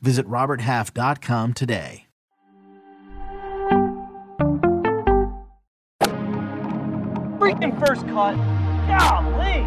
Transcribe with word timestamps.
Visit 0.00 0.26
RobertHalf.com 0.26 1.54
today. 1.54 2.06
Freaking 7.38 7.78
first 7.78 8.06
cut. 8.08 8.36
Golly. 8.86 9.66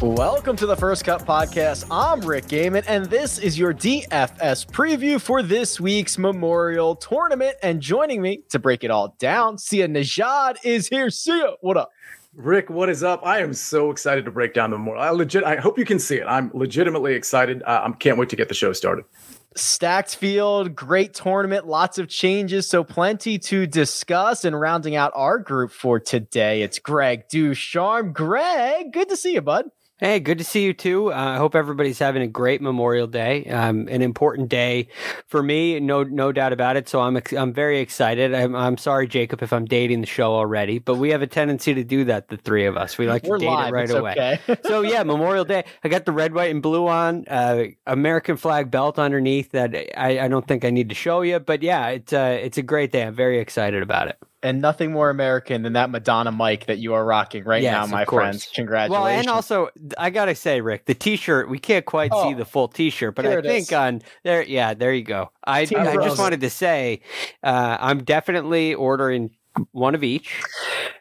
Welcome 0.00 0.54
to 0.56 0.66
the 0.66 0.76
First 0.76 1.04
Cut 1.04 1.22
Podcast. 1.26 1.84
I'm 1.90 2.20
Rick 2.20 2.44
Gehman, 2.44 2.84
and 2.86 3.06
this 3.06 3.38
is 3.38 3.58
your 3.58 3.74
DFS 3.74 4.64
preview 4.66 5.20
for 5.20 5.42
this 5.42 5.80
week's 5.80 6.16
Memorial 6.16 6.94
Tournament. 6.94 7.56
And 7.64 7.80
joining 7.80 8.22
me 8.22 8.44
to 8.50 8.60
break 8.60 8.84
it 8.84 8.92
all 8.92 9.16
down, 9.18 9.58
Sia 9.58 9.88
Nejad 9.88 10.56
is 10.62 10.86
here. 10.86 11.10
Sia, 11.10 11.54
what 11.62 11.76
up? 11.76 11.90
Rick, 12.38 12.70
what 12.70 12.88
is 12.88 13.02
up? 13.02 13.26
I 13.26 13.40
am 13.40 13.52
so 13.52 13.90
excited 13.90 14.24
to 14.24 14.30
break 14.30 14.54
down 14.54 14.70
the 14.70 14.78
Memorial. 14.78 15.02
I 15.02 15.10
legit. 15.10 15.42
I 15.42 15.56
hope 15.56 15.76
you 15.76 15.84
can 15.84 15.98
see 15.98 16.18
it. 16.18 16.24
I'm 16.28 16.52
legitimately 16.54 17.14
excited. 17.14 17.64
Uh, 17.64 17.82
I 17.84 17.90
can't 17.96 18.16
wait 18.16 18.28
to 18.28 18.36
get 18.36 18.48
the 18.48 18.54
show 18.54 18.72
started. 18.72 19.06
Stacked 19.56 20.14
field, 20.14 20.76
great 20.76 21.14
tournament, 21.14 21.66
lots 21.66 21.98
of 21.98 22.06
changes, 22.08 22.68
so 22.68 22.84
plenty 22.84 23.40
to 23.40 23.66
discuss. 23.66 24.44
And 24.44 24.58
rounding 24.58 24.94
out 24.94 25.10
our 25.16 25.40
group 25.40 25.72
for 25.72 25.98
today, 25.98 26.62
it's 26.62 26.78
Greg 26.78 27.28
DuCharme. 27.28 28.12
Greg, 28.12 28.92
good 28.92 29.08
to 29.08 29.16
see 29.16 29.34
you, 29.34 29.40
bud. 29.40 29.64
Hey, 30.00 30.20
good 30.20 30.38
to 30.38 30.44
see 30.44 30.62
you 30.64 30.72
too. 30.74 31.12
Uh, 31.12 31.16
I 31.16 31.36
hope 31.38 31.56
everybody's 31.56 31.98
having 31.98 32.22
a 32.22 32.28
great 32.28 32.62
Memorial 32.62 33.08
Day. 33.08 33.44
Um, 33.46 33.88
an 33.88 34.00
important 34.00 34.48
day 34.48 34.86
for 35.26 35.42
me, 35.42 35.80
no 35.80 36.04
no 36.04 36.30
doubt 36.30 36.52
about 36.52 36.76
it. 36.76 36.88
So 36.88 37.00
I'm 37.00 37.16
ex- 37.16 37.32
I'm 37.32 37.52
very 37.52 37.80
excited. 37.80 38.32
I'm, 38.32 38.54
I'm 38.54 38.76
sorry, 38.76 39.08
Jacob, 39.08 39.42
if 39.42 39.52
I'm 39.52 39.64
dating 39.64 40.00
the 40.00 40.06
show 40.06 40.32
already, 40.34 40.78
but 40.78 40.98
we 40.98 41.10
have 41.10 41.20
a 41.22 41.26
tendency 41.26 41.74
to 41.74 41.82
do 41.82 42.04
that. 42.04 42.28
The 42.28 42.36
three 42.36 42.64
of 42.66 42.76
us, 42.76 42.96
we 42.96 43.08
like 43.08 43.24
We're 43.24 43.38
to 43.38 43.46
date 43.46 43.50
live, 43.50 43.68
it 43.70 43.72
right 43.72 43.84
it's 43.84 43.92
away. 43.92 44.12
okay. 44.12 44.56
so 44.64 44.82
yeah, 44.82 45.02
Memorial 45.02 45.44
Day. 45.44 45.64
I 45.82 45.88
got 45.88 46.04
the 46.04 46.12
red, 46.12 46.32
white, 46.32 46.52
and 46.52 46.62
blue 46.62 46.86
on. 46.86 47.24
Uh, 47.26 47.64
American 47.84 48.36
flag 48.36 48.70
belt 48.70 49.00
underneath 49.00 49.50
that. 49.50 49.74
I, 49.98 50.20
I 50.20 50.28
don't 50.28 50.46
think 50.46 50.64
I 50.64 50.70
need 50.70 50.90
to 50.90 50.94
show 50.94 51.22
you, 51.22 51.40
but 51.40 51.60
yeah, 51.60 51.88
it's 51.88 52.12
uh, 52.12 52.38
it's 52.40 52.56
a 52.56 52.62
great 52.62 52.92
day. 52.92 53.02
I'm 53.02 53.16
very 53.16 53.40
excited 53.40 53.82
about 53.82 54.06
it. 54.06 54.18
And 54.42 54.60
nothing 54.60 54.92
more 54.92 55.10
American 55.10 55.62
than 55.62 55.72
that 55.72 55.90
Madonna 55.90 56.30
mic 56.32 56.66
that 56.66 56.78
you 56.78 56.94
are 56.94 57.04
rocking 57.04 57.44
right 57.44 57.62
Yes, 57.62 57.72
now, 57.72 57.86
my 57.86 58.04
friends. 58.04 58.48
Congratulations. 58.54 59.02
Well, 59.02 59.06
and 59.18 59.28
also 59.28 59.68
I 59.98 60.10
gotta 60.10 60.34
say, 60.34 60.60
Rick, 60.60 60.86
the 60.86 60.94
T-shirt 60.94 61.48
we 61.50 61.58
can't 61.58 61.84
quite 61.84 62.12
see 62.12 62.18
Oh, 62.18 62.34
the 62.34 62.44
full 62.44 62.68
T-shirt, 62.68 63.14
but 63.14 63.26
I 63.26 63.40
think 63.40 63.68
is. 63.68 63.72
on 63.72 64.02
there, 64.24 64.42
yeah, 64.42 64.74
there 64.74 64.92
you 64.92 65.02
go. 65.04 65.30
I 65.44 65.60
I 65.60 65.64
just 65.96 66.18
wanted 66.18 66.40
to 66.42 66.50
say, 66.50 67.00
uh, 67.42 67.76
I'm 67.80 68.04
definitely 68.04 68.74
ordering 68.74 69.30
one 69.72 69.94
of 69.94 70.04
each. 70.04 70.40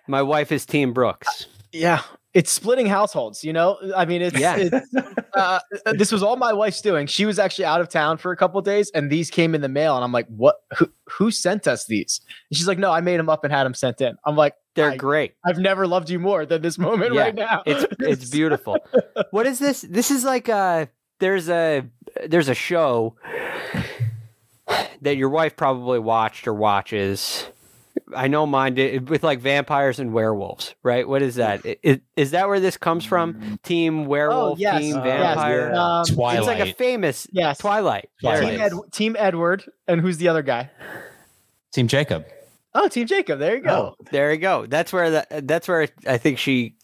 My 0.08 0.22
wife 0.22 0.52
is 0.52 0.66
Team 0.66 0.94
Brooks. 0.94 1.46
yeah, 1.72 2.02
it's 2.34 2.52
splitting 2.52 2.86
households. 2.88 3.44
You 3.44 3.54
know, 3.54 3.78
I 3.96 4.06
mean, 4.06 4.22
it's, 4.22 4.38
Yeah. 4.40 4.56
it's 4.58 4.94
uh, 5.34 5.60
this 5.94 6.12
was 6.12 6.22
all 6.24 6.36
my 6.36 6.54
wife's 6.54 6.82
doing. 6.82 7.08
She 7.08 7.26
was 7.26 7.40
actually 7.40 7.66
out 7.66 7.82
of 7.82 7.90
town 7.90 8.18
for 8.18 8.32
a 8.32 8.38
couple 8.38 8.60
of 8.60 8.66
days, 8.66 8.92
and 8.94 9.10
these 9.12 9.30
came 9.30 9.56
in 9.56 9.62
the 9.62 9.70
mail, 9.70 9.96
and 9.96 10.04
I'm 10.04 10.12
like, 10.12 10.28
"What? 10.28 10.58
Who, 10.78 10.90
who 11.10 11.32
sent 11.32 11.68
us 11.68 11.86
these?" 11.86 12.22
And 12.50 12.58
she's 12.58 12.68
like, 12.68 12.78
"No, 12.78 12.92
I 12.92 13.02
made 13.02 13.18
them 13.20 13.30
up 13.30 13.44
and 13.44 13.52
had 13.54 13.64
them 13.64 13.74
sent 13.74 14.02
in." 14.02 14.16
I'm 14.26 14.36
like, 14.36 14.54
They're 14.76 14.96
great. 14.98 15.34
"I've 15.46 15.58
never 15.60 15.88
loved 15.88 16.10
you 16.10 16.20
more 16.20 16.46
than 16.46 16.62
this 16.62 16.78
moment 16.78 17.14
Yeah, 17.14 17.22
right 17.22 17.36
now." 17.36 17.64
It's 17.66 17.86
it's 18.00 18.30
beautiful. 18.32 18.78
what 19.32 19.46
is 19.48 19.60
this? 19.60 19.82
This 19.82 20.12
is 20.12 20.24
like 20.24 20.48
a 20.50 20.90
there's 21.20 21.50
a 21.50 21.84
there's 22.28 22.50
a 22.50 22.56
show 22.56 23.16
that 25.02 25.16
your 25.18 25.30
wife 25.30 25.56
probably 25.56 26.00
watched 26.00 26.48
or 26.48 26.54
watches. 26.54 27.48
I 28.16 28.28
know 28.28 28.46
mine 28.46 28.76
did 28.76 29.10
with 29.10 29.24
like 29.24 29.40
vampires 29.40 30.00
and 30.00 30.14
werewolves, 30.14 30.76
right? 30.84 31.08
What 31.08 31.22
is 31.22 31.36
that? 31.36 31.62
I- 31.66 31.78
i- 31.86 32.02
Is, 32.16 32.32
that 32.32 32.48
where 32.48 32.60
this 32.60 32.78
comes 32.78 33.04
from? 33.04 33.60
Team 33.64 34.06
werewolf, 34.06 34.54
Oh, 34.54 34.56
yes, 34.58 34.82
team 34.82 34.96
uh, 34.98 35.02
vampire. 35.02 35.70
yes. 35.74 35.78
Um, 35.78 36.06
Twilight. 36.16 36.38
It's 36.38 36.48
like 36.48 36.60
a 36.60 36.74
famous 36.74 37.28
Yes. 37.32 37.58
Twilight. 37.58 38.10
There 38.22 38.40
Team, 38.42 38.62
Ed. 38.62 38.72
Team 38.92 39.16
Edward, 39.20 39.66
and 39.88 40.00
who's 40.02 40.18
the 40.18 40.28
other 40.30 40.42
guy? 40.42 40.70
Team 41.74 41.88
Jacob. 41.88 42.26
Oh, 42.74 42.88
Team 42.88 43.08
Jacob. 43.08 43.40
There 43.40 43.56
you 43.58 43.62
go. 43.64 43.96
There 44.12 44.32
you 44.32 44.38
go. 44.40 44.66
That's 44.68 44.94
where 44.94 45.12
that. 45.12 45.48
That's 45.48 45.68
where 45.68 45.88
I 46.06 46.18
think 46.18 46.38
she, 46.38 46.76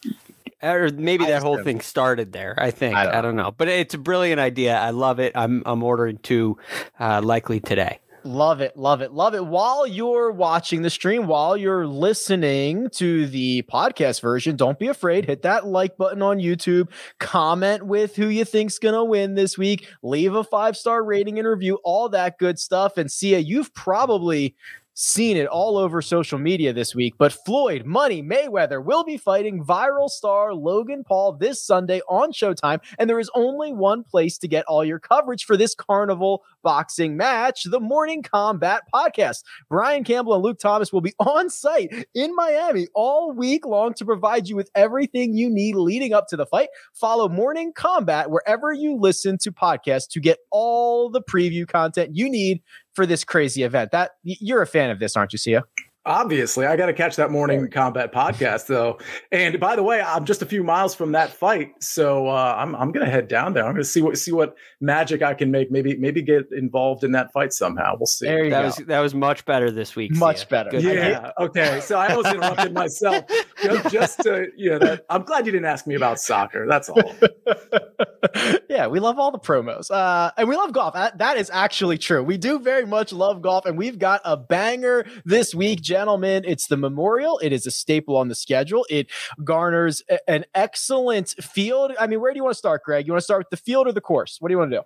or 0.62 0.90
maybe 0.90 1.26
that 1.26 1.42
whole 1.44 1.62
thing 1.64 1.82
started 1.82 2.34
there. 2.34 2.56
I 2.58 2.72
think 2.72 2.96
I 2.96 3.02
I 3.02 3.06
don't 3.22 3.24
don't, 3.24 3.36
know, 3.36 3.52
but 3.52 3.68
it's 3.68 3.94
a 3.94 3.98
brilliant 4.00 4.40
idea. 4.40 4.76
I 4.78 4.90
love 4.90 5.20
it. 5.20 5.34
I'm 5.36 5.62
I'm 5.66 5.84
ordering 5.84 6.18
two, 6.18 6.58
uh, 7.00 7.22
likely 7.24 7.60
today. 7.60 8.00
Love 8.26 8.62
it, 8.62 8.78
love 8.78 9.02
it, 9.02 9.12
love 9.12 9.36
it. 9.36 9.46
While 9.46 9.86
you're 9.86 10.32
watching 10.32 10.82
the 10.82 10.90
stream, 10.90 11.28
while 11.28 11.58
you're 11.58 11.86
listening 11.86 12.90
to 12.92 13.28
the 13.28 13.64
podcast 13.64 14.22
version, 14.22 14.56
don't 14.56 14.80
be 14.80 14.88
afraid. 14.88 15.26
Hit 15.26 15.42
that 15.42 15.68
like 15.68 15.98
button 15.98 16.22
on 16.22 16.38
YouTube. 16.38 16.90
Comment 17.20 17.86
with 17.86 18.16
who 18.16 18.28
you 18.28 18.46
think's 18.46 18.80
gonna 18.80 19.04
win 19.04 19.36
this 19.36 19.58
week. 19.58 19.90
Leave 20.02 20.36
a 20.36 20.44
five 20.46 20.78
star 20.78 21.04
rating 21.04 21.38
and 21.38 21.48
review, 21.48 21.80
all 21.84 22.08
that 22.10 22.38
good 22.38 22.58
stuff. 22.58 22.98
And 22.98 23.12
Sia, 23.12 23.40
you've 23.40 23.74
probably 23.74 24.56
seen 24.94 25.38
it 25.38 25.48
all 25.48 25.78
over 25.78 26.02
social 26.02 26.38
media 26.38 26.74
this 26.74 26.94
week. 26.94 27.16
But 27.18 27.34
Floyd 27.34 27.86
Money 27.86 28.22
Mayweather 28.22 28.84
will 28.84 29.04
be 29.04 29.18
fighting 29.18 29.64
viral 29.64 30.10
star 30.10 30.54
Logan 30.54 31.04
Paul 31.04 31.34
this 31.34 31.66
Sunday 31.66 32.02
on 32.08 32.32
Showtime. 32.32 32.80
And 33.00 33.10
there 33.10 33.20
is 33.20 33.30
only 33.36 33.74
one 33.74 34.04
place 34.04 34.38
to 34.40 34.48
get 34.48 34.66
all 34.66 34.86
your 34.86 35.00
coverage 35.00 35.46
for 35.46 35.58
this 35.58 35.76
carnival 35.76 36.44
boxing 36.62 37.18
match 37.18 37.64
the 37.66 37.80
Morning 37.80 38.22
Combat 38.22 38.84
Podcast. 38.94 39.44
Brian 39.70 40.04
Campbell 40.04 40.36
and 40.36 40.44
Luke 40.44 40.60
Thomas 40.60 40.94
will 40.94 41.02
be 41.02 41.14
on 41.20 41.50
site 41.50 42.08
in 42.14 42.36
Miami 42.36 42.88
all 42.94 43.32
week 43.32 43.66
long 43.66 43.94
to 43.96 44.06
provide 44.06 44.48
you 44.48 44.56
with 44.56 44.70
everything 44.76 45.34
you 45.34 45.50
need 45.50 45.76
leading 45.76 46.14
up 46.14 46.28
to 46.30 46.38
the 46.38 46.46
fight. 46.46 46.70
Follow 46.94 47.28
Morning 47.28 47.74
Combat 47.74 48.30
wherever 48.30 48.72
you 48.72 48.98
listen 48.98 49.38
to 49.40 49.52
podcasts 49.52 50.08
to 50.10 50.20
get 50.20 50.40
all 50.52 51.10
the 51.10 51.22
preview 51.22 51.68
content 51.68 52.12
you 52.14 52.30
need 52.30 52.62
for 52.94 53.06
this 53.06 53.24
crazy 53.24 53.64
event. 53.64 53.92
That 53.92 54.12
you're 54.24 54.62
a 54.62 54.68
fan 54.68 54.90
of 54.90 55.00
this, 55.00 55.16
aren't 55.16 55.34
you, 55.34 55.40
Sia? 55.40 55.64
Obviously, 56.06 56.66
I 56.66 56.76
got 56.76 56.88
to 56.88 56.94
catch 56.94 57.16
that 57.16 57.32
morning 57.32 57.70
combat 57.70 58.12
podcast 58.14 58.68
though. 58.68 59.00
And 59.32 59.58
by 59.58 59.78
the 59.78 59.84
way, 59.84 60.02
I'm 60.02 60.26
just 60.26 60.42
a 60.42 60.46
few 60.46 60.62
miles 60.62 60.94
from 60.94 61.14
that 61.14 61.32
fight, 61.32 61.72
so 61.82 62.28
uh, 62.28 62.56
I'm 62.58 62.76
I'm 62.76 62.92
gonna 62.92 63.10
head 63.10 63.30
down 63.30 63.54
there. 63.54 63.66
I'm 63.66 63.72
gonna 63.72 63.86
see 63.86 64.02
what 64.02 64.18
see 64.18 64.34
what 64.34 64.56
magic 64.82 65.22
I 65.22 65.34
can 65.34 65.50
make. 65.50 65.72
Maybe 65.72 65.96
maybe 65.96 66.22
get 66.22 66.52
involved 66.52 67.06
in 67.06 67.14
that 67.14 67.32
fight 67.32 67.54
somehow. 67.54 67.96
We'll 67.98 68.08
see. 68.08 68.26
There 68.26 68.44
you 68.44 68.50
That 68.50 68.60
go. 68.62 68.66
was 68.66 68.76
that 68.88 69.00
was 69.00 69.16
much 69.16 69.46
better 69.46 69.72
this 69.72 69.96
week. 69.96 70.14
Much 70.16 70.40
Sia. 70.40 70.48
better. 70.50 70.72
Good. 70.72 70.84
yeah. 70.84 71.32
Okay. 71.40 71.80
So 71.80 71.98
I 71.98 72.10
almost 72.10 72.34
interrupted 72.36 72.74
myself. 72.84 73.24
Just, 73.64 73.90
just 73.94 74.20
to 74.24 74.48
you 74.58 74.72
know, 74.72 74.80
that, 74.80 75.06
I'm 75.10 75.24
glad 75.24 75.46
you 75.46 75.54
didn't 75.54 75.68
ask 75.68 75.88
me 75.88 75.96
about 75.96 76.20
soccer. 76.20 76.66
That's 76.68 76.90
all. 76.90 77.16
yeah, 78.70 78.88
we 78.88 79.00
love 79.00 79.20
all 79.20 79.32
the 79.32 79.40
promos. 79.40 79.90
Uh, 79.92 80.32
and 80.38 80.48
we 80.48 80.56
love 80.56 80.74
golf. 80.74 80.94
That, 80.94 81.18
that 81.20 81.38
is 81.38 81.50
actually 81.54 81.98
true. 81.98 82.24
We 82.24 82.38
do 82.38 82.60
very 82.60 82.86
much 82.86 83.14
love 83.14 83.42
golf, 83.42 83.66
and 83.66 83.78
we've 83.78 84.00
got 84.00 84.22
a 84.26 84.36
banger 84.38 85.06
this 85.26 85.54
week, 85.54 85.82
gentlemen. 85.98 86.44
It's 86.48 86.66
the 86.68 86.76
Memorial. 86.78 87.38
It 87.40 87.54
is 87.54 87.68
a 87.68 87.72
staple 87.72 88.18
on 88.18 88.28
the 88.28 88.34
schedule. 88.36 88.84
It 88.90 89.08
garners 89.44 90.02
a- 90.10 90.28
an 90.28 90.44
excellent 90.56 91.30
field. 91.40 91.92
I 92.00 92.08
mean, 92.08 92.20
where 92.20 92.34
do 92.34 92.38
you 92.38 92.44
want 92.44 92.54
to 92.56 92.58
start, 92.58 92.82
Greg? 92.84 93.06
You 93.06 93.14
want 93.14 93.22
to 93.22 93.26
start 93.26 93.42
with 93.42 93.50
the 93.52 93.58
field 93.58 93.86
or 93.88 93.92
the 93.92 94.02
course? 94.02 94.38
What 94.40 94.50
do 94.50 94.54
you 94.54 94.58
want 94.58 94.72
to 94.72 94.78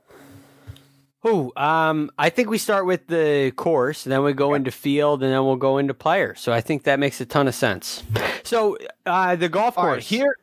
do? 1.23 1.29
Ooh, 1.29 1.51
um, 1.55 2.11
I 2.17 2.29
think 2.29 2.49
we 2.49 2.57
start 2.57 2.85
with 2.85 3.07
the 3.07 3.51
course, 3.55 4.05
and 4.05 4.11
then 4.11 4.21
we 4.23 4.33
go 4.33 4.53
into 4.53 4.69
field, 4.71 5.23
and 5.23 5.31
then 5.31 5.45
we'll 5.45 5.55
go 5.55 5.77
into 5.77 5.93
players. 5.93 6.39
So 6.41 6.51
I 6.51 6.59
think 6.61 6.83
that 6.83 6.99
makes 6.99 7.19
a 7.21 7.25
ton 7.25 7.47
of 7.47 7.55
sense. 7.55 8.03
So 8.43 8.77
uh, 9.05 9.35
the 9.37 9.47
golf 9.49 9.77
All 9.77 9.85
course. 9.85 9.93
right, 9.95 10.03
here. 10.03 10.35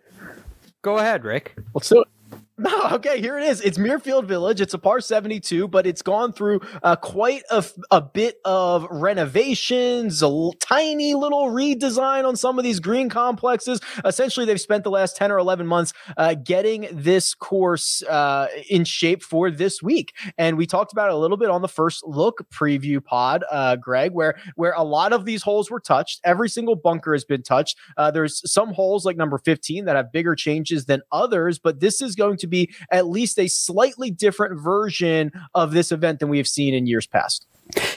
Go 0.83 0.97
ahead, 0.99 1.25
Rick. 1.25 1.57
Let's 1.75 1.89
do 1.91 2.01
it. 2.03 2.09
No, 2.65 2.89
okay, 2.93 3.21
here 3.21 3.37
it 3.37 3.43
is. 3.45 3.61
It's 3.61 3.79
Muirfield 3.79 4.27
Village. 4.27 4.61
It's 4.61 4.75
a 4.75 4.79
par 4.79 5.01
72, 5.01 5.67
but 5.67 5.89
it's 5.89 6.03
gone 6.03 6.33
through 6.33 6.61
uh, 6.85 6.95
quite 6.95 7.43
a 7.91 8.01
bit 8.01 8.37
of 8.45 8.87
renovations, 8.93 10.23
a 10.23 10.27
l- 10.27 10.55
tiny 10.61 11.15
little 11.15 11.49
redesign 11.49 12.25
on 12.25 12.37
some 12.37 12.57
of 12.57 12.65
these 12.65 12.79
green 12.79 13.09
complexes. 13.09 13.81
Essentially, 14.05 14.47
they've 14.47 14.61
spent 14.61 14.85
the 14.85 14.91
last 14.91 15.17
10 15.17 15.33
or 15.33 15.39
11 15.39 15.67
months 15.67 15.93
uh, 16.17 16.35
getting 16.35 16.87
this 16.93 17.35
course 17.35 18.05
uh, 18.05 18.47
in 18.71 18.85
shape 18.85 19.25
for 19.25 19.51
this 19.51 19.83
week. 19.83 20.15
And 20.39 20.57
we 20.57 20.65
talked 20.65 20.93
about 20.93 21.09
it 21.09 21.15
a 21.15 21.19
little 21.19 21.37
bit 21.37 21.51
on 21.51 21.61
the 21.61 21.69
first 21.69 22.07
look 22.07 22.49
preview 22.51 23.05
pod, 23.05 23.43
uh, 23.51 23.75
Greg, 23.77 24.13
where, 24.13 24.37
where 24.55 24.75
a 24.77 24.85
lot 24.85 25.13
of 25.13 25.25
these 25.25 25.43
holes 25.43 25.73
were 25.73 25.81
touched. 25.81 26.21
Every 26.23 26.49
single 26.49 26.77
bunker 26.77 27.15
has 27.15 27.25
been 27.25 27.43
touched. 27.43 27.77
Uh, 27.97 28.13
there's 28.13 28.49
some 28.51 28.73
holes 28.73 29.05
like 29.05 29.17
number 29.17 29.39
15 29.39 29.87
that 29.87 29.97
have 29.97 30.13
bigger 30.13 30.37
changes 30.37 30.85
than 30.85 31.03
others, 31.11 31.59
but 31.59 31.81
this 31.81 32.01
is 32.01 32.15
going 32.15 32.37
to 32.37 32.44
to 32.45 32.49
be 32.49 32.71
at 32.91 33.07
least 33.07 33.39
a 33.39 33.49
slightly 33.49 34.11
different 34.11 34.61
version 34.61 35.33
of 35.55 35.73
this 35.73 35.93
event 35.93 36.21
than 36.21 36.29
we 36.29 36.39
have 36.39 36.49
seen 36.49 36.75
in 36.75 36.87
years 36.87 37.07
past. 37.07 37.47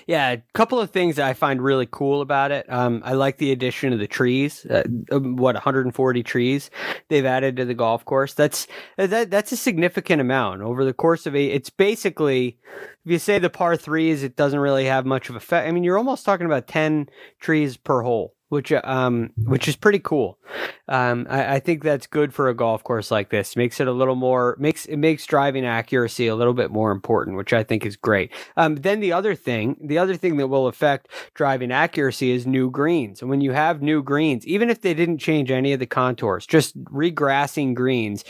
Yeah, 0.08 0.32
a 0.32 0.42
couple 0.54 0.80
of 0.80 0.92
things 0.92 1.18
that 1.18 1.28
I 1.28 1.34
find 1.34 1.62
really 1.62 1.88
cool 1.92 2.22
about 2.22 2.52
it. 2.52 2.72
Um, 2.72 3.02
I 3.04 3.14
like 3.14 3.38
the 3.38 3.52
addition 3.52 3.92
of 3.92 4.00
the 4.00 4.08
trees. 4.08 4.66
Uh, 4.66 4.84
um, 5.12 5.36
what 5.36 5.56
140 5.56 6.24
trees 6.24 6.72
they've 7.10 7.26
added 7.26 7.58
to 7.58 7.66
the 7.66 7.74
golf 7.74 8.06
course. 8.06 8.34
That's 8.34 8.68
that 8.96 9.30
that's 9.30 9.52
a 9.52 9.58
significant 9.58 10.22
amount 10.22 10.62
over 10.62 10.86
the 10.86 10.94
course 10.94 11.26
of 11.26 11.36
a. 11.36 11.48
It's 11.48 11.70
basically 11.70 12.58
if 13.06 13.12
you 13.12 13.20
say 13.20 13.40
the 13.40 13.50
par 13.50 13.76
threes, 13.76 14.24
it 14.24 14.38
doesn't 14.38 14.60
really 14.60 14.86
have 14.86 15.06
much 15.06 15.30
of 15.30 15.36
effect. 15.36 15.68
I 15.68 15.72
mean, 15.72 15.84
you're 15.84 15.98
almost 15.98 16.26
talking 16.26 16.46
about 16.46 16.68
10 16.68 17.10
trees 17.42 17.76
per 17.76 18.02
hole 18.02 18.37
which 18.50 18.72
um 18.72 19.32
which 19.38 19.68
is 19.68 19.76
pretty 19.76 20.00
cool. 20.00 20.38
Um, 20.90 21.28
I, 21.30 21.56
I, 21.56 21.60
think 21.60 21.84
that's 21.84 22.08
good 22.08 22.34
for 22.34 22.48
a 22.48 22.54
golf 22.54 22.82
course 22.82 23.12
like 23.12 23.30
this. 23.30 23.58
Makes 23.58 23.82
it 23.82 23.88
a 23.88 23.92
little 23.92 24.16
more 24.16 24.56
makes 24.58 24.86
it 24.86 24.96
makes 24.96 25.26
driving 25.26 25.66
accuracy 25.66 26.28
a 26.28 26.36
little 26.36 26.54
bit 26.54 26.72
more 26.72 26.92
important, 26.92 27.36
which 27.36 27.52
I 27.52 27.64
think 27.64 27.86
is 27.86 27.98
great. 27.98 28.32
Um, 28.56 28.76
then 28.76 29.02
the 29.02 29.12
other 29.12 29.36
thing, 29.36 29.76
the 29.82 29.98
other 29.98 30.16
thing 30.16 30.38
that 30.38 30.48
will 30.48 30.68
affect 30.68 31.10
driving 31.34 31.74
accuracy 31.74 32.32
is 32.32 32.48
new 32.48 32.72
greens. 32.72 33.22
And 33.22 33.30
when 33.30 33.42
you 33.42 33.52
have 33.52 33.82
new 33.82 34.02
greens, 34.02 34.48
even 34.48 34.70
if 34.70 34.80
they 34.80 34.94
didn't 34.94 35.18
change 35.18 35.52
any 35.52 35.74
of 35.74 35.80
the 35.82 35.86
contours, 35.86 36.46
just 36.46 36.82
regrassing 36.86 37.74
greens, 37.74 38.24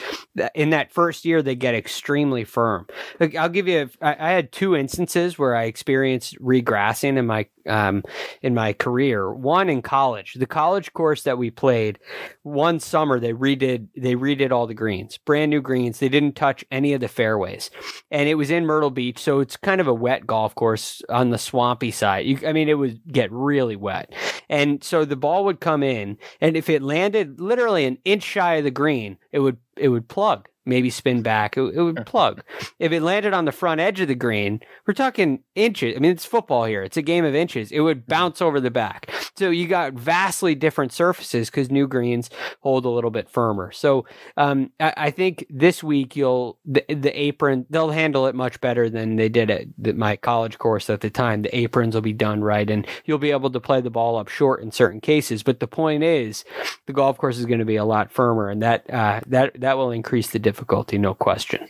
in 0.55 0.71
that 0.71 0.91
first 0.91 1.25
year 1.25 1.43
they 1.43 1.55
get 1.55 1.75
extremely 1.75 2.43
firm. 2.43 2.87
Like, 3.19 3.35
I'll 3.35 3.49
give 3.49 3.67
you. 3.67 3.89
A, 4.01 4.05
I, 4.05 4.29
I 4.29 4.31
had 4.31 4.51
two 4.51 4.75
instances 4.75 5.37
where 5.37 5.55
I 5.55 5.65
experienced 5.65 6.39
regrassing 6.41 7.17
in 7.17 7.27
my 7.27 7.45
um, 7.67 8.03
in 8.41 8.53
my 8.53 8.73
career. 8.73 9.31
One 9.31 9.69
in 9.69 9.81
college, 9.81 10.33
the 10.33 10.45
college 10.45 10.93
course 10.93 11.23
that 11.23 11.37
we 11.37 11.51
played, 11.51 11.99
one 12.43 12.79
summer 12.79 13.19
they 13.19 13.33
redid 13.33 13.87
they 13.95 14.15
redid 14.15 14.51
all 14.51 14.67
the 14.67 14.73
greens, 14.73 15.17
brand 15.17 15.49
new 15.49 15.61
greens. 15.61 15.99
They 15.99 16.09
didn't 16.09 16.35
touch 16.35 16.63
any 16.71 16.93
of 16.93 17.01
the 17.01 17.07
fairways, 17.07 17.69
and 18.11 18.29
it 18.29 18.35
was 18.35 18.51
in 18.51 18.65
Myrtle 18.65 18.91
Beach, 18.91 19.19
so 19.19 19.39
it's 19.39 19.57
kind 19.57 19.81
of 19.81 19.87
a 19.87 19.93
wet 19.93 20.27
golf 20.27 20.55
course 20.55 21.01
on 21.09 21.29
the 21.29 21.37
swampy 21.37 21.91
side. 21.91 22.25
You, 22.25 22.39
I 22.47 22.53
mean, 22.53 22.69
it 22.69 22.77
would 22.77 23.01
get 23.11 23.31
really 23.31 23.75
wet, 23.75 24.13
and 24.49 24.83
so 24.83 25.05
the 25.05 25.15
ball 25.15 25.45
would 25.45 25.59
come 25.59 25.83
in, 25.83 26.17
and 26.41 26.57
if 26.57 26.69
it 26.69 26.81
landed 26.81 27.39
literally 27.39 27.85
an 27.85 27.97
inch 28.05 28.23
shy 28.23 28.55
of 28.55 28.63
the 28.63 28.71
green, 28.71 29.17
it 29.31 29.39
would 29.39 29.57
it 29.75 29.89
would 29.89 30.07
plug 30.07 30.47
maybe 30.67 30.89
spin 30.89 31.21
back. 31.21 31.57
It, 31.57 31.61
it, 31.61 31.81
would 31.81 32.05
plug. 32.05 32.43
if 32.79 32.91
it 32.91 33.01
landed 33.01 33.33
on 33.33 33.45
the 33.45 33.51
front 33.51 33.81
edge 33.81 33.99
of 33.99 34.07
the 34.07 34.15
green, 34.15 34.59
we're 34.85 34.93
talking 34.93 35.43
inches. 35.55 35.95
I 35.95 35.99
mean, 35.99 36.11
it's 36.11 36.25
football 36.25 36.65
here. 36.65 36.83
It's 36.83 36.97
a 36.97 37.01
game 37.01 37.25
of 37.25 37.33
inches. 37.33 37.71
It 37.71 37.79
would 37.79 38.05
bounce 38.05 38.41
over 38.41 38.59
the 38.59 38.71
back. 38.71 39.11
So 39.35 39.49
you 39.49 39.67
got 39.67 39.93
vastly 39.93 40.55
different 40.55 40.93
surfaces 40.93 41.49
because 41.49 41.71
new 41.71 41.87
greens 41.87 42.29
hold 42.61 42.85
a 42.85 42.89
little 42.89 43.11
bit 43.11 43.29
firmer. 43.29 43.71
So 43.71 44.05
um, 44.35 44.71
I, 44.79 44.93
I, 44.97 45.11
think 45.11 45.45
this 45.49 45.83
week 45.83 46.15
you'll 46.15 46.59
the, 46.65 46.83
the 46.89 47.17
apron 47.19 47.65
they'll 47.69 47.91
handle 47.91 48.27
it 48.27 48.35
much 48.35 48.59
better 48.61 48.89
than 48.89 49.15
they 49.15 49.29
did 49.29 49.49
at 49.49 49.65
the, 49.77 49.93
my 49.93 50.15
college 50.15 50.57
course 50.57 50.89
at 50.89 51.01
the 51.01 51.09
time. 51.09 51.43
The 51.43 51.55
aprons 51.55 51.95
will 51.95 52.01
be 52.01 52.13
done 52.13 52.43
right, 52.43 52.69
and 52.69 52.85
you'll 53.05 53.17
be 53.17 53.31
able 53.31 53.51
to 53.51 53.59
play 53.59 53.81
the 53.81 53.89
ball 53.89 54.17
up 54.17 54.27
short 54.27 54.61
in 54.61 54.71
certain 54.71 55.01
cases. 55.01 55.43
But 55.43 55.59
the 55.59 55.67
point 55.67 56.03
is, 56.03 56.43
the 56.85 56.93
golf 56.93 57.17
course 57.17 57.37
is 57.37 57.45
going 57.45 57.59
to 57.59 57.65
be 57.65 57.75
a 57.75 57.85
lot 57.85 58.11
firmer, 58.11 58.49
and 58.49 58.61
that 58.61 58.89
uh, 58.91 59.21
that 59.27 59.59
that 59.61 59.77
will 59.77 59.91
increase 59.91 60.31
the 60.31 60.39
difficulty 60.39 60.56
difficulty, 60.57 60.97
no 60.97 61.13
question. 61.13 61.67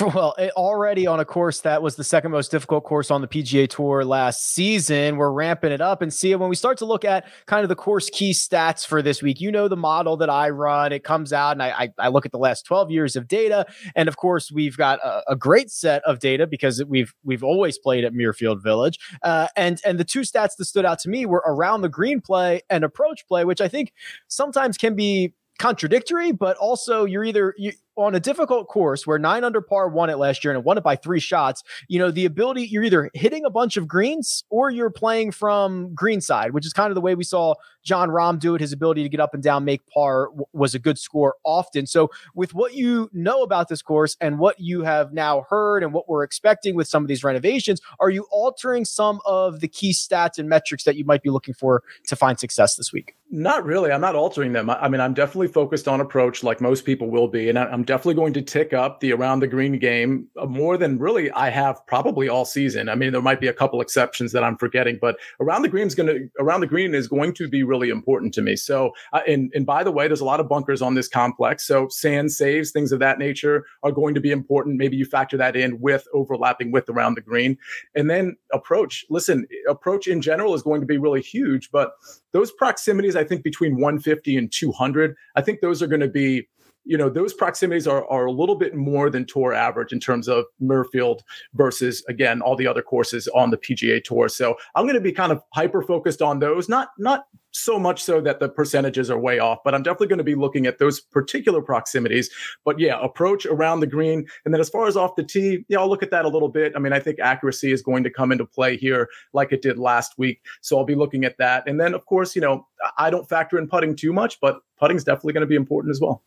Well, 0.00 0.34
it, 0.38 0.50
already 0.52 1.06
on 1.06 1.20
a 1.20 1.26
course 1.26 1.60
that 1.60 1.82
was 1.82 1.96
the 1.96 2.04
second 2.04 2.30
most 2.30 2.50
difficult 2.50 2.84
course 2.84 3.10
on 3.10 3.20
the 3.20 3.28
PGA 3.28 3.68
Tour 3.68 4.02
last 4.02 4.54
season, 4.54 5.16
we're 5.16 5.30
ramping 5.30 5.72
it 5.72 5.82
up 5.82 6.00
and 6.00 6.10
see 6.14 6.34
when 6.34 6.48
we 6.48 6.56
start 6.56 6.78
to 6.78 6.86
look 6.86 7.04
at 7.04 7.26
kind 7.46 7.64
of 7.64 7.68
the 7.68 7.76
course 7.76 8.08
key 8.08 8.30
stats 8.30 8.86
for 8.86 9.02
this 9.02 9.20
week. 9.20 9.42
You 9.42 9.52
know 9.52 9.68
the 9.68 9.76
model 9.76 10.16
that 10.18 10.30
I 10.30 10.48
run; 10.48 10.92
it 10.92 11.04
comes 11.04 11.34
out, 11.34 11.52
and 11.52 11.62
I 11.62 11.70
I, 11.70 11.88
I 11.98 12.08
look 12.08 12.24
at 12.24 12.32
the 12.32 12.38
last 12.38 12.64
twelve 12.64 12.90
years 12.90 13.14
of 13.14 13.28
data, 13.28 13.66
and 13.94 14.08
of 14.08 14.16
course 14.16 14.50
we've 14.50 14.76
got 14.76 15.00
a, 15.00 15.32
a 15.32 15.36
great 15.36 15.70
set 15.70 16.02
of 16.04 16.18
data 16.18 16.46
because 16.46 16.82
we've 16.84 17.12
we've 17.22 17.44
always 17.44 17.76
played 17.76 18.04
at 18.04 18.14
Muirfield 18.14 18.62
Village, 18.62 18.98
uh, 19.22 19.48
and 19.54 19.82
and 19.84 19.98
the 19.98 20.04
two 20.04 20.20
stats 20.20 20.56
that 20.56 20.64
stood 20.64 20.86
out 20.86 20.98
to 21.00 21.10
me 21.10 21.26
were 21.26 21.42
around 21.44 21.82
the 21.82 21.90
green 21.90 22.22
play 22.22 22.62
and 22.70 22.84
approach 22.84 23.26
play, 23.28 23.44
which 23.44 23.60
I 23.60 23.68
think 23.68 23.92
sometimes 24.28 24.78
can 24.78 24.94
be 24.94 25.34
contradictory, 25.60 26.32
but 26.32 26.56
also 26.56 27.04
you're 27.04 27.22
either 27.22 27.54
you, 27.56 27.72
on 28.02 28.14
a 28.14 28.20
difficult 28.20 28.68
course 28.68 29.06
where 29.06 29.18
nine 29.18 29.44
under 29.44 29.60
par 29.60 29.88
won 29.88 30.10
it 30.10 30.16
last 30.16 30.44
year 30.44 30.54
and 30.54 30.64
won 30.64 30.78
it 30.78 30.84
by 30.84 30.96
three 30.96 31.20
shots, 31.20 31.62
you 31.88 31.98
know, 31.98 32.10
the 32.10 32.24
ability 32.24 32.66
you're 32.66 32.82
either 32.84 33.10
hitting 33.14 33.44
a 33.44 33.50
bunch 33.50 33.76
of 33.76 33.86
greens 33.86 34.44
or 34.50 34.70
you're 34.70 34.90
playing 34.90 35.30
from 35.32 35.94
greenside, 35.94 36.52
which 36.52 36.66
is 36.66 36.72
kind 36.72 36.90
of 36.90 36.94
the 36.94 37.00
way 37.00 37.14
we 37.14 37.24
saw 37.24 37.54
Jon 37.82 38.10
Rahm 38.10 38.38
do 38.38 38.54
it. 38.54 38.60
His 38.60 38.72
ability 38.72 39.02
to 39.02 39.08
get 39.08 39.20
up 39.20 39.34
and 39.34 39.42
down, 39.42 39.64
make 39.64 39.86
par 39.86 40.26
w- 40.26 40.44
was 40.52 40.74
a 40.74 40.78
good 40.78 40.98
score 40.98 41.36
often. 41.44 41.86
So, 41.86 42.10
with 42.34 42.54
what 42.54 42.74
you 42.74 43.08
know 43.12 43.42
about 43.42 43.68
this 43.68 43.82
course 43.82 44.16
and 44.20 44.38
what 44.38 44.60
you 44.60 44.82
have 44.82 45.12
now 45.12 45.46
heard 45.48 45.82
and 45.82 45.92
what 45.92 46.08
we're 46.08 46.22
expecting 46.22 46.74
with 46.74 46.88
some 46.88 47.02
of 47.02 47.08
these 47.08 47.24
renovations, 47.24 47.80
are 47.98 48.10
you 48.10 48.26
altering 48.30 48.84
some 48.84 49.20
of 49.26 49.60
the 49.60 49.68
key 49.68 49.92
stats 49.92 50.38
and 50.38 50.48
metrics 50.48 50.84
that 50.84 50.96
you 50.96 51.04
might 51.04 51.22
be 51.22 51.30
looking 51.30 51.54
for 51.54 51.82
to 52.06 52.16
find 52.16 52.38
success 52.38 52.76
this 52.76 52.92
week? 52.92 53.16
Not 53.32 53.64
really. 53.64 53.92
I'm 53.92 54.00
not 54.00 54.16
altering 54.16 54.52
them. 54.52 54.68
I, 54.68 54.88
mean, 54.88 55.00
I'm 55.00 55.14
definitely 55.14 55.46
focused 55.46 55.86
on 55.86 56.00
approach 56.00 56.42
like 56.42 56.60
most 56.60 56.84
people 56.84 57.10
will 57.10 57.28
be. 57.28 57.48
And 57.48 57.56
I'm 57.56 57.84
definitely 57.84 58.14
going 58.14 58.32
to 58.32 58.42
tick 58.42 58.72
up 58.72 58.98
the 58.98 59.12
around 59.12 59.38
the 59.38 59.46
green 59.46 59.78
game 59.78 60.26
uh, 60.36 60.46
more 60.46 60.76
than 60.76 60.98
really 60.98 61.30
I 61.30 61.48
have 61.50 61.80
probably 61.86 62.28
all 62.28 62.44
season. 62.44 62.88
I 62.88 62.96
mean, 62.96 63.12
there 63.12 63.22
might 63.22 63.40
be 63.40 63.46
a 63.46 63.52
couple 63.52 63.80
exceptions 63.80 64.32
that 64.32 64.42
I'm 64.42 64.56
forgetting, 64.56 64.98
but 65.00 65.16
around 65.38 65.62
the 65.62 65.68
green 65.68 65.86
is 65.86 65.94
going 65.94 66.08
to, 66.08 66.28
around 66.40 66.62
the 66.62 66.66
green 66.66 66.92
is 66.92 67.06
going 67.06 67.32
to 67.34 67.48
be 67.48 67.62
really 67.62 67.88
important 67.88 68.34
to 68.34 68.42
me. 68.42 68.56
So, 68.56 68.90
uh, 69.12 69.20
and, 69.28 69.52
and 69.54 69.64
by 69.64 69.84
the 69.84 69.92
way, 69.92 70.08
there's 70.08 70.20
a 70.20 70.24
lot 70.24 70.40
of 70.40 70.48
bunkers 70.48 70.82
on 70.82 70.94
this 70.96 71.06
complex. 71.06 71.64
So 71.64 71.86
sand 71.88 72.32
saves, 72.32 72.72
things 72.72 72.90
of 72.90 72.98
that 72.98 73.20
nature 73.20 73.64
are 73.84 73.92
going 73.92 74.14
to 74.16 74.20
be 74.20 74.32
important. 74.32 74.76
Maybe 74.76 74.96
you 74.96 75.04
factor 75.04 75.36
that 75.36 75.54
in 75.54 75.78
with 75.78 76.04
overlapping 76.12 76.72
with 76.72 76.88
around 76.88 77.14
the 77.14 77.20
green. 77.20 77.58
And 77.94 78.10
then 78.10 78.38
approach. 78.52 79.04
Listen, 79.08 79.46
approach 79.68 80.08
in 80.08 80.20
general 80.20 80.52
is 80.54 80.64
going 80.64 80.80
to 80.80 80.86
be 80.86 80.98
really 80.98 81.22
huge, 81.22 81.70
but 81.70 81.92
those 82.32 82.52
proximities, 82.52 83.16
I 83.16 83.24
think 83.24 83.42
between 83.42 83.74
150 83.74 84.36
and 84.36 84.52
200, 84.52 85.16
I 85.36 85.40
think 85.40 85.60
those 85.60 85.82
are 85.82 85.86
going 85.86 86.00
to 86.00 86.08
be 86.08 86.48
you 86.84 86.96
know 86.96 87.08
those 87.08 87.34
proximities 87.34 87.86
are, 87.86 88.06
are 88.08 88.26
a 88.26 88.32
little 88.32 88.54
bit 88.54 88.74
more 88.74 89.10
than 89.10 89.26
tour 89.26 89.52
average 89.52 89.92
in 89.92 90.00
terms 90.00 90.28
of 90.28 90.44
Muirfield 90.62 91.20
versus 91.54 92.04
again 92.08 92.40
all 92.40 92.56
the 92.56 92.66
other 92.66 92.82
courses 92.82 93.28
on 93.28 93.50
the 93.50 93.58
PGA 93.58 94.02
Tour. 94.02 94.28
So 94.28 94.56
I'm 94.74 94.84
going 94.84 94.94
to 94.94 95.00
be 95.00 95.12
kind 95.12 95.32
of 95.32 95.42
hyper 95.52 95.82
focused 95.82 96.22
on 96.22 96.38
those, 96.38 96.68
not 96.68 96.90
not 96.98 97.24
so 97.52 97.78
much 97.78 98.02
so 98.02 98.20
that 98.20 98.40
the 98.40 98.48
percentages 98.48 99.10
are 99.10 99.18
way 99.18 99.38
off, 99.38 99.58
but 99.64 99.74
I'm 99.74 99.82
definitely 99.82 100.08
going 100.08 100.18
to 100.18 100.24
be 100.24 100.34
looking 100.34 100.66
at 100.66 100.78
those 100.78 101.00
particular 101.00 101.60
proximities. 101.60 102.30
But 102.64 102.78
yeah, 102.78 102.98
approach 103.00 103.46
around 103.46 103.80
the 103.80 103.86
green. 103.86 104.26
And 104.44 104.54
then 104.54 104.60
as 104.60 104.68
far 104.68 104.86
as 104.86 104.96
off 104.96 105.16
the 105.16 105.24
tee, 105.24 105.64
yeah, 105.68 105.78
I'll 105.78 105.88
look 105.88 106.02
at 106.02 106.10
that 106.10 106.24
a 106.24 106.28
little 106.28 106.48
bit. 106.48 106.72
I 106.76 106.78
mean, 106.78 106.92
I 106.92 107.00
think 107.00 107.18
accuracy 107.18 107.72
is 107.72 107.82
going 107.82 108.04
to 108.04 108.10
come 108.10 108.32
into 108.32 108.46
play 108.46 108.76
here 108.76 109.08
like 109.32 109.52
it 109.52 109.62
did 109.62 109.78
last 109.78 110.14
week. 110.16 110.40
So 110.60 110.78
I'll 110.78 110.84
be 110.84 110.94
looking 110.94 111.24
at 111.24 111.36
that. 111.38 111.68
And 111.68 111.80
then, 111.80 111.94
of 111.94 112.06
course, 112.06 112.34
you 112.34 112.40
know, 112.40 112.66
I 112.96 113.10
don't 113.10 113.28
factor 113.28 113.58
in 113.58 113.68
putting 113.68 113.96
too 113.96 114.12
much, 114.12 114.40
but 114.40 114.60
putting 114.78 114.96
is 114.96 115.04
definitely 115.04 115.32
going 115.32 115.42
to 115.42 115.48
be 115.48 115.56
important 115.56 115.90
as 115.90 116.00
well. 116.00 116.22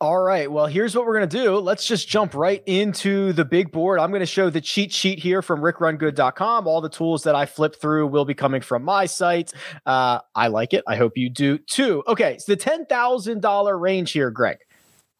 All 0.00 0.18
right. 0.18 0.50
Well, 0.50 0.66
here's 0.66 0.94
what 0.94 1.06
we're 1.06 1.16
going 1.16 1.28
to 1.28 1.38
do. 1.38 1.58
Let's 1.58 1.86
just 1.86 2.08
jump 2.08 2.34
right 2.34 2.62
into 2.66 3.32
the 3.32 3.44
big 3.44 3.72
board. 3.72 3.98
I'm 3.98 4.10
going 4.10 4.20
to 4.20 4.26
show 4.26 4.50
the 4.50 4.60
cheat 4.60 4.92
sheet 4.92 5.18
here 5.18 5.42
from 5.42 5.60
rickrungood.com. 5.60 6.66
All 6.66 6.80
the 6.80 6.88
tools 6.88 7.24
that 7.24 7.34
I 7.34 7.46
flip 7.46 7.76
through 7.80 8.06
will 8.08 8.24
be 8.24 8.34
coming 8.34 8.60
from 8.60 8.84
my 8.84 9.06
site. 9.06 9.52
Uh, 9.86 10.20
I 10.34 10.48
like 10.48 10.74
it. 10.74 10.84
I 10.86 10.96
hope 10.96 11.16
you 11.16 11.28
do 11.28 11.58
too. 11.58 12.02
Okay. 12.06 12.38
So 12.38 12.54
the 12.54 12.58
$10,000 12.58 13.80
range 13.80 14.12
here, 14.12 14.30
Greg, 14.30 14.58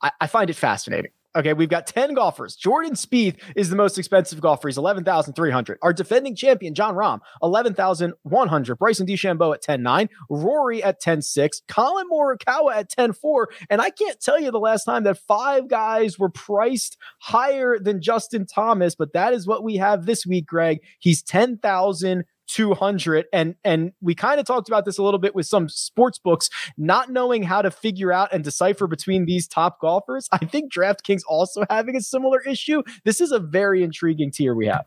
I, 0.00 0.10
I 0.20 0.26
find 0.26 0.50
it 0.50 0.56
fascinating. 0.56 1.10
Okay, 1.34 1.54
we've 1.54 1.70
got 1.70 1.86
10 1.86 2.12
golfers. 2.12 2.56
Jordan 2.56 2.92
Spieth 2.92 3.38
is 3.56 3.70
the 3.70 3.76
most 3.76 3.96
expensive 3.96 4.40
golfer. 4.42 4.68
He's 4.68 4.76
11,300. 4.76 5.78
Our 5.80 5.94
defending 5.94 6.36
champion, 6.36 6.74
Jon 6.74 6.94
Rahm, 6.94 7.20
11,100. 7.42 8.78
Bryson 8.78 9.06
DeChambeau 9.06 9.54
at 9.54 9.62
10.9. 9.62 10.08
Rory 10.28 10.82
at 10.82 11.00
10.6. 11.00 11.62
Collin 11.68 12.06
Morikawa 12.10 12.74
at 12.76 12.90
10.4. 12.90 13.46
And 13.70 13.80
I 13.80 13.88
can't 13.88 14.20
tell 14.20 14.38
you 14.38 14.50
the 14.50 14.60
last 14.60 14.84
time 14.84 15.04
that 15.04 15.16
five 15.16 15.68
guys 15.68 16.18
were 16.18 16.28
priced 16.28 16.98
higher 17.20 17.78
than 17.78 18.02
Justin 18.02 18.44
Thomas, 18.44 18.94
but 18.94 19.14
that 19.14 19.32
is 19.32 19.46
what 19.46 19.64
we 19.64 19.76
have 19.76 20.04
this 20.04 20.26
week, 20.26 20.46
Greg. 20.46 20.80
He's 20.98 21.22
10,000 21.22 22.24
200 22.48 23.26
and 23.32 23.54
and 23.64 23.92
we 24.00 24.14
kind 24.14 24.38
of 24.38 24.46
talked 24.46 24.68
about 24.68 24.84
this 24.84 24.98
a 24.98 25.02
little 25.02 25.20
bit 25.20 25.34
with 25.34 25.46
some 25.46 25.68
sports 25.68 26.18
books. 26.18 26.48
Not 26.76 27.10
knowing 27.10 27.42
how 27.42 27.62
to 27.62 27.70
figure 27.70 28.12
out 28.12 28.32
and 28.32 28.42
decipher 28.44 28.86
between 28.86 29.26
these 29.26 29.46
top 29.46 29.80
golfers 29.80 30.28
i 30.32 30.38
think 30.38 30.72
draftkings 30.72 31.22
also 31.28 31.64
having 31.70 31.96
a 31.96 32.00
similar 32.00 32.40
issue. 32.42 32.82
This 33.04 33.20
is 33.20 33.32
a 33.32 33.38
very 33.38 33.82
intriguing 33.82 34.30
tier 34.30 34.54
we 34.54 34.66
have. 34.66 34.86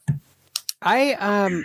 I 0.82 1.14
um 1.14 1.64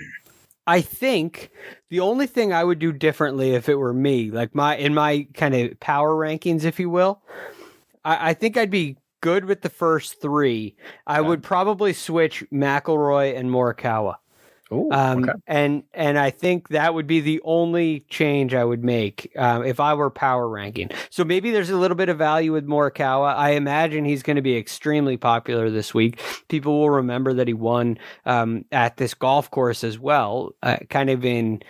I 0.67 0.81
think 0.81 1.51
the 1.89 2.01
only 2.01 2.27
thing 2.27 2.53
I 2.53 2.63
would 2.63 2.79
do 2.79 2.93
differently 2.93 3.55
if 3.55 3.69
it 3.69 3.75
were 3.75 3.93
me, 3.93 4.31
like 4.31 4.55
my 4.55 4.77
in 4.77 4.95
my 4.95 5.27
kind 5.35 5.55
of 5.55 5.81
power 5.81 6.15
rankings, 6.15 6.65
if 6.65 6.79
you 6.79 6.89
will, 6.91 7.23
I, 8.05 8.31
I 8.31 8.35
think 8.35 8.57
I'd 8.57 8.71
be 8.71 8.97
good 9.21 9.45
with 9.45 9.63
the 9.63 9.69
first 9.69 10.21
three. 10.21 10.77
I 11.07 11.21
would 11.21 11.43
probably 11.43 11.93
switch 11.93 12.45
McIlroy 12.53 13.37
and 13.37 13.51
Morikawa. 13.51 14.17
Ooh, 14.73 14.89
Um, 14.93 15.25
okay. 15.25 15.33
and 15.47 15.83
and 15.95 16.19
I 16.19 16.31
think 16.31 16.69
that 16.69 16.95
would 16.95 17.07
be 17.07 17.21
the 17.21 17.41
only 17.45 18.05
change 18.09 18.55
I 18.55 18.65
would 18.65 18.85
make 18.85 19.33
um, 19.37 19.65
if 19.65 19.81
I 19.81 19.95
were 19.95 20.11
power 20.11 20.49
ranking. 20.49 20.91
So 21.11 21.25
maybe 21.25 21.51
there's 21.51 21.71
a 21.71 21.77
little 21.77 21.97
bit 21.97 22.09
of 22.09 22.19
value 22.19 22.53
with 22.53 22.67
Morikawa. 22.67 23.35
I 23.37 23.51
imagine 23.51 24.05
he's 24.05 24.23
going 24.23 24.37
to 24.37 24.43
be 24.43 24.57
extremely 24.57 25.17
popular 25.17 25.71
this 25.71 25.93
week. 25.93 26.21
People 26.49 26.79
will 26.79 26.91
remember 26.91 27.35
that 27.35 27.49
he 27.49 27.55
won 27.55 27.99
um, 28.27 28.65
at 28.71 28.97
this 28.97 29.15
golf 29.15 29.51
course 29.51 29.83
as 29.83 29.99
well, 29.99 30.55
uh, 30.63 30.77
kind 30.89 31.11
of 31.11 31.25
in 31.25 31.63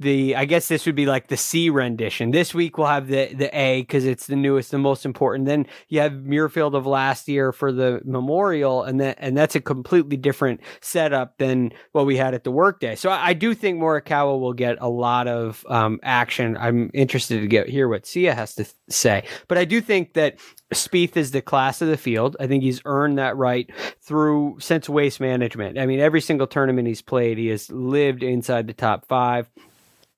the. 0.00 0.34
I 0.34 0.44
guess 0.44 0.68
this 0.68 0.86
would 0.86 0.96
be 0.96 1.06
like 1.06 1.28
the 1.28 1.36
C 1.36 1.70
rendition. 1.70 2.30
This 2.30 2.52
week 2.54 2.78
we'll 2.78 2.88
have 2.88 3.06
the 3.06 3.32
the 3.34 3.56
A 3.56 3.82
because 3.82 4.04
it's 4.04 4.26
the 4.26 4.36
newest, 4.36 4.70
the 4.70 4.78
most 4.78 5.04
important. 5.04 5.46
Then 5.46 5.66
you 5.88 6.00
have 6.00 6.12
Muirfield 6.12 6.74
of 6.74 6.86
last 6.86 7.28
year 7.28 7.52
for 7.52 7.70
the 7.70 8.00
Memorial, 8.04 8.82
and 8.82 9.00
that 9.00 9.16
and 9.20 9.36
that's 9.36 9.54
a 9.54 9.60
completely 9.60 10.16
different 10.16 10.60
setup 10.80 11.38
than 11.38 11.72
what 11.92 12.06
we 12.06 12.16
had 12.16 12.34
at 12.34 12.44
the 12.44 12.50
workday. 12.50 12.96
So 12.96 13.10
I, 13.10 13.28
I 13.28 13.32
do 13.34 13.54
think 13.54 13.78
Morikawa 13.78 14.40
will 14.40 14.54
get 14.54 14.78
a 14.80 14.88
lot 14.88 15.28
of 15.28 15.64
um, 15.68 16.00
action. 16.02 16.56
I'm 16.56 16.90
interested 16.94 17.40
to 17.40 17.46
get 17.46 17.68
hear 17.68 17.88
what 17.88 18.06
Sia 18.06 18.34
has 18.34 18.54
to 18.56 18.64
th- 18.64 18.74
say, 18.88 19.24
but 19.46 19.58
I 19.58 19.64
do 19.64 19.80
think 19.80 20.14
that 20.14 20.38
Spieth 20.74 21.16
is 21.16 21.32
the 21.32 21.42
class 21.42 21.82
of 21.82 21.88
the 21.88 21.96
field. 21.96 22.36
I 22.40 22.46
think 22.46 22.62
he's 22.62 22.80
earned 22.84 23.18
that 23.18 23.36
right 23.36 23.70
through 24.00 24.58
since 24.60 24.88
waste 24.88 25.20
management. 25.20 25.78
I 25.78 25.86
mean, 25.86 26.00
every 26.00 26.20
single 26.20 26.46
tournament 26.46 26.86
he's 26.88 27.02
played, 27.02 27.38
he 27.38 27.48
has 27.48 27.70
lived 27.70 28.22
inside 28.22 28.66
the 28.66 28.72
top 28.72 29.06
five. 29.06 29.50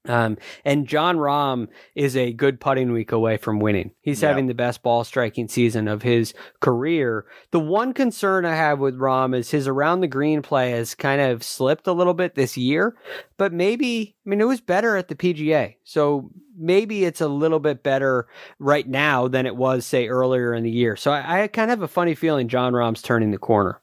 Um, 0.08 0.36
and 0.64 0.88
Jon 0.88 1.16
Rahm 1.16 1.68
is 1.94 2.16
a 2.16 2.32
good 2.32 2.58
putting 2.60 2.90
week 2.92 3.12
away 3.12 3.36
from 3.36 3.60
winning. 3.60 3.92
He's 4.00 4.20
Yeah. 4.20 4.28
having 4.30 4.46
the 4.48 4.54
best 4.54 4.82
ball 4.82 5.04
striking 5.04 5.46
season 5.46 5.86
of 5.86 6.02
his 6.02 6.34
career. 6.60 7.24
The 7.52 7.60
one 7.60 7.92
concern 7.92 8.44
I 8.44 8.56
have 8.56 8.80
with 8.80 8.98
Rahm 8.98 9.32
is 9.36 9.52
his 9.52 9.68
around 9.68 10.00
the 10.00 10.08
green 10.08 10.42
play 10.42 10.72
has 10.72 10.94
kind 10.96 11.20
of 11.20 11.44
slipped 11.44 11.86
a 11.86 11.92
little 11.92 12.14
bit 12.14 12.34
this 12.34 12.56
year, 12.56 12.96
but 13.36 13.52
maybe, 13.52 14.16
I 14.26 14.30
mean, 14.30 14.40
it 14.40 14.46
was 14.48 14.60
better 14.60 14.96
at 14.96 15.06
the 15.06 15.14
PGA. 15.14 15.76
So 15.84 16.30
maybe 16.58 17.04
it's 17.04 17.20
a 17.20 17.28
little 17.28 17.60
bit 17.60 17.84
better 17.84 18.26
right 18.58 18.88
now 18.88 19.28
than 19.28 19.46
it 19.46 19.54
was, 19.56 19.86
say, 19.86 20.08
earlier 20.08 20.52
in 20.52 20.64
the 20.64 20.70
year. 20.70 20.96
So 20.96 21.12
I, 21.12 21.42
I 21.44 21.46
kind 21.46 21.70
of 21.70 21.78
have 21.78 21.82
a 21.82 21.88
funny 21.92 22.16
feeling 22.16 22.48
Jon 22.48 22.72
Rahm's 22.72 23.02
turning 23.02 23.30
the 23.30 23.38
corner. 23.38 23.80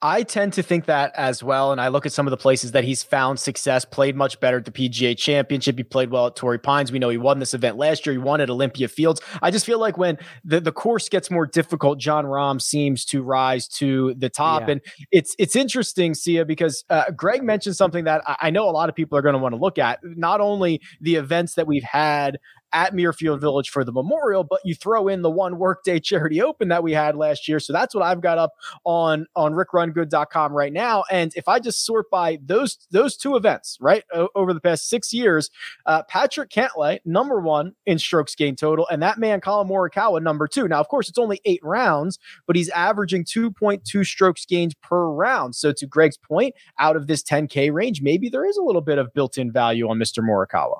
I 0.00 0.22
tend 0.22 0.52
to 0.54 0.62
think 0.62 0.86
that 0.86 1.12
as 1.16 1.42
well. 1.42 1.72
And 1.72 1.80
I 1.80 1.88
look 1.88 2.06
at 2.06 2.12
some 2.12 2.26
of 2.26 2.30
the 2.30 2.36
places 2.36 2.72
that 2.72 2.84
he's 2.84 3.02
found 3.02 3.40
success, 3.40 3.84
played 3.84 4.16
much 4.16 4.38
better 4.40 4.58
at 4.58 4.64
the 4.64 4.70
PGA 4.70 5.16
Championship. 5.16 5.76
He 5.76 5.82
played 5.82 6.10
well 6.10 6.28
at 6.28 6.36
Torrey 6.36 6.58
Pines. 6.58 6.92
We 6.92 6.98
know 6.98 7.08
he 7.08 7.18
won 7.18 7.40
this 7.40 7.52
event 7.52 7.76
last 7.76 8.06
year. 8.06 8.12
He 8.12 8.18
won 8.18 8.40
at 8.40 8.48
Olympia 8.48 8.88
Fields. 8.88 9.20
I 9.42 9.50
just 9.50 9.66
feel 9.66 9.78
like 9.78 9.98
when 9.98 10.18
the, 10.44 10.60
the 10.60 10.72
course 10.72 11.08
gets 11.08 11.30
more 11.30 11.46
difficult, 11.46 11.98
Jon 11.98 12.24
Rahm 12.24 12.60
seems 12.62 13.04
to 13.06 13.22
rise 13.22 13.66
to 13.68 14.14
the 14.14 14.28
top. 14.28 14.62
Yeah. 14.62 14.72
And 14.72 14.80
it's 15.10 15.34
it's 15.38 15.56
interesting, 15.56 16.14
Sia, 16.14 16.44
because 16.44 16.84
uh, 16.90 17.10
Greg 17.10 17.42
mentioned 17.42 17.76
something 17.76 18.04
that 18.04 18.22
I, 18.26 18.36
I 18.42 18.50
know 18.50 18.68
a 18.68 18.72
lot 18.72 18.88
of 18.88 18.94
people 18.94 19.18
are 19.18 19.22
going 19.22 19.34
to 19.34 19.38
want 19.38 19.54
to 19.54 19.60
look 19.60 19.78
at. 19.78 19.98
Not 20.02 20.40
only 20.40 20.80
the 21.00 21.16
events 21.16 21.54
that 21.54 21.66
we've 21.66 21.82
had 21.82 22.38
at 22.72 22.94
Muirfield 22.94 23.40
Village 23.40 23.70
for 23.70 23.84
the 23.84 23.92
memorial, 23.92 24.44
but 24.44 24.60
you 24.64 24.74
throw 24.74 25.08
in 25.08 25.22
the 25.22 25.30
one 25.30 25.58
workday 25.58 26.00
charity 26.00 26.40
open 26.42 26.68
that 26.68 26.82
we 26.82 26.92
had 26.92 27.16
last 27.16 27.48
year. 27.48 27.60
So 27.60 27.72
that's 27.72 27.94
what 27.94 28.04
I've 28.04 28.20
got 28.20 28.38
up 28.38 28.52
on 28.84 29.26
on 29.36 29.52
rickrungood.com 29.52 30.52
right 30.52 30.72
now. 30.72 31.04
And 31.10 31.32
if 31.36 31.48
I 31.48 31.58
just 31.58 31.84
sort 31.84 32.10
by 32.10 32.38
those 32.44 32.78
those 32.90 33.16
two 33.16 33.36
events, 33.36 33.78
right, 33.80 34.04
o- 34.12 34.28
over 34.34 34.52
the 34.52 34.60
past 34.60 34.88
six 34.88 35.12
years, 35.12 35.50
uh, 35.86 36.02
Patrick 36.04 36.50
Cantlay, 36.50 36.98
number 37.04 37.40
one 37.40 37.72
in 37.86 37.98
strokes 37.98 38.34
gained 38.34 38.58
total, 38.58 38.86
and 38.90 39.02
that 39.02 39.18
man 39.18 39.40
Collin 39.40 39.68
Morikawa, 39.68 40.22
number 40.22 40.46
two. 40.46 40.68
Now, 40.68 40.80
of 40.80 40.88
course, 40.88 41.08
it's 41.08 41.18
only 41.18 41.40
eight 41.44 41.60
rounds, 41.62 42.18
but 42.46 42.56
he's 42.56 42.68
averaging 42.70 43.24
2.2 43.24 44.04
strokes 44.04 44.44
gained 44.44 44.74
per 44.82 45.06
round. 45.08 45.54
So 45.54 45.72
to 45.72 45.86
Greg's 45.86 46.16
point, 46.18 46.54
out 46.78 46.96
of 46.96 47.06
this 47.06 47.22
10K 47.22 47.72
range, 47.72 48.02
maybe 48.02 48.28
there 48.28 48.44
is 48.44 48.56
a 48.56 48.62
little 48.62 48.82
bit 48.82 48.98
of 48.98 49.12
built-in 49.14 49.52
value 49.52 49.88
on 49.88 49.98
Mr. 49.98 50.22
Morikawa. 50.22 50.78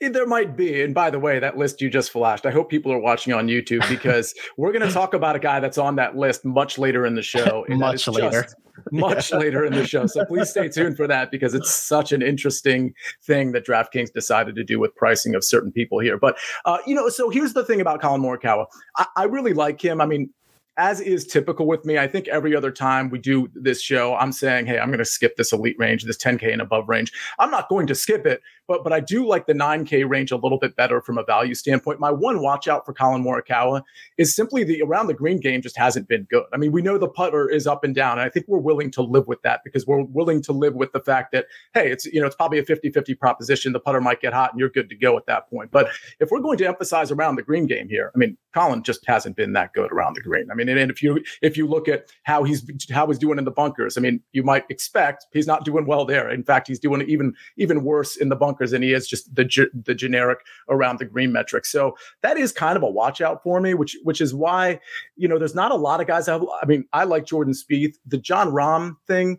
Eh, 0.00 0.08
There 0.08 0.26
might 0.26 0.56
be. 0.56 0.82
And 0.82 0.94
by 0.94 1.10
the 1.10 1.18
way, 1.18 1.38
that 1.38 1.56
list 1.56 1.80
you 1.80 1.88
just 1.88 2.10
flashed, 2.10 2.46
I 2.46 2.50
hope 2.50 2.68
people 2.70 2.92
are 2.92 2.98
watching 2.98 3.32
on 3.32 3.48
YouTube 3.48 3.88
because 3.88 4.34
we're 4.56 4.72
going 4.72 4.86
to 4.86 4.92
talk 4.92 5.14
about 5.14 5.36
a 5.36 5.38
guy 5.38 5.60
that's 5.60 5.78
on 5.78 5.96
that 5.96 6.16
list 6.16 6.44
much 6.44 6.78
later 6.78 7.06
in 7.06 7.14
the 7.14 7.22
show. 7.22 7.64
Much 7.68 8.06
later. 8.08 8.46
Much 8.92 9.32
later 9.32 9.64
in 9.64 9.72
the 9.72 9.86
show. 9.86 10.06
So 10.06 10.24
please 10.26 10.50
stay 10.50 10.68
tuned 10.68 10.98
for 10.98 11.06
that 11.06 11.30
because 11.30 11.54
it's 11.54 11.74
such 11.74 12.12
an 12.12 12.20
interesting 12.20 12.92
thing 13.22 13.52
that 13.52 13.66
DraftKings 13.66 14.12
decided 14.12 14.54
to 14.56 14.64
do 14.64 14.78
with 14.78 14.94
pricing 14.96 15.34
of 15.34 15.42
certain 15.42 15.72
people 15.72 15.98
here. 15.98 16.18
But, 16.18 16.36
uh, 16.66 16.78
you 16.86 16.94
know, 16.94 17.08
so 17.08 17.30
here's 17.30 17.54
the 17.54 17.64
thing 17.64 17.80
about 17.80 18.02
Collin 18.02 18.20
Morikawa. 18.20 18.66
I, 18.96 19.06
I 19.16 19.24
really 19.24 19.54
like 19.54 19.82
him. 19.82 20.02
I 20.02 20.06
mean, 20.06 20.28
as 20.76 21.00
is 21.00 21.26
typical 21.26 21.66
with 21.66 21.84
me, 21.84 21.98
I 21.98 22.06
think 22.06 22.28
every 22.28 22.54
other 22.54 22.70
time 22.70 23.08
we 23.08 23.18
do 23.18 23.48
this 23.54 23.80
show, 23.80 24.14
I'm 24.16 24.32
saying, 24.32 24.66
hey, 24.66 24.78
I'm 24.78 24.88
going 24.88 24.98
to 24.98 25.04
skip 25.04 25.36
this 25.36 25.52
elite 25.52 25.76
range, 25.78 26.04
this 26.04 26.18
10K 26.18 26.52
and 26.52 26.60
above 26.60 26.88
range. 26.88 27.12
I'm 27.38 27.50
not 27.50 27.68
going 27.68 27.86
to 27.86 27.94
skip 27.94 28.26
it, 28.26 28.42
but 28.68 28.84
but 28.84 28.92
I 28.92 29.00
do 29.00 29.26
like 29.26 29.46
the 29.46 29.54
9K 29.54 30.08
range 30.08 30.32
a 30.32 30.36
little 30.36 30.58
bit 30.58 30.76
better 30.76 31.00
from 31.00 31.18
a 31.18 31.24
value 31.24 31.54
standpoint. 31.54 32.00
My 32.00 32.10
one 32.10 32.42
watch 32.42 32.68
out 32.68 32.84
for 32.84 32.92
Collin 32.92 33.24
Morikawa 33.24 33.82
is 34.18 34.34
simply 34.34 34.64
the 34.64 34.82
around 34.82 35.06
the 35.06 35.14
green 35.14 35.40
game 35.40 35.62
just 35.62 35.76
hasn't 35.78 36.08
been 36.08 36.24
good. 36.24 36.44
I 36.52 36.56
mean, 36.56 36.72
we 36.72 36.82
know 36.82 36.98
the 36.98 37.08
putter 37.08 37.48
is 37.48 37.66
up 37.66 37.84
and 37.84 37.94
down, 37.94 38.18
and 38.18 38.22
I 38.22 38.28
think 38.28 38.46
we're 38.48 38.58
willing 38.58 38.90
to 38.92 39.02
live 39.02 39.26
with 39.26 39.40
that 39.42 39.60
because 39.64 39.86
we're 39.86 40.02
willing 40.02 40.42
to 40.42 40.52
live 40.52 40.74
with 40.74 40.92
the 40.92 41.00
fact 41.00 41.32
that, 41.32 41.46
hey, 41.74 41.90
it's 41.90 42.04
you 42.06 42.20
know, 42.20 42.26
it's 42.26 42.36
probably 42.36 42.58
a 42.58 42.64
50-50 42.64 43.18
proposition. 43.18 43.72
The 43.72 43.80
putter 43.80 44.00
might 44.00 44.20
get 44.20 44.32
hot 44.32 44.52
and 44.52 44.60
you're 44.60 44.68
good 44.68 44.90
to 44.90 44.96
go 44.96 45.16
at 45.16 45.26
that 45.26 45.48
point. 45.48 45.70
But 45.70 45.88
if 46.20 46.30
we're 46.30 46.40
going 46.40 46.58
to 46.58 46.66
emphasize 46.66 47.10
around 47.10 47.36
the 47.36 47.42
green 47.42 47.66
game 47.66 47.88
here, 47.88 48.10
I 48.14 48.18
mean, 48.18 48.36
Collin 48.56 48.82
just 48.82 49.04
hasn't 49.06 49.36
been 49.36 49.52
that 49.52 49.74
good 49.74 49.92
around 49.92 50.16
the 50.16 50.22
green. 50.22 50.50
I 50.50 50.54
mean, 50.54 50.70
and, 50.70 50.90
if 50.90 51.02
you 51.02 51.22
if 51.42 51.58
you 51.58 51.66
look 51.66 51.88
at 51.88 52.10
how 52.22 52.42
he's 52.42 52.66
how 52.90 53.06
he's 53.06 53.18
doing 53.18 53.38
in 53.38 53.44
the 53.44 53.50
bunkers, 53.50 53.98
I 53.98 54.00
mean, 54.00 54.22
you 54.32 54.42
might 54.42 54.64
expect 54.70 55.26
he's 55.34 55.46
not 55.46 55.66
doing 55.66 55.84
well 55.84 56.06
there. 56.06 56.30
In 56.30 56.42
fact, 56.42 56.66
he's 56.66 56.78
doing 56.78 57.02
even 57.02 57.34
even 57.58 57.84
worse 57.84 58.16
in 58.16 58.30
the 58.30 58.36
bunkers 58.36 58.70
than 58.70 58.80
he 58.80 58.94
is 58.94 59.06
just 59.06 59.34
the 59.34 59.68
the 59.84 59.94
generic 59.94 60.38
around 60.70 60.98
the 60.98 61.04
green 61.04 61.32
metric. 61.32 61.66
So 61.66 61.98
that 62.22 62.38
is 62.38 62.50
kind 62.50 62.78
of 62.78 62.82
a 62.82 62.88
watch 62.88 63.20
out 63.20 63.42
for 63.42 63.60
me, 63.60 63.74
which 63.74 63.94
which 64.04 64.22
is 64.22 64.32
why 64.32 64.80
you 65.16 65.28
know 65.28 65.38
there's 65.38 65.54
not 65.54 65.70
a 65.70 65.76
lot 65.76 66.00
of 66.00 66.06
guys. 66.06 66.26
I, 66.26 66.38
I 66.38 66.64
mean, 66.64 66.86
I 66.94 67.04
like 67.04 67.26
Jordan 67.26 67.52
Spieth. 67.52 67.96
The 68.06 68.16
Jon 68.16 68.52
Rahm 68.52 68.96
thing, 69.06 69.38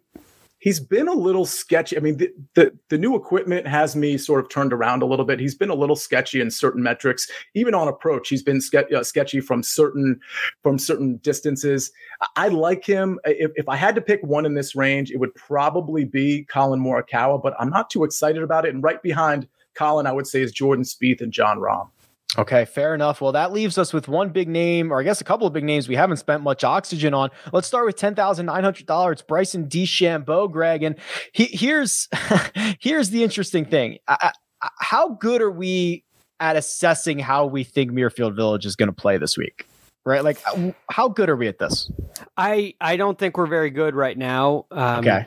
he's 0.60 0.80
been 0.80 1.08
a 1.08 1.14
little 1.14 1.46
sketchy. 1.46 1.98
I 1.98 2.00
mean, 2.00 2.18
the, 2.18 2.34
the 2.56 2.78
the 2.90 2.98
new 2.98 3.16
equipment 3.16 3.68
has 3.68 3.96
me 3.96 4.18
sort 4.18 4.40
of 4.40 4.50
turned 4.50 4.74
around 4.74 5.02
a 5.02 5.06
little 5.06 5.26
bit. 5.26 5.40
He's 5.40 5.56
been 5.56 5.70
a 5.70 5.76
little 5.76 5.96
sketchy 5.96 6.42
in 6.42 6.52
certain 6.52 6.82
metrics, 6.82 7.30
even 7.54 7.74
on 7.74 7.88
approach. 7.88 8.30
He's 8.30 8.44
been 8.44 8.62
ske- 8.62 8.92
uh, 8.96 9.04
sketchy 9.04 9.40
from 9.40 9.64
certain 9.64 10.20
from 10.64 10.80
certain 10.80 11.18
distances. 11.18 11.92
I, 12.22 12.28
I 12.36 12.48
like 12.50 12.86
him. 12.86 13.20
If, 13.26 13.52
if 13.56 13.70
I 13.70 13.76
had 13.76 13.96
to 13.96 14.02
pick 14.02 14.22
one 14.24 14.46
in 14.46 14.54
this 14.54 14.76
range, 14.76 15.12
it 15.12 15.18
would 15.18 15.36
probably 15.36 16.06
be 16.06 16.44
Collin 16.46 16.80
Morikawa, 16.80 17.42
but 17.42 17.56
I'm 17.60 17.70
not 17.70 17.90
too 17.90 18.04
excited 18.04 18.42
about 18.42 18.66
it. 18.66 18.74
And 18.74 18.84
right 18.84 19.02
behind 19.02 19.48
Collin, 19.74 20.08
I 20.08 20.12
would 20.12 20.28
say 20.28 20.42
is 20.42 20.52
Jordan 20.52 20.84
Spieth 20.84 21.22
and 21.22 21.32
Jon 21.32 21.60
Rahm. 21.60 21.90
Okay, 22.38 22.66
fair 22.66 22.94
enough. 22.94 23.22
Well, 23.22 23.32
that 23.32 23.54
leaves 23.54 23.78
us 23.78 23.94
with 23.94 24.08
one 24.08 24.30
big 24.30 24.50
name, 24.50 24.92
or 24.92 25.00
I 25.00 25.04
guess 25.04 25.22
a 25.22 25.24
couple 25.24 25.48
of 25.48 25.54
big 25.54 25.64
names 25.64 25.88
we 25.88 25.96
haven't 25.96 26.18
spent 26.18 26.44
much 26.44 26.64
oxygen 26.64 27.14
on. 27.14 27.30
Let's 27.54 27.68
start 27.68 27.86
with 27.86 27.96
ten 27.96 28.16
thousand 28.16 28.48
nine 28.48 28.64
hundred 28.64 28.86
dollars. 28.86 29.22
Bryson 29.22 29.68
DeChambeau, 29.68 30.52
Greg, 30.52 30.84
and 30.84 30.96
he, 31.32 31.46
here's 31.46 32.10
here's 32.80 33.12
the 33.12 33.24
interesting 33.24 33.64
thing. 33.66 34.00
I, 34.08 34.32
I, 34.62 34.70
how 34.80 35.10
good 35.10 35.42
are 35.42 35.50
we 35.52 36.04
at 36.40 36.56
assessing 36.58 37.18
how 37.18 37.46
we 37.46 37.64
think 37.64 37.92
Muirfield 37.92 38.36
Village 38.36 38.66
is 38.66 38.76
going 38.76 38.88
to 38.88 38.94
play 38.94 39.18
this 39.18 39.38
week? 39.38 39.66
Right, 40.06 40.24
like 40.24 40.38
uh, 40.48 40.72
how 40.92 41.10
good 41.10 41.30
are 41.30 41.36
we 41.36 41.48
at 41.48 41.60
this? 41.60 41.90
I 42.36 42.76
I 42.82 42.98
don't 42.98 43.18
think 43.18 43.38
we're 43.38 43.48
very 43.48 43.70
good 43.70 43.96
right 43.96 44.18
now. 44.18 44.66
Um, 44.72 45.00
Okay, 45.00 45.26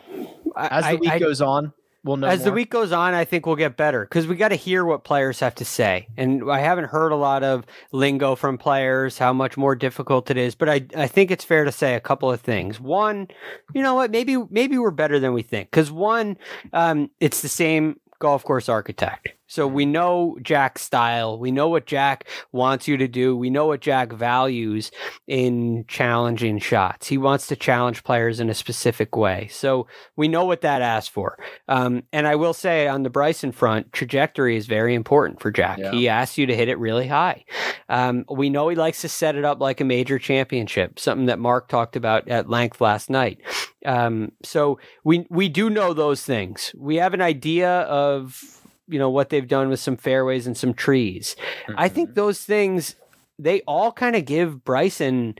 as 0.56 0.86
the 0.86 0.96
week 0.96 1.10
I- 1.10 1.18
goes 1.18 1.40
on, 1.40 1.72
we'll 2.04 2.16
know. 2.16 2.28
as 2.28 2.44
the 2.44 2.52
week 2.52 2.70
goes 2.70 2.92
on, 2.92 3.14
I 3.14 3.24
think 3.24 3.46
we'll 3.46 3.56
get 3.56 3.76
better 3.76 4.04
because 4.04 4.26
we 4.26 4.36
got 4.36 4.48
to 4.48 4.56
hear 4.56 4.84
what 4.84 5.04
players 5.04 5.40
have 5.40 5.54
to 5.56 5.64
say. 5.64 6.08
And 6.16 6.50
I 6.50 6.60
haven't 6.60 6.86
heard 6.86 7.12
a 7.12 7.16
lot 7.16 7.42
of 7.42 7.64
lingo 7.92 8.34
from 8.34 8.58
players, 8.58 9.18
how 9.18 9.32
much 9.32 9.56
more 9.56 9.74
difficult 9.74 10.30
it 10.30 10.36
is. 10.36 10.54
But 10.54 10.68
I, 10.68 10.86
I 10.96 11.06
think 11.06 11.30
it's 11.30 11.44
fair 11.44 11.64
to 11.64 11.72
say 11.72 11.94
a 11.94 12.00
couple 12.00 12.30
of 12.30 12.40
things. 12.40 12.80
One, 12.80 13.28
you 13.74 13.82
know 13.82 13.94
what? 13.94 14.10
Maybe 14.10 14.36
maybe 14.50 14.78
we're 14.78 14.90
better 14.90 15.18
than 15.18 15.32
we 15.32 15.42
think. 15.42 15.70
Because 15.70 15.90
one, 15.90 16.36
um, 16.72 17.10
it's 17.20 17.42
the 17.42 17.48
same 17.48 17.98
golf 18.18 18.44
course 18.44 18.68
architect. 18.68 19.30
So 19.50 19.66
we 19.66 19.84
know 19.84 20.38
Jack's 20.42 20.82
style. 20.82 21.36
We 21.36 21.50
know 21.50 21.68
what 21.68 21.84
Jack 21.84 22.28
wants 22.52 22.86
you 22.86 22.96
to 22.98 23.08
do. 23.08 23.36
We 23.36 23.50
know 23.50 23.66
what 23.66 23.80
Jack 23.80 24.12
values 24.12 24.92
in 25.26 25.84
challenging 25.88 26.60
shots. 26.60 27.08
He 27.08 27.18
wants 27.18 27.48
to 27.48 27.56
challenge 27.56 28.04
players 28.04 28.38
in 28.38 28.48
a 28.48 28.54
specific 28.54 29.16
way. 29.16 29.48
So 29.50 29.88
we 30.14 30.28
know 30.28 30.44
what 30.44 30.60
that 30.60 30.82
asks 30.82 31.08
for. 31.08 31.36
Um, 31.66 32.04
and 32.12 32.28
I 32.28 32.36
will 32.36 32.54
say 32.54 32.86
on 32.86 33.02
the 33.02 33.10
Bryson 33.10 33.50
front, 33.50 33.92
trajectory 33.92 34.56
is 34.56 34.68
very 34.68 34.94
important 34.94 35.40
for 35.40 35.50
Jack. 35.50 35.78
Yeah. 35.78 35.90
He 35.90 36.08
asks 36.08 36.38
you 36.38 36.46
to 36.46 36.54
hit 36.54 36.68
it 36.68 36.78
really 36.78 37.08
high. 37.08 37.44
Um, 37.88 38.24
we 38.30 38.50
know 38.50 38.68
he 38.68 38.76
likes 38.76 39.00
to 39.00 39.08
set 39.08 39.34
it 39.34 39.44
up 39.44 39.60
like 39.60 39.80
a 39.80 39.84
major 39.84 40.20
championship, 40.20 41.00
something 41.00 41.26
that 41.26 41.40
Mark 41.40 41.68
talked 41.68 41.96
about 41.96 42.28
at 42.28 42.48
length 42.48 42.80
last 42.80 43.10
night. 43.10 43.40
Um, 43.84 44.30
so 44.44 44.78
we 45.02 45.26
we 45.28 45.48
do 45.48 45.70
know 45.70 45.92
those 45.92 46.22
things. 46.22 46.72
We 46.78 46.96
have 46.96 47.14
an 47.14 47.22
idea 47.22 47.80
of 47.80 48.59
you 48.90 48.98
know 48.98 49.10
what 49.10 49.30
they've 49.30 49.48
done 49.48 49.68
with 49.68 49.80
some 49.80 49.96
fairways 49.96 50.46
and 50.46 50.56
some 50.56 50.74
trees. 50.74 51.36
I 51.76 51.88
think 51.88 52.10
mm-hmm. 52.10 52.16
those 52.16 52.40
things 52.40 52.96
they 53.38 53.62
all 53.62 53.90
kind 53.90 54.16
of 54.16 54.24
give 54.24 54.64
Bryson 54.64 55.34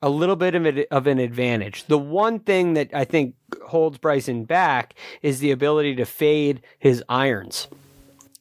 a 0.00 0.08
little 0.08 0.36
bit 0.36 0.54
of, 0.54 0.66
it, 0.66 0.88
of 0.90 1.06
an 1.06 1.18
advantage. 1.18 1.84
The 1.84 1.98
one 1.98 2.40
thing 2.40 2.74
that 2.74 2.90
I 2.92 3.04
think 3.04 3.34
holds 3.66 3.98
Bryson 3.98 4.44
back 4.44 4.94
is 5.22 5.40
the 5.40 5.50
ability 5.50 5.96
to 5.96 6.04
fade 6.04 6.62
his 6.78 7.02
irons. 7.08 7.68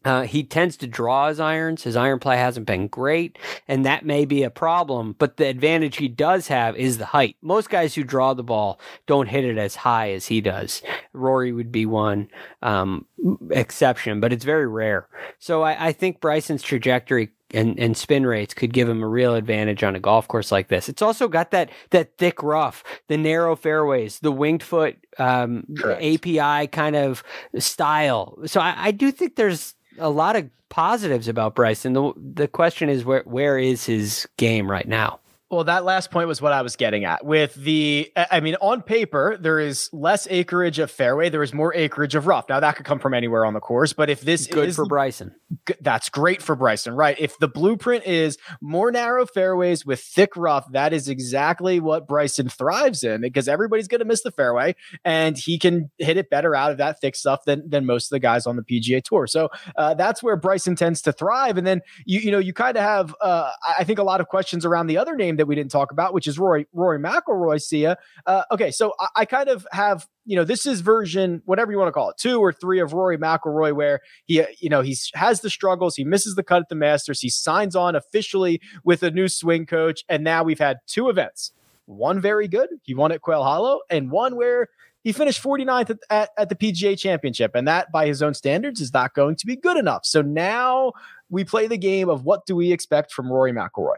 Uh, 0.03 0.23
he 0.23 0.43
tends 0.43 0.77
to 0.77 0.87
draw 0.87 1.27
his 1.27 1.39
irons. 1.39 1.83
His 1.83 1.95
iron 1.95 2.19
play 2.19 2.37
hasn't 2.37 2.65
been 2.65 2.87
great, 2.87 3.37
and 3.67 3.85
that 3.85 4.05
may 4.05 4.25
be 4.25 4.43
a 4.43 4.49
problem. 4.49 5.15
But 5.17 5.37
the 5.37 5.47
advantage 5.47 5.97
he 5.97 6.07
does 6.07 6.47
have 6.47 6.75
is 6.75 6.97
the 6.97 7.07
height. 7.07 7.35
Most 7.41 7.69
guys 7.69 7.93
who 7.93 8.03
draw 8.03 8.33
the 8.33 8.43
ball 8.43 8.79
don't 9.05 9.27
hit 9.27 9.45
it 9.45 9.57
as 9.57 9.75
high 9.75 10.11
as 10.11 10.27
he 10.27 10.41
does. 10.41 10.81
Rory 11.13 11.51
would 11.51 11.71
be 11.71 11.85
one 11.85 12.29
um, 12.61 13.05
exception, 13.51 14.19
but 14.19 14.33
it's 14.33 14.45
very 14.45 14.67
rare. 14.67 15.07
So 15.39 15.61
I, 15.61 15.87
I 15.87 15.91
think 15.91 16.19
Bryson's 16.19 16.63
trajectory 16.63 17.29
and, 17.53 17.77
and 17.79 17.95
spin 17.95 18.25
rates 18.25 18.53
could 18.53 18.73
give 18.73 18.87
him 18.87 19.03
a 19.03 19.07
real 19.07 19.35
advantage 19.35 19.83
on 19.83 19.95
a 19.95 19.99
golf 19.99 20.27
course 20.27 20.51
like 20.51 20.69
this. 20.69 20.89
It's 20.89 21.01
also 21.01 21.27
got 21.27 21.51
that 21.51 21.69
that 21.91 22.17
thick 22.17 22.41
rough, 22.41 22.83
the 23.07 23.17
narrow 23.17 23.55
fairways, 23.55 24.19
the 24.19 24.31
winged 24.31 24.63
foot 24.63 24.97
um, 25.17 25.65
API 25.83 26.67
kind 26.67 26.95
of 26.95 27.23
style. 27.57 28.39
So 28.45 28.61
I, 28.61 28.73
I 28.77 28.91
do 28.91 29.11
think 29.11 29.35
there's 29.35 29.75
a 30.01 30.09
lot 30.09 30.35
of 30.35 30.49
positives 30.67 31.27
about 31.29 31.55
Bryson. 31.55 31.93
The 31.93 32.13
the 32.17 32.47
question 32.47 32.89
is 32.89 33.05
where 33.05 33.23
where 33.25 33.57
is 33.57 33.85
his 33.85 34.27
game 34.37 34.69
right 34.69 34.87
now? 34.87 35.20
Well, 35.51 35.65
that 35.65 35.83
last 35.83 36.11
point 36.11 36.29
was 36.29 36.41
what 36.41 36.53
I 36.53 36.61
was 36.61 36.77
getting 36.77 37.03
at. 37.03 37.25
With 37.25 37.55
the, 37.55 38.09
I 38.15 38.39
mean, 38.39 38.55
on 38.61 38.81
paper, 38.81 39.37
there 39.37 39.59
is 39.59 39.89
less 39.91 40.25
acreage 40.29 40.79
of 40.79 40.89
fairway. 40.89 41.29
There 41.29 41.43
is 41.43 41.53
more 41.53 41.75
acreage 41.75 42.15
of 42.15 42.25
rough. 42.25 42.47
Now, 42.47 42.61
that 42.61 42.77
could 42.77 42.85
come 42.85 42.99
from 42.99 43.13
anywhere 43.13 43.43
on 43.43 43.53
the 43.53 43.59
course, 43.59 43.91
but 43.91 44.09
if 44.09 44.21
this 44.21 44.47
good 44.47 44.69
is 44.69 44.77
for 44.77 44.85
Bryson, 44.85 45.35
that's 45.81 46.07
great 46.07 46.41
for 46.41 46.55
Bryson, 46.55 46.95
right? 46.95 47.17
If 47.19 47.37
the 47.37 47.49
blueprint 47.49 48.05
is 48.05 48.37
more 48.61 48.93
narrow 48.93 49.25
fairways 49.25 49.85
with 49.85 49.99
thick 49.99 50.37
rough, 50.37 50.71
that 50.71 50.93
is 50.93 51.09
exactly 51.09 51.81
what 51.81 52.07
Bryson 52.07 52.47
thrives 52.47 53.03
in 53.03 53.19
because 53.19 53.49
everybody's 53.49 53.89
going 53.89 53.99
to 53.99 54.05
miss 54.05 54.23
the 54.23 54.31
fairway 54.31 54.73
and 55.03 55.37
he 55.37 55.59
can 55.59 55.91
hit 55.97 56.15
it 56.15 56.29
better 56.29 56.55
out 56.55 56.71
of 56.71 56.77
that 56.77 57.01
thick 57.01 57.13
stuff 57.13 57.43
than, 57.45 57.69
than 57.69 57.85
most 57.85 58.05
of 58.05 58.11
the 58.11 58.19
guys 58.19 58.47
on 58.47 58.55
the 58.55 58.63
PGA 58.63 59.03
Tour. 59.03 59.27
So 59.27 59.49
uh, 59.75 59.95
that's 59.95 60.23
where 60.23 60.37
Bryson 60.37 60.77
tends 60.77 61.01
to 61.01 61.11
thrive. 61.11 61.57
And 61.57 61.67
then, 61.67 61.81
you, 62.05 62.21
you 62.21 62.31
know, 62.31 62.39
you 62.39 62.53
kind 62.53 62.77
of 62.77 62.83
have, 62.83 63.13
uh, 63.19 63.51
I 63.77 63.83
think, 63.83 63.99
a 63.99 64.03
lot 64.03 64.21
of 64.21 64.29
questions 64.29 64.65
around 64.65 64.87
the 64.87 64.97
other 64.97 65.17
name 65.17 65.40
that 65.41 65.47
we 65.47 65.55
didn't 65.55 65.71
talk 65.71 65.91
about, 65.91 66.13
which 66.13 66.27
is 66.27 66.37
Rory 66.37 66.67
Rory 66.71 66.99
McIlroy. 66.99 67.59
Sia. 67.59 67.97
Uh, 68.27 68.43
okay, 68.51 68.69
so 68.69 68.93
I, 68.99 69.07
I, 69.17 69.25
kind 69.25 69.49
of 69.49 69.67
have 69.71 70.07
you 70.25 70.35
know 70.35 70.43
this 70.43 70.67
is 70.67 70.81
version 70.81 71.41
whatever 71.45 71.71
you 71.71 71.79
want 71.79 71.87
to 71.87 71.91
call 71.91 72.11
it, 72.11 72.17
two 72.17 72.39
or 72.39 72.53
three 72.53 72.79
of 72.79 72.93
Rory 72.93 73.17
McIlroy, 73.17 73.73
where 73.73 74.01
he 74.25 74.43
you 74.59 74.69
know 74.69 74.81
he 74.81 74.95
has 75.15 75.41
the 75.41 75.49
struggles, 75.49 75.95
he 75.95 76.03
misses 76.03 76.35
the 76.35 76.43
cut 76.43 76.61
at 76.61 76.69
the 76.69 76.75
Masters, 76.75 77.19
he 77.19 77.29
signs 77.29 77.75
on 77.75 77.95
officially 77.95 78.61
with 78.83 79.01
a 79.01 79.09
new 79.09 79.27
swing 79.27 79.65
coach, 79.65 80.03
and 80.07 80.23
now 80.23 80.43
we've 80.43 80.59
had 80.59 80.77
two 80.87 81.09
events. 81.09 81.51
One 81.85 82.21
very 82.21 82.47
good, 82.47 82.69
he 82.83 82.93
won 82.93 83.11
at 83.11 83.21
Quail 83.21 83.43
Hollow, 83.43 83.79
and 83.89 84.11
one 84.11 84.35
where 84.35 84.67
he 85.03 85.11
finished 85.11 85.41
49th 85.41 85.89
at, 85.89 85.97
at, 86.09 86.29
at, 86.37 86.49
the 86.49 86.55
PGA 86.55 86.97
Championship, 86.97 87.55
and 87.55 87.67
that, 87.67 87.91
by 87.91 88.05
his 88.05 88.21
own 88.21 88.35
standards, 88.35 88.79
is 88.79 88.93
not 88.93 89.15
going 89.15 89.35
to 89.37 89.47
be 89.47 89.55
good 89.55 89.77
enough. 89.77 90.05
So 90.05 90.21
now 90.21 90.93
we 91.29 91.43
play 91.43 91.67
the 91.67 91.77
game 91.77 92.07
of 92.07 92.23
what 92.23 92.45
do 92.45 92.55
we 92.55 92.71
expect 92.71 93.11
from 93.11 93.31
Rory 93.31 93.51
McIlroy? 93.51 93.95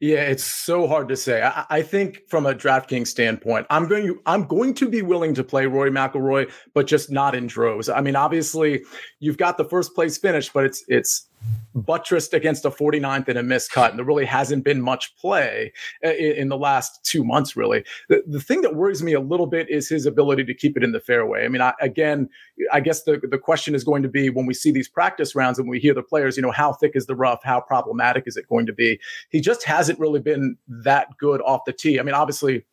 Yeah, 0.00 0.22
it's 0.22 0.44
so 0.44 0.86
hard 0.86 1.08
to 1.08 1.16
say. 1.16 1.42
I, 1.42 1.64
I, 1.70 1.82
think 1.82 2.22
from 2.28 2.46
a 2.46 2.54
DraftKings 2.54 3.06
standpoint, 3.06 3.66
I'm 3.70 3.88
going 3.88 4.06
to 4.06 4.20
I'm 4.26 4.44
going 4.44 4.74
to 4.74 4.88
be 4.88 5.02
willing 5.02 5.34
to 5.34 5.44
play 5.44 5.66
Rory 5.66 5.90
McIlroy, 5.90 6.50
but 6.74 6.86
just 6.86 7.10
not 7.10 7.34
in 7.34 7.46
droves. 7.46 7.88
I 7.88 8.00
mean, 8.00 8.16
obviously, 8.16 8.82
you've 9.18 9.38
got 9.38 9.56
the 9.56 9.64
first 9.64 9.94
place 9.94 10.18
finish, 10.18 10.48
but 10.50 10.64
it's 10.64 10.84
it's 10.88 11.29
buttressed 11.74 12.34
against 12.34 12.64
a 12.64 12.70
49th 12.70 13.28
and 13.28 13.38
a 13.38 13.42
missed 13.42 13.70
cut. 13.70 13.90
And 13.90 13.98
there 13.98 14.06
really 14.06 14.24
hasn't 14.24 14.64
been 14.64 14.82
much 14.82 15.14
play 15.16 15.72
uh, 16.04 16.10
in, 16.10 16.32
in 16.32 16.48
the 16.48 16.56
last 16.56 17.04
two 17.04 17.24
months, 17.24 17.56
really. 17.56 17.84
The, 18.08 18.22
the 18.26 18.40
thing 18.40 18.62
that 18.62 18.74
worries 18.74 19.02
me 19.02 19.12
a 19.12 19.20
little 19.20 19.46
bit 19.46 19.68
is 19.70 19.88
his 19.88 20.06
ability 20.06 20.44
to 20.44 20.54
keep 20.54 20.76
it 20.76 20.82
in 20.82 20.92
the 20.92 21.00
fairway. 21.00 21.44
I 21.44 21.48
mean, 21.48 21.62
I, 21.62 21.74
again, 21.80 22.28
I 22.72 22.80
guess 22.80 23.04
the, 23.04 23.20
the 23.30 23.38
question 23.38 23.74
is 23.74 23.84
going 23.84 24.02
to 24.02 24.08
be 24.08 24.30
when 24.30 24.46
we 24.46 24.54
see 24.54 24.72
these 24.72 24.88
practice 24.88 25.34
rounds 25.34 25.58
and 25.58 25.68
we 25.68 25.78
hear 25.78 25.94
the 25.94 26.02
players, 26.02 26.36
you 26.36 26.42
know, 26.42 26.50
how 26.50 26.72
thick 26.72 26.92
is 26.94 27.06
the 27.06 27.16
rough? 27.16 27.40
How 27.44 27.60
problematic 27.60 28.24
is 28.26 28.36
it 28.36 28.48
going 28.48 28.66
to 28.66 28.72
be? 28.72 28.98
He 29.30 29.40
just 29.40 29.64
hasn't 29.64 29.98
really 29.98 30.20
been 30.20 30.56
that 30.68 31.16
good 31.18 31.40
off 31.42 31.64
the 31.66 31.72
tee. 31.72 32.00
I 32.00 32.02
mean, 32.02 32.14
obviously, 32.14 32.64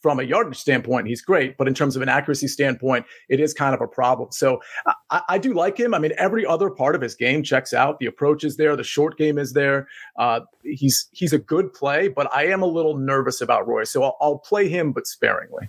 from 0.00 0.20
a 0.20 0.22
yardage 0.22 0.58
standpoint, 0.58 1.06
he's 1.06 1.22
great, 1.22 1.56
but 1.56 1.66
in 1.66 1.74
terms 1.74 1.96
of 1.96 2.02
an 2.02 2.08
accuracy 2.08 2.48
standpoint, 2.48 3.06
it 3.28 3.40
is 3.40 3.54
kind 3.54 3.74
of 3.74 3.80
a 3.80 3.86
problem. 3.88 4.30
So 4.30 4.60
I, 5.10 5.22
I, 5.28 5.38
do 5.38 5.54
like 5.54 5.78
him. 5.78 5.94
I 5.94 5.98
mean, 5.98 6.12
every 6.18 6.44
other 6.46 6.70
part 6.70 6.94
of 6.94 7.00
his 7.00 7.14
game 7.14 7.42
checks 7.42 7.72
out. 7.72 7.98
The 7.98 8.06
approach 8.06 8.44
is 8.44 8.56
there, 8.56 8.76
the 8.76 8.84
short 8.84 9.16
game 9.18 9.38
is 9.38 9.52
there. 9.52 9.88
Uh, 10.18 10.40
he's 10.62 11.08
he's 11.12 11.32
a 11.32 11.38
good 11.38 11.72
play, 11.72 12.08
but 12.08 12.32
I 12.34 12.46
am 12.46 12.62
a 12.62 12.66
little 12.66 12.96
nervous 12.96 13.40
about 13.40 13.66
Roy, 13.66 13.84
so 13.84 14.02
I'll, 14.02 14.16
I'll 14.20 14.38
play 14.38 14.68
him, 14.68 14.92
but 14.92 15.06
sparingly. 15.06 15.68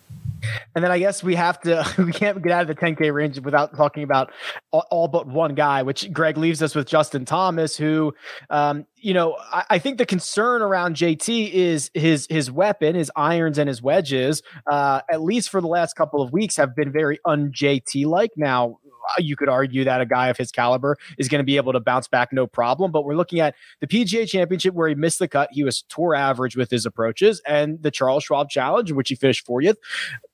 And 0.76 0.84
then 0.84 0.92
I 0.92 1.00
guess 1.00 1.24
we 1.24 1.36
have 1.36 1.60
to 1.62 1.86
we 1.98 2.12
can't 2.12 2.42
get 2.42 2.52
out 2.52 2.62
of 2.62 2.68
the 2.68 2.76
10K 2.76 3.14
range 3.14 3.40
without 3.40 3.76
talking 3.76 4.04
about 4.04 4.32
all, 4.72 5.08
but 5.08 5.28
one 5.28 5.56
guy, 5.56 5.84
which 5.84 6.12
Greg 6.12 6.38
leaves 6.38 6.62
us 6.62 6.76
with 6.76 6.88
Justin 6.88 7.26
Thomas, 7.26 7.78
who 7.78 8.14
um, 8.50 8.86
you 8.98 9.14
know, 9.14 9.38
I, 9.52 9.64
I, 9.72 9.80
think 9.80 9.98
the 9.98 10.06
concern 10.06 10.62
around 10.62 10.96
JT 10.96 11.52
is 11.52 11.92
his 11.94 12.28
his 12.30 12.52
weapon, 12.52 12.96
his 12.96 13.12
irons 13.16 13.58
and 13.58 13.68
his 13.68 13.82
wedges, 13.82 14.42
uh, 14.70 15.02
at 15.12 15.22
least 15.22 15.50
for 15.50 15.62
the 15.62 15.68
last 15.68 15.96
couple 15.96 16.22
of 16.22 16.32
weeks, 16.32 16.58
have 16.58 16.76
been 16.76 16.92
very 16.92 17.20
un 17.26 17.52
JT 17.52 18.06
like. 18.06 18.32
Now, 18.36 18.80
you 19.18 19.36
could 19.36 19.50
argue 19.50 19.84
that 19.84 20.02
a 20.02 20.06
guy 20.06 20.28
of 20.28 20.38
his 20.38 20.52
caliber 20.52 20.98
is 21.18 21.28
going 21.28 21.40
to 21.40 21.46
be 21.46 21.58
able 21.58 21.74
to 21.74 21.80
bounce 21.80 22.08
back 22.08 22.32
no 22.32 22.48
problem. 22.48 22.92
But 22.92 23.06
we're 23.06 23.16
looking 23.16 23.40
at 23.40 23.56
the 23.80 23.88
PGA 23.88 24.28
Championship 24.28 24.74
where 24.74 24.88
he 24.88 24.96
missed 24.96 25.20
the 25.20 25.28
cut. 25.28 25.50
He 25.52 25.64
was 25.64 25.84
tour 25.84 26.16
average 26.16 26.56
with 26.56 26.70
his 26.70 26.86
approaches, 26.86 27.42
and 27.46 27.82
the 27.82 27.92
Charles 27.92 28.24
Schwab 28.24 28.50
Challenge, 28.50 28.90
in 28.90 28.96
which 28.96 29.10
he 29.10 29.16
finished 29.16 29.46
40th, 29.46 29.78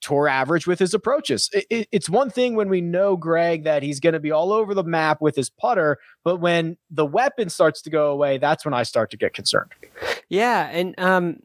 tour 0.01 0.27
average 0.27 0.67
with 0.67 0.79
his 0.79 0.93
approaches. 0.93 1.49
It, 1.53 1.65
it, 1.69 1.87
it's 1.91 2.09
one 2.09 2.29
thing 2.29 2.55
when 2.55 2.69
we 2.69 2.81
know 2.81 3.15
Greg 3.15 3.63
that 3.63 3.83
he's 3.83 3.99
going 3.99 4.13
to 4.13 4.19
be 4.19 4.31
all 4.31 4.51
over 4.51 4.73
the 4.73 4.83
map 4.83 5.21
with 5.21 5.35
his 5.35 5.49
putter, 5.49 5.99
but 6.23 6.37
when 6.37 6.77
the 6.89 7.05
weapon 7.05 7.49
starts 7.49 7.81
to 7.83 7.89
go 7.89 8.11
away, 8.11 8.37
that's 8.37 8.65
when 8.65 8.73
I 8.73 8.83
start 8.83 9.11
to 9.11 9.17
get 9.17 9.33
concerned. 9.33 9.71
Yeah, 10.29 10.69
and 10.71 10.97
um, 10.99 11.39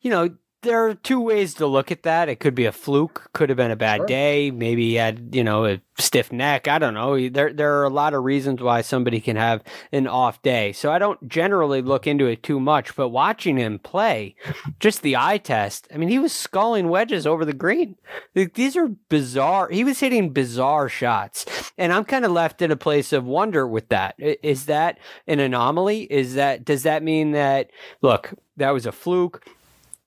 you 0.00 0.10
know 0.10 0.30
there 0.62 0.86
are 0.86 0.94
two 0.94 1.20
ways 1.20 1.54
to 1.54 1.66
look 1.66 1.90
at 1.90 2.04
that. 2.04 2.28
It 2.28 2.40
could 2.40 2.54
be 2.54 2.66
a 2.66 2.72
fluke, 2.72 3.30
could 3.32 3.48
have 3.48 3.56
been 3.56 3.70
a 3.70 3.76
bad 3.76 3.98
sure. 3.98 4.06
day, 4.06 4.50
maybe 4.50 4.90
he 4.90 4.94
had, 4.94 5.34
you 5.34 5.42
know, 5.42 5.66
a 5.66 5.80
stiff 5.98 6.32
neck. 6.32 6.68
I 6.68 6.78
don't 6.78 6.94
know. 6.94 7.28
There 7.28 7.52
there 7.52 7.80
are 7.80 7.84
a 7.84 7.90
lot 7.90 8.14
of 8.14 8.22
reasons 8.22 8.62
why 8.62 8.80
somebody 8.80 9.20
can 9.20 9.36
have 9.36 9.62
an 9.90 10.06
off 10.06 10.40
day. 10.42 10.72
So 10.72 10.92
I 10.92 10.98
don't 10.98 11.28
generally 11.28 11.82
look 11.82 12.06
into 12.06 12.26
it 12.26 12.42
too 12.42 12.60
much, 12.60 12.94
but 12.94 13.08
watching 13.08 13.56
him 13.56 13.78
play, 13.78 14.36
just 14.78 15.02
the 15.02 15.16
eye 15.16 15.38
test, 15.38 15.88
I 15.92 15.98
mean, 15.98 16.08
he 16.08 16.18
was 16.18 16.32
sculling 16.32 16.88
wedges 16.88 17.26
over 17.26 17.44
the 17.44 17.52
green. 17.52 17.96
These 18.34 18.76
are 18.76 18.88
bizarre. 18.88 19.68
He 19.68 19.84
was 19.84 20.00
hitting 20.00 20.30
bizarre 20.30 20.88
shots. 20.88 21.72
And 21.76 21.92
I'm 21.92 22.04
kind 22.04 22.24
of 22.24 22.30
left 22.30 22.62
in 22.62 22.70
a 22.70 22.76
place 22.76 23.12
of 23.12 23.24
wonder 23.24 23.66
with 23.66 23.88
that. 23.88 24.14
Is 24.18 24.66
that 24.66 24.98
an 25.26 25.40
anomaly? 25.40 26.02
Is 26.02 26.34
that 26.34 26.64
does 26.64 26.84
that 26.84 27.02
mean 27.02 27.32
that 27.32 27.70
look, 28.00 28.34
that 28.56 28.70
was 28.70 28.86
a 28.86 28.92
fluke? 28.92 29.44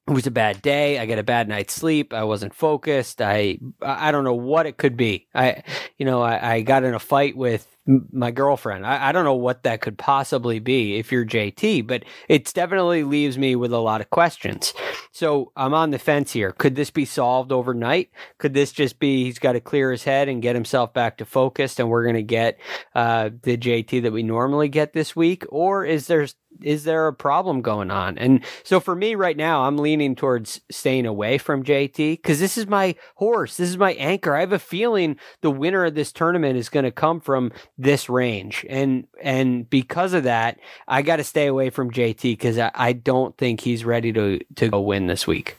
It 0.08 0.12
was 0.12 0.28
a 0.28 0.32
bad 0.32 0.62
day. 0.62 1.00
I 1.00 1.06
got 1.08 1.18
a 1.18 1.24
bad 1.24 1.48
night's 1.50 1.74
sleep. 1.74 2.14
I 2.14 2.24
wasn't 2.24 2.54
focused. 2.54 3.22
I 3.22 3.58
I 3.82 4.12
don't 4.12 4.24
know 4.24 4.36
what 4.36 4.68
it 4.68 4.78
could 4.78 4.96
be. 4.96 5.28
I 5.34 5.64
you 5.98 6.06
know 6.06 6.22
I, 6.22 6.56
I 6.56 6.62
got 6.62 6.84
in 6.84 6.94
a 6.94 7.00
fight 7.00 7.36
with 7.36 7.76
my 7.88 8.32
girlfriend. 8.32 8.86
I, 8.86 9.10
I 9.10 9.12
don't 9.12 9.26
know 9.26 9.36
what 9.36 9.64
that 9.64 9.82
could 9.82 9.98
possibly 9.98 10.60
be 10.60 10.98
if 10.98 11.12
you're 11.12 11.26
JT, 11.26 11.86
but 11.86 12.04
it 12.28 12.52
definitely 12.54 13.04
leaves 13.04 13.38
me 13.38 13.56
with 13.56 13.72
a 13.72 13.80
lot 13.80 14.02
of 14.02 14.10
questions. 14.10 14.74
So 15.12 15.52
I'm 15.56 15.74
on 15.74 15.92
the 15.92 16.00
fence 16.00 16.34
here. 16.34 16.52
Could 16.52 16.76
this 16.76 16.90
be 16.90 17.06
solved 17.06 17.52
overnight? 17.52 18.10
Could 18.38 18.54
this 18.54 18.72
just 18.72 19.00
be 19.00 19.26
he's 19.26 19.40
got 19.40 19.54
to 19.54 19.60
clear 19.60 19.92
his 19.92 20.04
head 20.04 20.28
and 20.30 20.42
get 20.42 20.56
himself 20.56 20.94
back 20.94 21.18
to 21.18 21.26
focused, 21.26 21.80
and 21.80 21.90
we're 21.90 22.04
going 22.04 22.16
to 22.16 22.24
get 22.24 22.60
uh, 22.96 23.30
the 23.44 23.58
JT 23.58 24.02
that 24.04 24.12
we 24.12 24.24
normally 24.24 24.68
get 24.68 24.94
this 24.94 25.16
week, 25.16 25.46
or 25.50 25.86
is 25.86 26.08
there 26.08 26.28
is 26.62 26.84
there 26.84 27.08
a 27.08 27.14
problem 27.14 27.62
going 27.62 27.92
on? 27.92 28.18
And 28.18 28.44
so 28.64 28.80
for 28.80 28.96
me 28.96 29.16
right 29.16 29.38
now, 29.38 29.64
I'm 29.64 29.78
leaning 29.78 30.16
towards 30.16 30.62
staying 30.70 31.06
away 31.06 31.38
from 31.38 31.64
JT 31.64 32.18
because 32.18 32.40
this 32.40 32.58
is 32.58 32.68
my 32.68 32.96
horse. 33.16 33.58
This 33.58 33.70
is 33.70 33.78
my 33.78 33.94
anchor. 33.94 34.36
I 34.36 34.42
have 34.42 34.54
a 34.54 34.60
feeling 34.60 35.18
the 35.42 35.52
winner 35.52 35.86
of 35.86 35.96
this 35.96 36.12
tournament 36.12 36.58
is 36.58 36.70
going 36.70 36.86
to 36.86 36.92
come 36.92 37.20
from 37.20 37.52
this 37.78 38.10
range. 38.10 38.66
And 38.70 39.08
and 39.22 39.70
because 39.70 40.14
of 40.14 40.24
that, 40.24 40.60
I 40.88 41.02
got 41.02 41.18
to 41.18 41.24
stay 41.24 41.48
away 41.48 41.70
from 41.70 41.92
JT 41.92 42.22
because 42.22 42.58
I, 42.58 42.72
I 42.74 42.94
don't 42.94 43.38
think 43.38 43.62
he's 43.62 43.86
ready 43.86 44.12
to 44.14 44.40
to 44.56 44.70
go 44.70 44.82
win 44.82 45.08
this 45.08 45.28
week. 45.28 45.58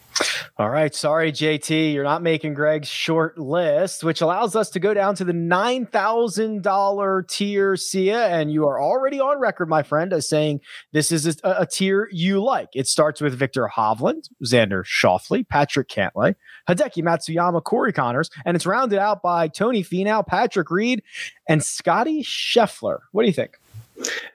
All 0.59 0.71
right. 0.71 0.95
Sorry, 0.95 1.33
JT. 1.33 1.93
You're 1.93 2.05
not 2.05 2.23
making 2.23 2.55
Greg's 2.55 2.89
short 2.89 3.39
list, 3.39 4.03
which 4.03 4.23
allows 4.23 4.57
us 4.57 4.71
to 4.71 4.81
go 4.81 4.95
down 4.95 5.15
to 5.17 5.25
the 5.25 5.33
$9,000 5.33 7.29
tier, 7.29 7.77
Sia. 7.77 8.27
And 8.29 8.51
you 8.51 8.67
are 8.67 8.81
already 8.81 9.21
on 9.21 9.39
record, 9.39 9.69
my 9.69 9.83
friend, 9.83 10.13
as 10.13 10.29
saying 10.29 10.61
this 10.93 11.13
is 11.13 11.27
a, 11.27 11.57
a 11.61 11.67
tier 11.67 12.09
you 12.11 12.43
like. 12.43 12.71
It 12.75 12.89
starts 12.89 13.21
with 13.21 13.35
Viktor 13.35 13.71
Hovland, 13.75 14.31
Xander 14.45 14.83
Schauffele, 14.85 15.47
Patrick 15.47 15.89
Cantlay, 15.89 16.35
Hideki 16.69 17.03
Matsuyama, 17.03 17.63
Corey 17.63 17.93
Conners, 17.93 18.31
and 18.45 18.57
it's 18.57 18.67
rounded 18.67 18.99
out 18.99 19.23
by 19.23 19.49
Tony 19.49 19.85
Finau, 19.85 20.27
Patrick 20.27 20.71
Reed, 20.71 21.03
and 21.49 21.63
Scotty 21.63 22.23
Scheffler. 22.23 23.01
What 23.13 23.23
do 23.23 23.29
you 23.29 23.35
think? 23.35 23.59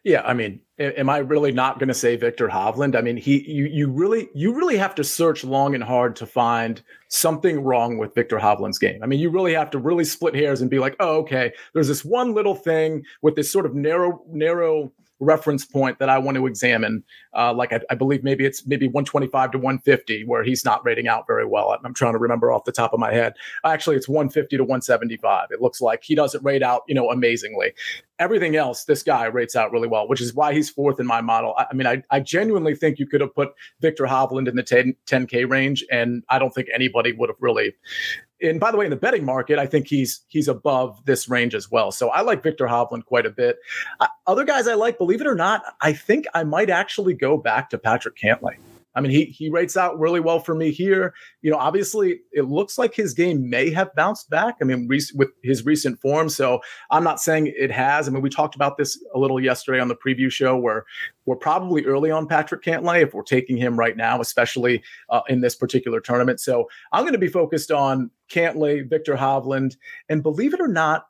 Yeah, 0.04 0.22
I 0.22 0.34
mean, 0.34 0.62
am 0.80 1.10
I 1.10 1.20
really 1.20 1.52
not 1.52 1.78
going 1.78 1.88
to 1.88 1.94
say 1.94 2.16
Viktor 2.16 2.48
Hovland? 2.48 2.96
I 2.96 3.02
mean, 3.02 3.18
he 3.18 3.44
you 3.50 3.66
you 3.66 3.90
really 3.90 4.30
you 4.34 4.54
really 4.54 4.78
have 4.78 4.96
to 4.96 5.04
search 5.04 5.44
long 5.44 5.76
and 5.76 5.84
hard 5.84 6.16
to 6.18 6.26
find 6.26 6.82
something 7.08 7.64
wrong 7.64 7.98
with 7.98 8.16
Viktor 8.16 8.40
Hovland's 8.40 8.80
game. 8.80 9.02
I 9.04 9.06
mean, 9.06 9.20
you 9.20 9.30
really 9.30 9.54
have 9.54 9.70
to 9.72 9.80
really 9.80 10.06
split 10.06 10.36
hairs 10.36 10.62
and 10.62 10.70
be 10.70 10.80
like, 10.80 10.96
"Oh, 11.00 11.18
okay, 11.20 11.54
there's 11.74 11.88
this 11.88 12.04
one 12.04 12.34
little 12.34 12.56
thing 12.56 13.04
with 13.22 13.36
this 13.36 13.52
sort 13.52 13.66
of 13.66 13.76
narrow 13.76 14.24
narrow 14.28 14.92
reference 15.22 15.64
point 15.64 16.00
that 16.00 16.10
I 16.10 16.18
want 16.18 16.36
to 16.36 16.48
examine. 16.48 17.04
Uh, 17.34 17.54
like 17.54 17.72
I, 17.72 17.80
I, 17.90 17.96
believe 17.96 18.24
maybe 18.24 18.46
it's 18.46 18.66
maybe 18.66 18.88
125 18.88 19.52
to 19.52 19.58
150 19.58 20.26
where 20.26 20.44
he's 20.44 20.66
not 20.66 20.84
rating 20.84 21.08
out 21.08 21.28
very 21.28 21.46
well. 21.46 21.78
I'm 21.86 21.94
trying 21.94 22.14
to 22.14 22.20
remember 22.20 22.52
off 22.52 22.66
the 22.66 22.72
top 22.72 22.92
of 22.92 23.00
my 23.00 23.14
head. 23.14 23.34
Actually, 23.64 23.96
it's 23.96 24.10
150 24.10 24.58
to 24.58 24.64
175. 24.64 25.48
It 25.52 25.62
looks 25.62 25.80
like 25.80 26.04
he 26.04 26.16
doesn't 26.16 26.44
rate 26.44 26.64
out, 26.64 26.82
you 26.88 26.96
know, 26.96 27.10
amazingly. 27.12 27.74
Everything 28.20 28.56
else, 28.56 28.84
this 28.84 29.04
guy 29.04 29.26
rates 29.26 29.56
out 29.56 29.72
really 29.72 29.88
well, 29.88 30.08
which 30.08 30.22
is 30.22 30.34
why 30.34 30.54
he's 30.54 30.70
fourth 30.70 31.00
in 31.00 31.06
my 31.06 31.22
model. 31.22 31.54
I, 31.58 31.68
I 31.72 31.74
mean, 31.74 31.88
I, 31.88 32.04
I 32.10 32.20
genuinely 32.20 32.76
think 32.76 33.00
you 33.00 33.08
could 33.08 33.22
have 33.22 33.34
put 33.34 33.52
Viktor 33.80 34.06
Hovland 34.06 34.48
in 34.48 34.56
the 34.56 34.64
10, 34.64 34.96
10K 35.08 35.50
range, 35.50 35.86
and 35.92 36.24
I 36.30 36.40
don't 36.40 36.54
think 36.54 36.68
anybody 36.74 37.14
would 37.14 37.30
have 37.30 37.38
really 37.40 37.74
and 38.42 38.60
by 38.60 38.72
the 38.72 38.78
way, 38.78 38.86
in 38.86 38.92
the 38.92 38.98
betting 38.98 39.26
market, 39.26 39.60
I 39.60 39.66
think 39.66 39.88
he's 39.88 40.22
he's 40.28 40.48
above 40.48 41.04
this 41.06 41.30
range 41.30 41.56
as 41.56 41.70
well. 41.70 41.92
So 41.92 42.10
I 42.10 42.22
like 42.22 42.44
Viktor 42.44 42.66
Hovland 42.66 43.06
quite 43.06 43.26
a 43.26 43.30
bit. 43.30 43.58
Uh, 44.00 44.08
other 44.28 44.44
guys 44.44 44.68
I 44.68 44.74
like, 44.74 44.98
believe 44.98 45.22
it 45.22 45.28
or 45.28 45.36
not, 45.36 45.62
I 45.82 45.94
think 45.94 46.26
I 46.34 46.44
might 46.44 46.70
actually 46.70 47.14
go 47.14 47.38
back 47.38 47.70
to 47.72 47.78
Patrick 47.78 48.16
Cantlay. 48.18 48.58
I 48.96 49.02
mean, 49.02 49.12
he 49.12 49.26
he 49.26 49.50
rates 49.50 49.78
out 49.78 50.00
really 50.00 50.20
well 50.20 50.40
for 50.40 50.54
me 50.54 50.72
here. 50.72 51.14
You 51.42 51.52
know, 51.52 51.58
obviously, 51.58 52.22
it 52.32 52.44
looks 52.44 52.78
like 52.78 52.94
his 52.94 53.14
game 53.14 53.50
may 53.50 53.70
have 53.72 53.94
bounced 53.96 54.30
back. 54.30 54.58
I 54.62 54.66
mean, 54.66 54.88
with 54.88 55.30
his 55.44 55.66
recent 55.66 56.00
form. 56.02 56.30
So 56.30 56.62
I'm 56.90 57.04
not 57.04 57.22
saying 57.22 57.54
it 57.56 57.72
has. 57.72 58.08
I 58.08 58.12
mean, 58.12 58.22
we 58.22 58.30
talked 58.30 58.56
about 58.56 58.78
this 58.78 59.02
a 59.14 59.20
little 59.20 59.40
yesterday 59.40 59.80
on 59.80 59.88
the 59.88 59.96
preview 59.96 60.32
show, 60.32 60.58
where 60.58 60.86
we're 61.26 61.36
probably 61.36 61.86
early 61.86 62.12
on 62.12 62.28
Patrick 62.28 62.64
Cantlay 62.64 63.02
if 63.02 63.14
we're 63.14 63.24
taking 63.24 63.58
him 63.58 63.78
right 63.78 63.96
now, 63.96 64.20
especially 64.20 64.84
uh, 65.10 65.22
in 65.30 65.42
this 65.42 65.56
particular 65.56 66.02
tournament. 66.02 66.40
So 66.40 66.70
I'm 66.92 67.04
going 67.04 67.14
to 67.14 67.20
be 67.20 67.28
focused 67.28 67.72
on 67.72 68.12
Cantlay, 68.30 68.90
Viktor 68.90 69.16
Hovland, 69.16 69.78
and 70.10 70.24
believe 70.24 70.54
it 70.54 70.62
or 70.62 70.68
not, 70.68 71.08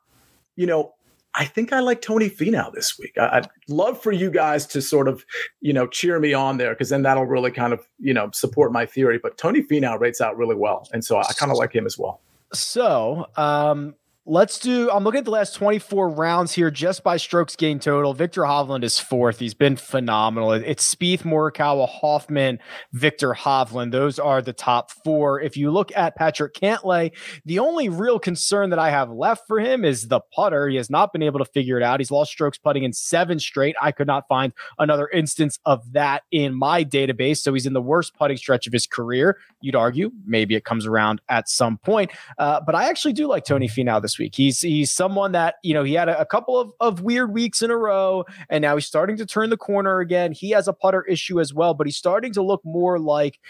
you 0.56 0.66
know, 0.66 0.94
I 1.34 1.46
think 1.46 1.72
I 1.72 1.80
like 1.80 2.02
Tony 2.02 2.28
Finau 2.28 2.72
this 2.72 2.98
week. 2.98 3.16
I, 3.16 3.40
would 3.40 3.48
love 3.68 4.02
for 4.02 4.12
you 4.12 4.30
guys 4.30 4.66
to 4.66 4.82
sort 4.82 5.08
of, 5.08 5.24
you 5.60 5.72
know, 5.72 5.86
cheer 5.86 6.20
me 6.20 6.34
on 6.34 6.58
there 6.58 6.74
because 6.74 6.90
then 6.90 7.02
that'll 7.02 7.24
really 7.24 7.50
kind 7.50 7.72
of, 7.72 7.86
you 7.98 8.12
know, 8.12 8.30
support 8.34 8.72
my 8.72 8.84
theory. 8.84 9.18
But 9.22 9.38
Tony 9.38 9.62
Finau 9.62 9.98
rates 9.98 10.20
out 10.20 10.36
really 10.36 10.56
well, 10.56 10.88
and 10.92 11.04
so 11.04 11.16
I 11.16 11.32
kind 11.36 11.50
of 11.50 11.56
like 11.56 11.74
him 11.74 11.86
as 11.86 11.98
well. 11.98 12.20
So, 12.52 13.26
um, 13.36 13.94
Let's 14.24 14.60
do. 14.60 14.88
I'm 14.88 15.02
looking 15.02 15.18
at 15.18 15.24
the 15.24 15.32
last 15.32 15.56
24 15.56 16.10
rounds 16.10 16.52
here 16.52 16.70
just 16.70 17.02
by 17.02 17.16
strokes 17.16 17.56
gained 17.56 17.82
total. 17.82 18.14
Viktor 18.14 18.42
Hovland 18.42 18.84
is 18.84 18.96
fourth. 18.96 19.40
He's 19.40 19.52
been 19.52 19.74
phenomenal. 19.74 20.52
It's 20.52 20.94
Spieth, 20.94 21.22
Morikawa, 21.22 21.88
Hoffman, 21.88 22.60
Viktor 22.92 23.34
Hovland. 23.34 23.90
Those 23.90 24.20
are 24.20 24.40
the 24.40 24.52
top 24.52 24.92
four. 24.92 25.40
If 25.40 25.56
you 25.56 25.72
look 25.72 25.90
at 25.96 26.14
Patrick 26.14 26.54
Cantlay, 26.54 27.10
the 27.44 27.58
only 27.58 27.88
real 27.88 28.20
concern 28.20 28.70
that 28.70 28.78
I 28.78 28.90
have 28.90 29.10
left 29.10 29.48
for 29.48 29.58
him 29.58 29.84
is 29.84 30.06
the 30.06 30.20
putter. 30.32 30.68
He 30.68 30.76
has 30.76 30.88
not 30.88 31.12
been 31.12 31.24
able 31.24 31.40
to 31.40 31.44
figure 31.44 31.76
it 31.76 31.82
out. 31.82 31.98
He's 31.98 32.12
lost 32.12 32.30
strokes 32.30 32.58
putting 32.58 32.84
in 32.84 32.92
seven 32.92 33.40
straight. 33.40 33.74
I 33.82 33.90
could 33.90 34.06
not 34.06 34.28
find 34.28 34.52
another 34.78 35.08
instance 35.08 35.58
of 35.64 35.94
that 35.94 36.22
in 36.30 36.54
my 36.54 36.84
database. 36.84 37.38
So 37.38 37.52
he's 37.54 37.66
in 37.66 37.72
the 37.72 37.82
worst 37.82 38.14
putting 38.14 38.36
stretch 38.36 38.68
of 38.68 38.72
his 38.72 38.86
career. 38.86 39.38
You'd 39.62 39.74
argue 39.74 40.12
maybe 40.24 40.54
it 40.54 40.64
comes 40.64 40.86
around 40.86 41.20
at 41.28 41.48
some 41.48 41.78
point. 41.78 42.12
Uh, 42.38 42.60
but 42.64 42.76
I 42.76 42.88
actually 42.88 43.14
do 43.14 43.26
like 43.26 43.44
Tony 43.44 43.66
Finau 43.66 44.00
this 44.00 44.11
this 44.12 44.18
week. 44.18 44.34
He's 44.34 44.60
he's 44.60 44.90
someone 44.90 45.32
that 45.32 45.56
you 45.62 45.74
know 45.74 45.84
he 45.84 45.94
had 45.94 46.08
a, 46.08 46.20
a 46.20 46.26
couple 46.26 46.58
of, 46.58 46.72
of 46.80 47.00
weird 47.00 47.32
weeks 47.32 47.62
in 47.62 47.70
a 47.70 47.76
row, 47.76 48.24
and 48.48 48.62
now 48.62 48.76
he's 48.76 48.86
starting 48.86 49.16
to 49.16 49.26
turn 49.26 49.50
the 49.50 49.56
corner 49.56 50.00
again. 50.00 50.32
He 50.32 50.50
has 50.50 50.68
a 50.68 50.72
putter 50.72 51.04
issue 51.04 51.40
as 51.40 51.54
well, 51.54 51.74
but 51.74 51.86
he's 51.86 51.96
starting 51.96 52.32
to 52.34 52.42
look 52.42 52.64
more 52.64 52.98
like 52.98 53.40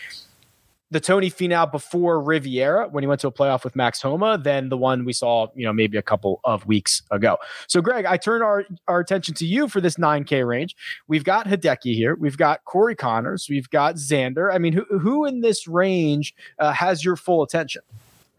the 0.93 1.01
Tony 1.01 1.31
Finau 1.31 1.71
before 1.71 2.21
Riviera 2.21 2.87
when 2.87 3.03
he 3.03 3.09
went 3.09 3.23
to 3.23 3.27
a 3.27 3.33
playoff 3.33 3.65
with 3.65 3.75
Max 3.75 4.03
Homa 4.03 4.37
than 4.37 4.69
the 4.69 4.77
one 4.77 5.07
we 5.07 5.15
saw, 5.15 5.47
you 5.57 5.65
know, 5.65 5.73
maybe 5.73 5.97
a 5.97 6.03
couple 6.03 6.41
of 6.45 6.67
weeks 6.67 7.01
ago. 7.11 7.39
So, 7.67 7.81
Greg, 7.81 8.05
I 8.05 8.19
turn 8.19 8.43
our, 8.43 8.67
our 8.89 9.01
attention 9.01 9.35
to 9.37 9.47
you 9.47 9.69
for 9.69 9.81
this 9.81 9.97
9K 9.97 10.47
range. 10.47 10.77
We've 11.09 11.25
got 11.25 11.47
Hideki 11.47 11.95
here. 11.95 12.15
We've 12.15 12.37
got 12.37 12.63
Corey 12.67 12.95
Conners. 12.95 13.49
We've 13.49 13.71
got 13.71 13.95
Xander. 13.95 14.53
I 14.55 14.59
mean, 14.59 14.75
who, 14.75 14.85
who 14.99 15.25
in 15.25 15.41
this 15.41 15.67
range 15.67 16.35
uh, 16.59 16.73
has 16.73 17.03
your 17.03 17.17
full 17.17 17.43
attention? 17.43 17.81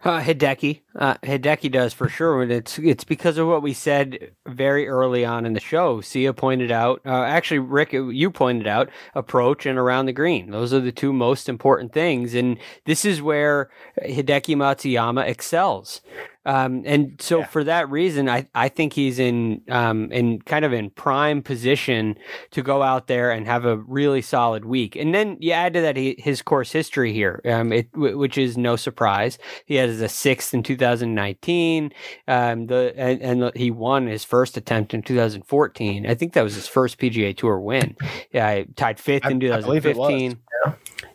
Uh, 0.03 0.19
Hideki, 0.19 0.81
uh, 0.95 1.13
Hideki 1.23 1.71
does 1.71 1.93
for 1.93 2.09
sure, 2.09 2.41
and 2.41 2.51
it's 2.51 2.77
it's 2.77 3.05
because 3.05 3.37
of 3.37 3.47
what 3.47 3.61
we 3.61 3.73
said 3.73 4.31
very 4.45 4.85
early 4.85 5.23
on 5.23 5.45
in 5.45 5.53
the 5.53 5.61
show. 5.61 6.01
Sia 6.01 6.33
pointed 6.33 6.71
out, 6.71 7.01
uh, 7.05 7.23
actually, 7.23 7.59
Rick, 7.59 7.93
you 7.93 8.29
pointed 8.29 8.67
out 8.67 8.89
approach 9.15 9.65
and 9.65 9.79
around 9.79 10.07
the 10.07 10.11
green. 10.11 10.51
Those 10.51 10.73
are 10.73 10.81
the 10.81 10.91
two 10.91 11.13
most 11.13 11.47
important 11.47 11.93
things, 11.93 12.33
and 12.33 12.57
this 12.85 13.05
is 13.05 13.21
where 13.21 13.69
Hideki 14.05 14.57
Matsuyama 14.57 15.25
excels. 15.25 16.01
Um, 16.45 16.84
and 16.86 17.21
so 17.21 17.39
yeah. 17.39 17.45
for 17.45 17.63
that 17.63 17.89
reason, 17.89 18.29
I, 18.29 18.47
I 18.53 18.69
think 18.69 18.93
he's 18.93 19.19
in 19.19 19.62
um, 19.69 20.12
in 20.12 20.41
kind 20.41 20.65
of 20.65 20.73
in 20.73 20.89
prime 20.89 21.41
position 21.41 22.17
to 22.51 22.62
go 22.62 22.82
out 22.82 23.08
there 23.08 23.32
and 23.32 23.45
have 23.45 23.65
a 23.65 23.77
really 23.77 24.21
solid 24.21 24.65
week. 24.65 24.95
And 24.95 25.13
then 25.13 25.38
you 25.39 25.51
add 25.51 25.73
to 25.73 25.82
that 25.82 25.95
he, 25.95 26.15
his 26.17 26.41
course 26.41 26.71
history 26.71 27.13
here, 27.13 27.41
um, 27.45 27.71
it, 27.71 27.91
w- 27.93 28.17
which 28.17 28.38
is 28.38 28.58
no 28.58 28.75
surprise. 28.75 29.38
He 29.65 29.75
has 29.75 30.01
a 30.01 30.10
sixth 30.10 30.53
in 30.53 30.63
2019. 30.63 31.93
Um, 32.27 32.67
the 32.67 32.93
and, 32.97 33.21
and, 33.21 33.51
he 33.56 33.71
won 33.71 34.08
his 34.08 34.23
first 34.23 34.58
attempt 34.58 34.93
in 34.93 35.01
2014. 35.01 36.06
I 36.06 36.15
think 36.15 36.34
that 36.34 36.43
was 36.43 36.56
his 36.56 36.67
first 36.67 36.97
PGA 36.97 37.36
Tour 37.36 37.60
win. 37.60 37.95
Yeah, 38.32 38.63
tied 38.75 38.99
fifth 38.99 39.25
I, 39.25 39.32
in 39.32 39.39
2015 39.39 40.39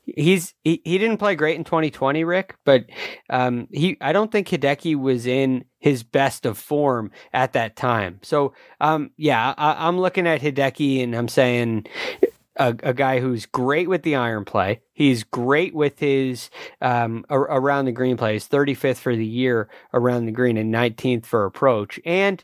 he's 0.05 0.55
he, 0.65 0.81
he 0.85 0.99
didn't 0.99 1.19
play 1.19 1.35
great 1.35 1.57
in 1.57 1.65
2020 1.65 2.25
rick 2.25 2.57
but 2.65 2.85
um 3.31 3.69
he 3.73 3.97
i 4.01 4.13
don't 4.13 4.33
think 4.33 4.49
hideki 4.49 4.97
was 4.97 5.27
in 5.27 5.65
his 5.79 6.03
best 6.03 6.47
of 6.47 6.59
form 6.59 7.11
at 7.33 7.53
that 7.53 7.77
time 7.77 8.19
so 8.23 8.53
um 8.81 9.11
yeah 9.17 9.55
I, 9.57 9.89
i'm 9.89 9.99
looking 9.99 10.27
at 10.27 10.41
hideki 10.41 11.03
and 11.03 11.15
i'm 11.15 11.29
saying 11.29 11.87
a, 12.59 12.75
a, 12.83 12.95
guy 12.95 13.21
who's 13.21 13.47
great 13.47 13.89
with 13.89 14.03
the 14.03 14.17
iron 14.17 14.45
play. 14.45 14.81
He's 14.99 15.23
great 15.23 15.75
with 15.75 16.01
his 16.01 16.51
um, 16.83 17.25
around 17.31 17.85
the 17.85 17.93
green 17.93 18.17
play. 18.17 18.33
He's 18.33 18.49
35th 18.49 18.97
for 18.97 19.15
the 19.15 19.25
year 19.25 19.69
around 19.95 20.27
the 20.27 20.33
green 20.33 20.57
and 20.57 20.75
19th 20.75 21.25
for 21.25 21.45
approach. 21.45 22.01
And 22.05 22.43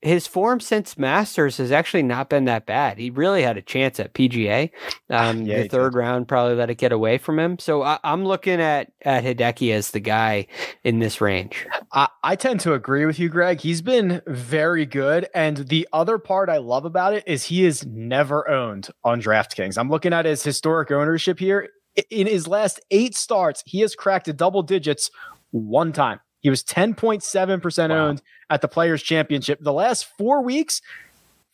his 0.00 0.26
form 0.26 0.60
since 0.60 0.96
Masters 0.96 1.56
has 1.56 1.72
actually 1.72 2.04
not 2.04 2.30
been 2.30 2.44
that 2.44 2.64
bad. 2.64 2.98
He 2.98 3.10
really 3.10 3.42
had 3.42 3.56
a 3.56 3.62
chance 3.62 3.98
at 4.00 4.14
PGA. 4.14 4.70
Um, 5.10 5.42
yeah, 5.42 5.62
the 5.62 5.68
third 5.68 5.92
did. 5.92 5.98
round 5.98 6.28
probably 6.28 6.54
let 6.54 6.70
it 6.70 6.76
get 6.76 6.92
away 6.92 7.18
from 7.18 7.38
him. 7.38 7.58
So 7.58 7.82
I, 7.82 7.98
am 8.04 8.24
looking 8.24 8.60
at 8.60 8.92
at 9.02 9.24
Hideki 9.24 9.72
as 9.72 9.90
the 9.90 10.00
guy 10.00 10.46
in 10.84 11.00
this 11.00 11.20
range. 11.20 11.66
I, 11.92 12.08
I 12.22 12.36
tend 12.36 12.60
to 12.60 12.72
agree 12.72 13.04
with 13.04 13.18
you, 13.18 13.28
Greg. 13.28 13.60
He's 13.60 13.82
been 13.82 14.22
very 14.26 14.86
good. 14.86 15.28
And 15.34 15.68
the 15.68 15.88
other 15.92 16.18
part 16.18 16.48
I 16.48 16.58
love 16.58 16.84
about 16.84 17.12
it 17.12 17.24
is 17.26 17.44
he 17.44 17.64
is 17.66 17.84
never 17.84 18.48
owned 18.48 18.88
on. 19.04 19.16
DraftKings. 19.26 19.78
I'm 19.78 19.90
looking 19.90 20.12
at 20.12 20.24
his 20.24 20.42
historic 20.42 20.90
ownership 20.90 21.38
here. 21.38 21.68
In 22.10 22.26
his 22.26 22.46
last 22.46 22.80
eight 22.90 23.14
starts, 23.14 23.62
he 23.66 23.80
has 23.80 23.94
cracked 23.94 24.26
the 24.26 24.32
double 24.32 24.62
digits 24.62 25.10
one 25.50 25.92
time. 25.92 26.20
He 26.40 26.50
was 26.50 26.62
10.7% 26.62 27.88
wow. 27.88 28.08
owned 28.08 28.22
at 28.50 28.60
the 28.60 28.68
Players 28.68 29.02
Championship. 29.02 29.58
The 29.60 29.72
last 29.72 30.06
four 30.16 30.42
weeks, 30.42 30.80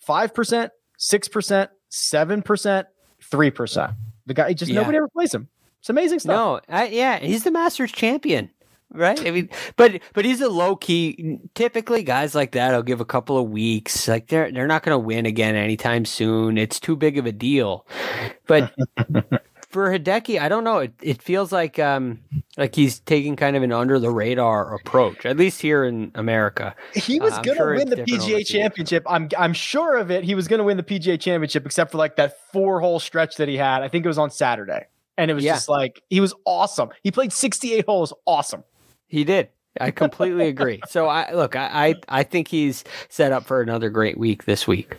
5%, 0.06 0.70
6%, 0.98 1.68
7%, 1.90 2.84
3%. 3.22 3.94
The 4.26 4.34
guy, 4.34 4.52
just 4.52 4.70
yeah. 4.70 4.80
nobody 4.80 4.98
ever 4.98 5.08
plays 5.08 5.34
him. 5.34 5.48
It's 5.80 5.90
amazing 5.90 6.20
stuff. 6.20 6.62
No, 6.68 6.74
I, 6.74 6.88
yeah, 6.88 7.18
he's 7.18 7.44
the 7.44 7.50
Masters 7.50 7.90
champion 7.90 8.50
right? 8.94 9.26
I 9.26 9.30
mean, 9.30 9.48
but 9.76 10.00
but 10.12 10.24
he's 10.24 10.40
a 10.40 10.48
low 10.48 10.76
key. 10.76 11.38
Typically, 11.54 12.02
guys 12.02 12.34
like 12.34 12.52
that, 12.52 12.74
I'll 12.74 12.82
give 12.82 13.00
a 13.00 13.04
couple 13.04 13.38
of 13.38 13.50
weeks. 13.50 14.08
Like 14.08 14.28
they're 14.28 14.50
they're 14.52 14.66
not 14.66 14.82
going 14.82 14.94
to 14.94 14.98
win 14.98 15.26
again 15.26 15.56
anytime 15.56 16.04
soon. 16.04 16.58
It's 16.58 16.78
too 16.78 16.96
big 16.96 17.18
of 17.18 17.26
a 17.26 17.32
deal. 17.32 17.86
But 18.46 18.72
for 19.72 19.90
Hideki, 19.90 20.38
I 20.38 20.48
don't 20.48 20.64
know. 20.64 20.78
It 20.78 20.92
it 21.02 21.22
feels 21.22 21.50
like 21.50 21.78
um 21.78 22.20
like 22.56 22.74
he's 22.74 23.00
taking 23.00 23.36
kind 23.36 23.56
of 23.56 23.62
an 23.62 23.72
under 23.72 23.98
the 23.98 24.10
radar 24.10 24.74
approach, 24.74 25.24
at 25.24 25.36
least 25.38 25.62
here 25.62 25.82
in 25.84 26.12
America. 26.14 26.76
He 26.94 27.18
was 27.18 27.32
uh, 27.32 27.42
going 27.42 27.56
to 27.56 27.62
sure 27.62 27.74
win 27.74 27.88
the 27.88 27.96
PGA 27.96 28.46
Championship. 28.46 29.04
I'm 29.08 29.30
I'm 29.38 29.54
sure 29.54 29.96
of 29.96 30.10
it. 30.10 30.24
He 30.24 30.34
was 30.34 30.46
going 30.46 30.58
to 30.58 30.64
win 30.64 30.76
the 30.76 30.82
PGA 30.82 31.18
Championship, 31.18 31.64
except 31.64 31.90
for 31.90 31.98
like 31.98 32.16
that 32.16 32.36
four 32.52 32.80
hole 32.80 33.00
stretch 33.00 33.36
that 33.36 33.48
he 33.48 33.56
had. 33.56 33.82
I 33.82 33.88
think 33.88 34.04
it 34.04 34.08
was 34.08 34.18
on 34.18 34.30
Saturday. 34.30 34.86
And 35.18 35.30
it 35.30 35.34
was 35.34 35.44
yeah. 35.44 35.54
just 35.54 35.68
like 35.68 36.02
he 36.10 36.20
was 36.20 36.34
awesome. 36.44 36.90
He 37.02 37.10
played 37.10 37.32
68 37.32 37.84
holes, 37.86 38.12
awesome. 38.26 38.64
He 39.06 39.24
did. 39.24 39.48
I 39.80 39.90
completely 39.90 40.48
agree. 40.48 40.80
So 40.88 41.06
I 41.06 41.32
look, 41.32 41.56
I, 41.56 41.88
I 41.88 41.94
I 42.20 42.22
think 42.22 42.48
he's 42.48 42.84
set 43.08 43.32
up 43.32 43.44
for 43.44 43.62
another 43.62 43.88
great 43.88 44.18
week 44.18 44.44
this 44.44 44.66
week. 44.66 44.96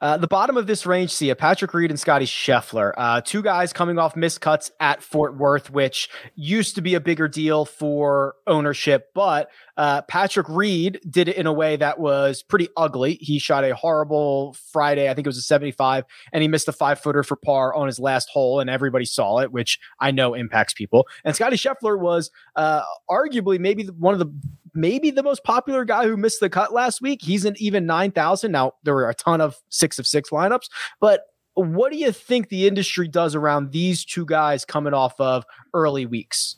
Uh, 0.00 0.16
the 0.16 0.26
bottom 0.26 0.56
of 0.56 0.66
this 0.66 0.86
range, 0.86 1.12
see 1.12 1.32
Patrick 1.34 1.72
Reed 1.72 1.90
and 1.90 1.98
Scotty 1.98 2.26
Scheffler, 2.26 2.92
uh, 2.96 3.20
two 3.20 3.42
guys 3.42 3.72
coming 3.72 3.98
off 3.98 4.14
missed 4.16 4.40
cuts 4.40 4.70
at 4.80 5.02
Fort 5.02 5.36
Worth, 5.36 5.70
which 5.70 6.08
used 6.34 6.74
to 6.74 6.82
be 6.82 6.94
a 6.94 7.00
bigger 7.00 7.28
deal 7.28 7.64
for 7.64 8.34
ownership, 8.46 9.10
but 9.14 9.50
uh, 9.76 10.02
Patrick 10.02 10.48
Reed 10.48 11.00
did 11.08 11.28
it 11.28 11.36
in 11.36 11.46
a 11.46 11.52
way 11.52 11.76
that 11.76 11.98
was 11.98 12.42
pretty 12.42 12.68
ugly. 12.76 13.14
He 13.20 13.38
shot 13.38 13.64
a 13.64 13.74
horrible 13.74 14.54
Friday, 14.72 15.10
I 15.10 15.14
think 15.14 15.26
it 15.26 15.28
was 15.28 15.38
a 15.38 15.42
75, 15.42 16.04
and 16.32 16.42
he 16.42 16.48
missed 16.48 16.68
a 16.68 16.72
five 16.72 17.00
footer 17.00 17.22
for 17.22 17.36
par 17.36 17.74
on 17.74 17.86
his 17.86 17.98
last 17.98 18.28
hole, 18.28 18.60
and 18.60 18.68
everybody 18.68 19.04
saw 19.04 19.38
it, 19.38 19.52
which 19.52 19.78
I 20.00 20.10
know 20.10 20.34
impacts 20.34 20.74
people. 20.74 21.06
And 21.24 21.34
Scotty 21.34 21.56
Scheffler 21.56 21.98
was 21.98 22.30
uh, 22.54 22.82
arguably 23.10 23.58
maybe 23.58 23.84
one 23.84 24.14
of 24.14 24.20
the 24.20 24.32
maybe 24.76 25.10
the 25.10 25.22
most 25.22 25.44
popular 25.44 25.84
guy 25.84 26.06
who 26.06 26.16
missed 26.16 26.40
the 26.40 26.50
cut 26.50 26.72
last 26.72 27.00
week. 27.00 27.22
He's 27.22 27.44
an 27.44 27.54
even 27.58 27.86
9,000. 27.86 28.52
Now, 28.52 28.72
there 28.82 28.94
were 28.94 29.08
a 29.08 29.14
ton 29.14 29.40
of 29.40 29.56
six 29.68 29.98
of 29.98 30.06
six 30.06 30.30
lineups, 30.30 30.68
but 31.00 31.22
what 31.54 31.90
do 31.90 31.98
you 31.98 32.12
think 32.12 32.48
the 32.48 32.66
industry 32.66 33.08
does 33.08 33.34
around 33.34 33.72
these 33.72 34.04
two 34.04 34.26
guys 34.26 34.64
coming 34.64 34.92
off 34.92 35.18
of 35.18 35.44
early 35.72 36.04
weeks? 36.04 36.56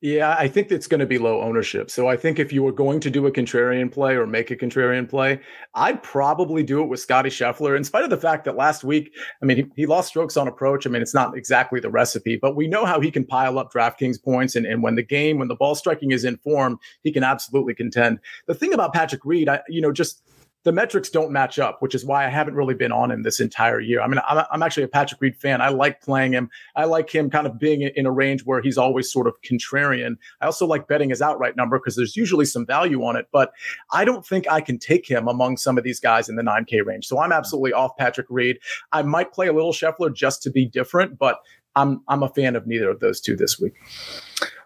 Yeah, 0.00 0.36
I 0.38 0.48
think 0.48 0.70
it's 0.70 0.86
going 0.86 1.00
to 1.00 1.06
be 1.06 1.18
low 1.18 1.40
ownership. 1.40 1.90
So 1.90 2.08
I 2.08 2.16
think 2.16 2.38
if 2.38 2.52
you 2.52 2.62
were 2.62 2.72
going 2.72 3.00
to 3.00 3.10
do 3.10 3.26
a 3.26 3.32
contrarian 3.32 3.90
play 3.90 4.14
or 4.14 4.26
make 4.26 4.50
a 4.50 4.56
contrarian 4.56 5.08
play, 5.08 5.40
I'd 5.74 6.02
probably 6.02 6.62
do 6.62 6.82
it 6.82 6.86
with 6.86 7.00
Scotty 7.00 7.30
Scheffler, 7.30 7.76
in 7.76 7.84
spite 7.84 8.04
of 8.04 8.10
the 8.10 8.16
fact 8.16 8.44
that 8.44 8.56
last 8.56 8.84
week, 8.84 9.14
I 9.42 9.46
mean, 9.46 9.56
he, 9.56 9.66
he 9.76 9.86
lost 9.86 10.08
strokes 10.08 10.36
on 10.36 10.48
approach. 10.48 10.86
I 10.86 10.90
mean, 10.90 11.00
it's 11.00 11.14
not 11.14 11.36
exactly 11.36 11.80
the 11.80 11.90
recipe, 11.90 12.36
but 12.36 12.56
we 12.56 12.66
know 12.66 12.84
how 12.84 13.00
he 13.00 13.10
can 13.10 13.24
pile 13.24 13.58
up 13.58 13.72
DraftKings 13.72 14.22
points. 14.22 14.56
And, 14.56 14.66
and 14.66 14.82
when 14.82 14.96
the 14.96 15.02
game, 15.02 15.38
when 15.38 15.48
the 15.48 15.56
ball 15.56 15.74
striking 15.74 16.10
is 16.10 16.24
in 16.24 16.36
form, 16.38 16.78
he 17.02 17.10
can 17.10 17.24
absolutely 17.24 17.74
contend. 17.74 18.18
The 18.46 18.54
thing 18.54 18.74
about 18.74 18.92
Patrick 18.92 19.24
Reed, 19.24 19.48
I, 19.48 19.60
you 19.68 19.80
know, 19.80 19.92
just 19.92 20.22
the 20.64 20.72
metrics 20.72 21.10
don't 21.10 21.30
match 21.30 21.58
up, 21.58 21.80
which 21.80 21.94
is 21.94 22.04
why 22.04 22.26
I 22.26 22.30
haven't 22.30 22.54
really 22.54 22.74
been 22.74 22.90
on 22.90 23.10
him 23.10 23.22
this 23.22 23.38
entire 23.38 23.80
year. 23.80 24.00
I 24.00 24.08
mean, 24.08 24.20
I'm, 24.26 24.44
I'm, 24.50 24.62
actually 24.62 24.84
a 24.84 24.88
Patrick 24.88 25.20
Reed 25.20 25.36
fan. 25.36 25.60
I 25.60 25.68
like 25.68 26.00
playing 26.00 26.32
him. 26.32 26.50
I 26.74 26.86
like 26.86 27.14
him 27.14 27.28
kind 27.28 27.46
of 27.46 27.58
being 27.58 27.82
in 27.82 28.06
a 28.06 28.10
range 28.10 28.44
where 28.46 28.62
he's 28.62 28.78
always 28.78 29.12
sort 29.12 29.26
of 29.26 29.34
contrarian. 29.42 30.16
I 30.40 30.46
also 30.46 30.66
like 30.66 30.88
betting 30.88 31.10
his 31.10 31.20
outright 31.20 31.54
number 31.54 31.78
because 31.78 31.96
there's 31.96 32.16
usually 32.16 32.46
some 32.46 32.64
value 32.64 33.04
on 33.04 33.14
it, 33.14 33.28
but 33.30 33.52
I 33.92 34.06
don't 34.06 34.26
think 34.26 34.48
I 34.50 34.62
can 34.62 34.78
take 34.78 35.08
him 35.08 35.28
among 35.28 35.58
some 35.58 35.76
of 35.76 35.84
these 35.84 36.00
guys 36.00 36.30
in 36.30 36.36
the 36.36 36.42
9K 36.42 36.84
range. 36.84 37.06
So 37.06 37.20
I'm 37.20 37.30
mm. 37.30 37.36
absolutely 37.36 37.74
off 37.74 37.96
Patrick 37.98 38.26
Reed. 38.30 38.58
I 38.90 39.02
might 39.02 39.32
play 39.32 39.48
a 39.48 39.52
little 39.52 39.72
Scheffler 39.72 40.14
just 40.14 40.42
to 40.44 40.50
be 40.50 40.64
different, 40.64 41.18
but 41.18 41.40
I'm 41.76 42.02
I'm 42.08 42.22
a 42.22 42.28
fan 42.28 42.56
of 42.56 42.66
neither 42.66 42.90
of 42.90 43.00
those 43.00 43.20
two 43.20 43.36
this 43.36 43.58
week. 43.58 43.74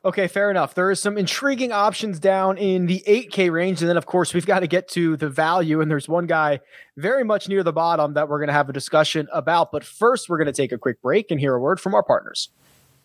Okay, 0.05 0.29
fair 0.29 0.51
enough. 0.51 0.75
There 0.75 0.91
is 0.93 1.01
some 1.01 1.19
intriguing 1.19 1.73
options 1.73 2.21
down 2.21 2.57
in 2.57 2.87
the 2.87 3.03
8K 3.07 3.51
range. 3.51 3.81
And 3.81 3.89
then, 3.89 3.97
of 3.97 4.07
course, 4.07 4.33
we've 4.33 4.47
got 4.47 4.61
to 4.61 4.69
get 4.69 4.87
to 4.91 5.17
the 5.17 5.29
value. 5.29 5.81
And 5.81 5.91
there's 5.91 6.09
one 6.09 6.27
guy 6.27 6.61
very 6.97 7.25
much 7.25 7.49
near 7.49 7.65
the 7.65 7.73
bottom 7.73 8.15
that 8.15 8.29
we're 8.29 8.39
going 8.39 8.49
to 8.49 8.55
have 8.55 8.69
a 8.69 8.73
discussion 8.73 9.27
about. 9.33 9.73
But 9.73 9.83
first, 9.83 10.29
we're 10.29 10.39
going 10.39 10.47
to 10.47 10.53
take 10.53 10.71
a 10.71 10.79
quick 10.79 11.03
break 11.03 11.33
and 11.33 11.41
hear 11.41 11.55
a 11.55 11.61
word 11.61 11.81
from 11.81 11.95
our 11.95 12.05
partners. 12.05 12.51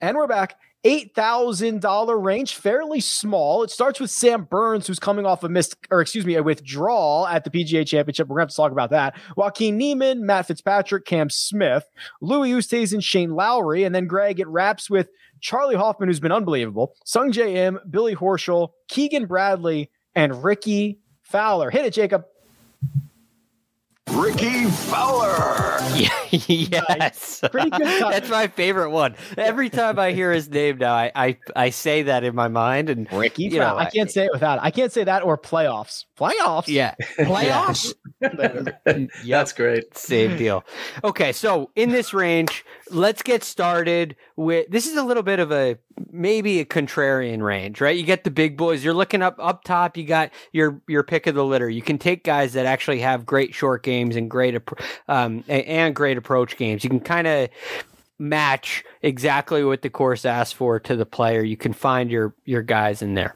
And 0.00 0.16
we're 0.16 0.26
back. 0.26 0.56
$8,000 0.84 2.24
range, 2.24 2.54
fairly 2.54 3.00
small. 3.00 3.62
It 3.62 3.70
starts 3.70 4.00
with 4.00 4.10
Sam 4.10 4.44
Burns, 4.44 4.86
who's 4.86 4.98
coming 4.98 5.26
off 5.26 5.44
a 5.44 5.48
missed, 5.50 5.76
or 5.90 6.00
excuse 6.00 6.24
me, 6.24 6.36
a 6.36 6.42
withdrawal 6.42 7.26
at 7.26 7.44
the 7.44 7.50
PGA 7.50 7.86
Championship. 7.86 8.26
We're 8.26 8.36
going 8.36 8.46
to 8.48 8.50
have 8.50 8.50
to 8.50 8.56
talk 8.56 8.72
about 8.72 8.88
that. 8.90 9.14
Joaquin 9.36 9.76
Niemann, 9.76 10.24
Matt 10.24 10.46
Fitzpatrick, 10.46 11.04
Cam 11.04 11.28
Smith, 11.28 11.84
Louis 12.22 12.52
Oosthuizen, 12.52 12.94
and 12.94 13.04
Shane 13.04 13.32
Lowry, 13.32 13.84
and 13.84 13.94
then 13.94 14.06
Greg, 14.06 14.40
it 14.40 14.48
wraps 14.48 14.88
with 14.88 15.10
Charley 15.42 15.76
Hoffman, 15.76 16.08
who's 16.08 16.20
been 16.20 16.32
unbelievable, 16.32 16.94
Sungjae 17.06 17.56
Im, 17.56 17.78
Billy 17.90 18.16
Horschel, 18.16 18.70
Keegan 18.88 19.26
Bradley, 19.26 19.90
and 20.14 20.42
Rickie 20.42 21.00
Fowler. 21.22 21.70
Hit 21.70 21.84
it, 21.84 21.92
Jacob. 21.92 22.24
Rickie 24.12 24.64
Fowler. 24.64 25.78
yes, 26.30 27.40
pretty 27.50 27.70
good. 27.70 27.80
That's 27.80 28.28
my 28.28 28.48
favorite 28.48 28.90
one. 28.90 29.14
Every 29.36 29.70
time 29.70 29.98
I 29.98 30.12
hear 30.12 30.32
his 30.32 30.48
name 30.48 30.78
now, 30.78 30.94
I 30.94 31.12
I, 31.14 31.38
I 31.54 31.70
say 31.70 32.02
that 32.02 32.24
in 32.24 32.34
my 32.34 32.48
mind. 32.48 32.90
And 32.90 33.10
Rickie, 33.12 33.44
you 33.44 33.60
know, 33.60 33.76
I 33.76 33.86
can't 33.86 34.10
say 34.10 34.24
it 34.24 34.32
without. 34.32 34.58
I 34.62 34.70
can't 34.70 34.92
say 34.92 35.04
that 35.04 35.22
or 35.22 35.38
playoffs. 35.38 36.06
Playoffs. 36.18 36.66
Yeah, 36.68 36.94
playoffs. 37.18 37.94
That's 39.26 39.52
great. 39.52 39.96
Same 39.96 40.36
deal. 40.36 40.64
Okay, 41.04 41.32
so 41.32 41.70
in 41.76 41.90
this 41.90 42.12
range, 42.12 42.64
let's 42.90 43.22
get 43.22 43.44
started 43.44 44.16
with. 44.40 44.70
This 44.70 44.86
is 44.86 44.96
a 44.96 45.02
little 45.02 45.22
bit 45.22 45.38
of 45.38 45.52
a 45.52 45.78
maybe 46.10 46.60
a 46.60 46.64
contrarian 46.64 47.42
range, 47.42 47.80
right? 47.80 47.96
You 47.96 48.04
get 48.04 48.24
the 48.24 48.30
big 48.30 48.56
boys. 48.56 48.82
You're 48.82 48.94
looking 48.94 49.22
up 49.22 49.36
up 49.38 49.64
top. 49.64 49.96
You 49.96 50.04
got 50.04 50.30
your 50.52 50.80
your 50.88 51.02
pick 51.02 51.26
of 51.26 51.34
the 51.34 51.44
litter. 51.44 51.68
You 51.68 51.82
can 51.82 51.98
take 51.98 52.24
guys 52.24 52.54
that 52.54 52.66
actually 52.66 53.00
have 53.00 53.26
great 53.26 53.54
short 53.54 53.82
games 53.82 54.16
and 54.16 54.30
great 54.30 54.56
um, 55.08 55.44
and 55.48 55.94
great 55.94 56.16
approach 56.16 56.56
games. 56.56 56.82
You 56.82 56.90
can 56.90 57.00
kind 57.00 57.26
of 57.26 57.48
match 58.18 58.84
exactly 59.02 59.64
what 59.64 59.82
the 59.82 59.90
course 59.90 60.24
asks 60.24 60.52
for 60.52 60.80
to 60.80 60.96
the 60.96 61.06
player. 61.06 61.42
You 61.42 61.56
can 61.56 61.72
find 61.72 62.10
your 62.10 62.34
your 62.44 62.62
guys 62.62 63.02
in 63.02 63.14
there 63.14 63.34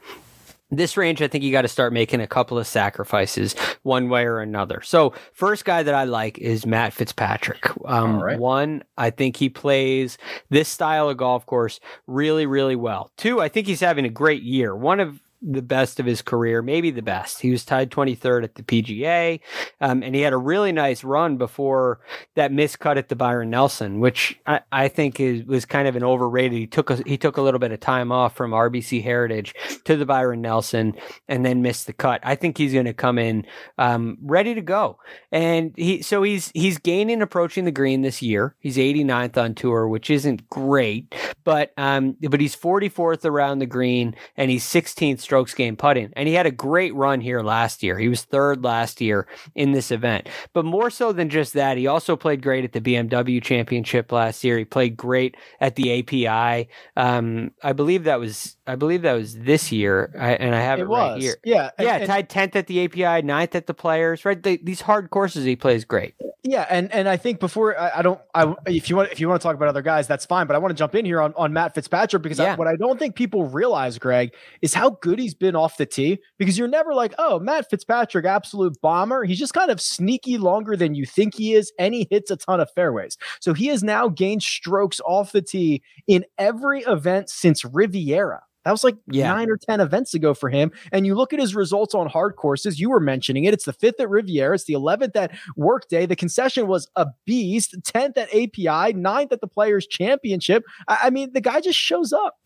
this 0.71 0.97
range, 0.97 1.21
I 1.21 1.27
think 1.27 1.43
you 1.43 1.51
got 1.51 1.61
to 1.61 1.67
start 1.67 1.93
making 1.93 2.21
a 2.21 2.27
couple 2.27 2.57
of 2.57 2.67
sacrifices 2.67 3.55
one 3.83 4.09
way 4.09 4.25
or 4.25 4.39
another. 4.39 4.81
So, 4.81 5.13
first 5.33 5.65
guy 5.65 5.83
that 5.83 5.93
I 5.93 6.05
like 6.05 6.37
is 6.39 6.65
Matt 6.65 6.93
Fitzpatrick. 6.93 7.69
Um, 7.85 8.21
right. 8.21 8.39
One, 8.39 8.83
I 8.97 9.11
think 9.11 9.37
he 9.37 9.47
plays 9.47 10.17
this 10.49 10.67
style 10.67 11.09
of 11.09 11.17
golf 11.17 11.45
course 11.45 11.79
really, 12.07 12.45
really 12.45 12.75
well. 12.75 13.11
Two, 13.15 13.41
I 13.41 13.47
think 13.47 13.67
he's 13.67 13.79
having 13.79 14.05
a 14.05 14.09
great 14.09 14.41
year. 14.41 14.75
One 14.75 14.99
of 14.99 15.21
the 15.45 15.61
best 15.61 15.99
of 15.99 16.05
his 16.05 16.21
career, 16.21 16.61
maybe 16.61 16.89
the 16.89 17.01
best. 17.01 17.41
He 17.41 17.51
was 17.51 17.63
tied 17.63 17.91
23rd 17.91 18.43
at 18.43 18.55
the 18.55 18.63
PGA, 18.63 19.39
um, 19.79 20.01
and 20.01 20.15
he 20.15 20.21
had 20.21 20.33
a 20.33 20.37
really 20.37 20.71
nice 20.71 21.03
run 21.03 21.37
before 21.37 21.99
that 22.35 22.51
miscut 22.51 22.97
at 22.97 23.09
the 23.09 23.15
Byron 23.15 23.51
Nelson, 23.51 23.99
which 23.99 24.39
I, 24.47 24.61
I 24.71 24.87
think 24.87 25.19
is, 25.19 25.43
was 25.43 25.65
kind 25.65 25.87
of 25.87 25.95
an 25.95 26.03
overrated. 26.03 26.57
He 26.57 26.67
took 26.67 26.89
a, 26.89 26.95
he 27.05 27.17
took 27.17 27.37
a 27.37 27.41
little 27.41 27.59
bit 27.59 27.71
of 27.71 27.79
time 27.79 28.11
off 28.11 28.35
from 28.35 28.51
RBC 28.51 29.03
Heritage 29.03 29.53
to 29.83 29.95
the 29.95 30.05
Byron 30.05 30.41
Nelson, 30.41 30.93
and 31.27 31.45
then 31.45 31.61
missed 31.61 31.85
the 31.85 31.93
cut. 31.93 32.21
I 32.23 32.35
think 32.35 32.57
he's 32.57 32.73
going 32.73 32.85
to 32.85 32.93
come 32.93 33.19
in 33.19 33.45
um, 33.77 34.17
ready 34.21 34.55
to 34.55 34.61
go, 34.61 34.97
and 35.31 35.73
he 35.75 36.01
so 36.01 36.23
he's 36.23 36.51
he's 36.55 36.79
gaining 36.79 37.21
approaching 37.21 37.65
the 37.65 37.71
green 37.71 38.01
this 38.01 38.21
year. 38.21 38.55
He's 38.59 38.77
89th 38.77 39.37
on 39.37 39.53
tour, 39.53 39.87
which 39.87 40.09
isn't 40.09 40.49
great, 40.49 41.13
but 41.43 41.71
um, 41.77 42.17
but 42.29 42.41
he's 42.41 42.55
44th 42.55 43.25
around 43.25 43.59
the 43.59 43.65
green, 43.65 44.15
and 44.35 44.49
he's 44.49 44.63
16th 44.63 45.19
strokes 45.35 45.53
gained 45.53 45.77
putting. 45.77 46.13
And 46.15 46.29
he 46.29 46.33
had 46.33 46.45
a 46.45 46.51
great 46.51 46.95
run 46.95 47.19
here 47.19 47.41
last 47.41 47.83
year. 47.83 47.99
He 47.99 48.07
was 48.07 48.23
third 48.23 48.63
last 48.63 49.01
year 49.01 49.27
in 49.53 49.73
this 49.73 49.91
event. 49.91 50.29
But 50.53 50.63
more 50.63 50.89
so 50.89 51.11
than 51.11 51.27
just 51.27 51.51
that, 51.55 51.75
he 51.75 51.87
also 51.87 52.15
played 52.15 52.41
great 52.41 52.63
at 52.63 52.71
the 52.71 52.79
BMW 52.79 53.43
Championship 53.43 54.13
last 54.13 54.45
year. 54.45 54.57
He 54.57 54.63
played 54.63 54.95
great 54.95 55.35
at 55.59 55.75
the 55.75 55.99
API. 55.99 56.69
Um, 56.95 57.51
I 57.61 57.73
believe 57.73 58.05
that 58.05 58.17
was 58.17 58.55
I 58.67 58.75
believe 58.75 59.03
that 59.03 59.13
was 59.13 59.37
this 59.37 59.71
year, 59.71 60.11
I, 60.17 60.31
and 60.33 60.55
I 60.55 60.59
have 60.59 60.79
it, 60.79 60.83
it 60.83 60.85
right 60.85 61.21
here. 61.21 61.35
Yeah, 61.43 61.69
yeah, 61.79 61.97
and, 61.97 62.07
tied 62.07 62.29
tenth 62.29 62.55
at 62.55 62.65
the 62.65 62.83
API, 62.85 63.21
ninth 63.21 63.53
at 63.53 63.67
the 63.67 63.75
Players. 63.75 64.25
Right, 64.25 64.41
they, 64.41 64.57
these 64.57 64.81
hard 64.81 65.11
courses 65.11 65.45
he 65.45 65.55
plays 65.55 65.85
great. 65.85 66.15
Yeah, 66.41 66.65
and 66.69 66.91
and 66.91 67.07
I 67.07 67.17
think 67.17 67.39
before 67.39 67.77
I, 67.79 67.99
I, 67.99 68.01
don't, 68.01 68.19
I 68.33 68.53
if 68.67 68.89
you 68.89 68.95
want 68.95 69.11
if 69.11 69.19
you 69.19 69.27
want 69.27 69.41
to 69.41 69.43
talk 69.45 69.55
about 69.55 69.67
other 69.67 69.83
guys, 69.83 70.07
that's 70.07 70.25
fine. 70.25 70.47
But 70.47 70.55
I 70.55 70.59
want 70.59 70.71
to 70.71 70.75
jump 70.75 70.95
in 70.95 71.05
here 71.05 71.21
on 71.21 71.33
on 71.35 71.53
Matt 71.53 71.75
Fitzpatrick 71.75 72.23
because 72.23 72.39
yeah. 72.39 72.53
I, 72.53 72.55
what 72.55 72.67
I 72.67 72.75
don't 72.75 72.97
think 72.97 73.15
people 73.15 73.45
realize, 73.45 73.99
Greg, 73.99 74.33
is 74.61 74.73
how 74.73 74.91
good 74.91 75.19
he's 75.25 75.33
been 75.33 75.55
off 75.55 75.77
the 75.77 75.85
tee. 75.85 76.19
Because 76.37 76.57
you're 76.57 76.67
never 76.67 76.93
like, 76.93 77.13
oh, 77.17 77.39
Matt 77.39 77.69
Fitzpatrick, 77.69 78.25
absolute 78.25 78.79
bomber. 78.81 79.23
He's 79.25 79.39
just 79.39 79.53
kind 79.53 79.71
of 79.71 79.81
sneaky 79.81 80.37
longer 80.37 80.75
than 80.77 80.95
you 80.95 81.05
think 81.05 81.35
he 81.35 81.53
is, 81.53 81.73
and 81.77 81.93
he 81.93 82.07
hits 82.09 82.31
a 82.31 82.37
ton 82.37 82.59
of 82.59 82.69
fairways. 82.71 83.17
So 83.41 83.53
he 83.53 83.67
has 83.67 83.83
now 83.83 84.07
gained 84.07 84.43
strokes 84.43 85.01
off 85.05 85.31
the 85.31 85.41
tee 85.41 85.81
in 86.07 86.25
every 86.37 86.81
event 86.81 87.29
since 87.29 87.65
Riviera. 87.65 88.41
That 88.63 88.71
was 88.71 88.83
like 88.83 88.95
Yeah. 89.11 89.27
nine 89.31 89.49
or 89.51 89.57
10 89.57 89.79
events 89.79 90.15
ago 90.15 90.33
for 90.33 90.49
him. 90.49 90.71
And 90.91 91.05
you 91.05 91.13
look 91.13 91.33
at 91.33 91.39
his 91.39 91.53
results 91.53 91.93
on 91.93 92.07
hard 92.07 92.35
courses, 92.35 92.79
you 92.79 92.89
were 92.89 92.99
mentioning 92.99 93.43
it. 93.43 93.53
It's 93.53 93.65
the 93.65 93.73
fifth 93.73 93.99
at 93.99 94.09
Riviera, 94.09 94.55
it's 94.55 94.63
the 94.63 94.73
11th 94.73 95.15
at 95.15 95.31
Workday. 95.55 96.07
The 96.07 96.15
concession 96.15 96.65
was 96.65 96.87
a 96.95 97.05
beast, 97.25 97.75
10th 97.83 98.17
at 98.17 98.27
API, 98.33 98.93
ninth 98.93 99.31
at 99.31 99.41
the 99.41 99.47
Players 99.47 99.85
Championship. 99.85 100.63
I, 100.87 100.97
I 101.03 101.09
mean, 101.11 101.31
the 101.33 101.41
guy 101.41 101.61
just 101.61 101.77
shows 101.77 102.11
up. 102.11 102.37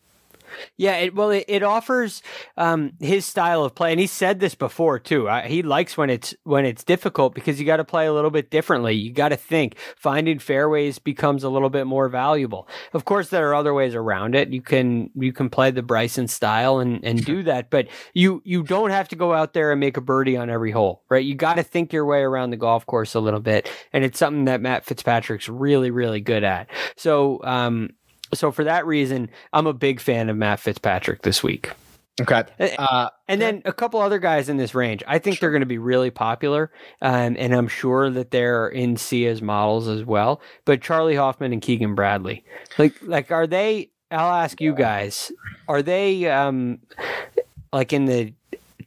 Yeah, 0.76 0.96
it, 0.96 1.14
well, 1.14 1.30
it, 1.30 1.44
it 1.48 1.62
offers 1.62 2.22
um, 2.56 2.92
his 3.00 3.24
style 3.26 3.64
of 3.64 3.74
play, 3.74 3.90
and 3.92 4.00
he 4.00 4.06
said 4.06 4.40
this 4.40 4.54
before 4.54 4.98
too. 4.98 5.28
I, 5.28 5.46
he 5.46 5.62
likes 5.62 5.96
when 5.96 6.10
it's 6.10 6.34
when 6.44 6.64
it's 6.64 6.84
difficult 6.84 7.34
because 7.34 7.60
you 7.60 7.66
got 7.66 7.78
to 7.78 7.84
play 7.84 8.06
a 8.06 8.12
little 8.12 8.30
bit 8.30 8.50
differently. 8.50 8.94
You 8.94 9.12
got 9.12 9.30
to 9.30 9.36
think. 9.36 9.76
Finding 9.96 10.38
fairways 10.38 10.98
becomes 10.98 11.44
a 11.44 11.48
little 11.48 11.70
bit 11.70 11.86
more 11.86 12.08
valuable. 12.08 12.68
Of 12.92 13.04
course, 13.04 13.28
there 13.28 13.48
are 13.50 13.54
other 13.54 13.74
ways 13.74 13.94
around 13.94 14.34
it. 14.34 14.50
You 14.50 14.62
can 14.62 15.10
you 15.14 15.32
can 15.32 15.50
play 15.50 15.70
the 15.70 15.82
Bryson 15.82 16.28
style 16.28 16.78
and 16.78 17.04
and 17.04 17.24
do 17.24 17.42
that, 17.44 17.70
but 17.70 17.88
you 18.14 18.42
you 18.44 18.62
don't 18.62 18.90
have 18.90 19.08
to 19.08 19.16
go 19.16 19.32
out 19.32 19.52
there 19.52 19.70
and 19.72 19.80
make 19.80 19.96
a 19.96 20.00
birdie 20.00 20.36
on 20.36 20.50
every 20.50 20.70
hole, 20.70 21.02
right? 21.08 21.24
You 21.24 21.34
got 21.34 21.54
to 21.54 21.62
think 21.62 21.92
your 21.92 22.04
way 22.04 22.20
around 22.20 22.50
the 22.50 22.56
golf 22.56 22.86
course 22.86 23.14
a 23.14 23.20
little 23.20 23.40
bit, 23.40 23.70
and 23.92 24.04
it's 24.04 24.18
something 24.18 24.44
that 24.46 24.60
Matt 24.60 24.84
Fitzpatrick's 24.84 25.48
really 25.48 25.90
really 25.90 26.20
good 26.20 26.44
at. 26.44 26.68
So. 26.96 27.40
um 27.44 27.90
so 28.34 28.50
for 28.52 28.64
that 28.64 28.86
reason, 28.86 29.30
I'm 29.52 29.66
a 29.66 29.72
big 29.72 30.00
fan 30.00 30.28
of 30.28 30.36
Matt 30.36 30.60
Fitzpatrick 30.60 31.22
this 31.22 31.42
week. 31.42 31.70
Okay. 32.20 32.44
Uh, 32.78 33.08
And 33.28 33.40
then 33.40 33.62
a 33.64 33.72
couple 33.72 34.00
other 34.00 34.18
guys 34.18 34.48
in 34.48 34.56
this 34.56 34.74
range. 34.74 35.02
I 35.06 35.18
think 35.18 35.38
they're 35.40 35.50
going 35.50 35.60
to 35.60 35.66
be 35.66 35.78
really 35.78 36.10
popular, 36.10 36.70
um, 37.00 37.36
and 37.38 37.54
I'm 37.54 37.68
sure 37.68 38.10
that 38.10 38.30
they're 38.30 38.68
in 38.68 38.96
Sia's 38.96 39.40
models 39.40 39.88
as 39.88 40.04
well. 40.04 40.42
But 40.64 40.82
Charley 40.82 41.16
Hoffman 41.16 41.52
and 41.52 41.62
Keegan 41.62 41.94
Bradley, 41.94 42.44
like, 42.78 42.94
like 43.02 43.30
are 43.30 43.46
they? 43.46 43.90
I'll 44.10 44.34
ask 44.34 44.60
you 44.60 44.74
guys: 44.74 45.32
Are 45.68 45.82
they 45.82 46.28
um, 46.28 46.80
like 47.72 47.92
in 47.92 48.04
the 48.06 48.34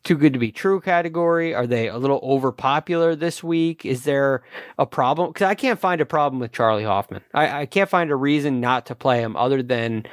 too 0.03 0.17
good 0.17 0.33
to 0.33 0.39
be 0.39 0.51
true 0.51 0.81
category? 0.81 1.53
Are 1.55 1.65
they 1.67 1.87
a 1.87 1.97
little 1.97 2.19
overpopular 2.21 3.17
this 3.17 3.43
week? 3.43 3.85
Is 3.85 4.03
there 4.03 4.43
a 4.77 4.85
problem? 4.85 5.29
Because 5.31 5.45
I 5.47 5.55
can't 5.55 5.79
find 5.79 6.01
a 6.01 6.05
problem 6.05 6.39
with 6.39 6.51
Charley 6.51 6.83
Hoffman. 6.83 7.21
I, 7.33 7.61
I 7.61 7.65
can't 7.65 7.89
find 7.89 8.11
a 8.11 8.15
reason 8.15 8.59
not 8.59 8.85
to 8.87 8.95
play 8.95 9.21
him 9.21 9.35
other 9.37 9.63
than 9.63 10.05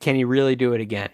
can 0.00 0.14
he 0.16 0.24
really 0.24 0.56
do 0.56 0.72
it 0.72 0.80
again? 0.80 1.10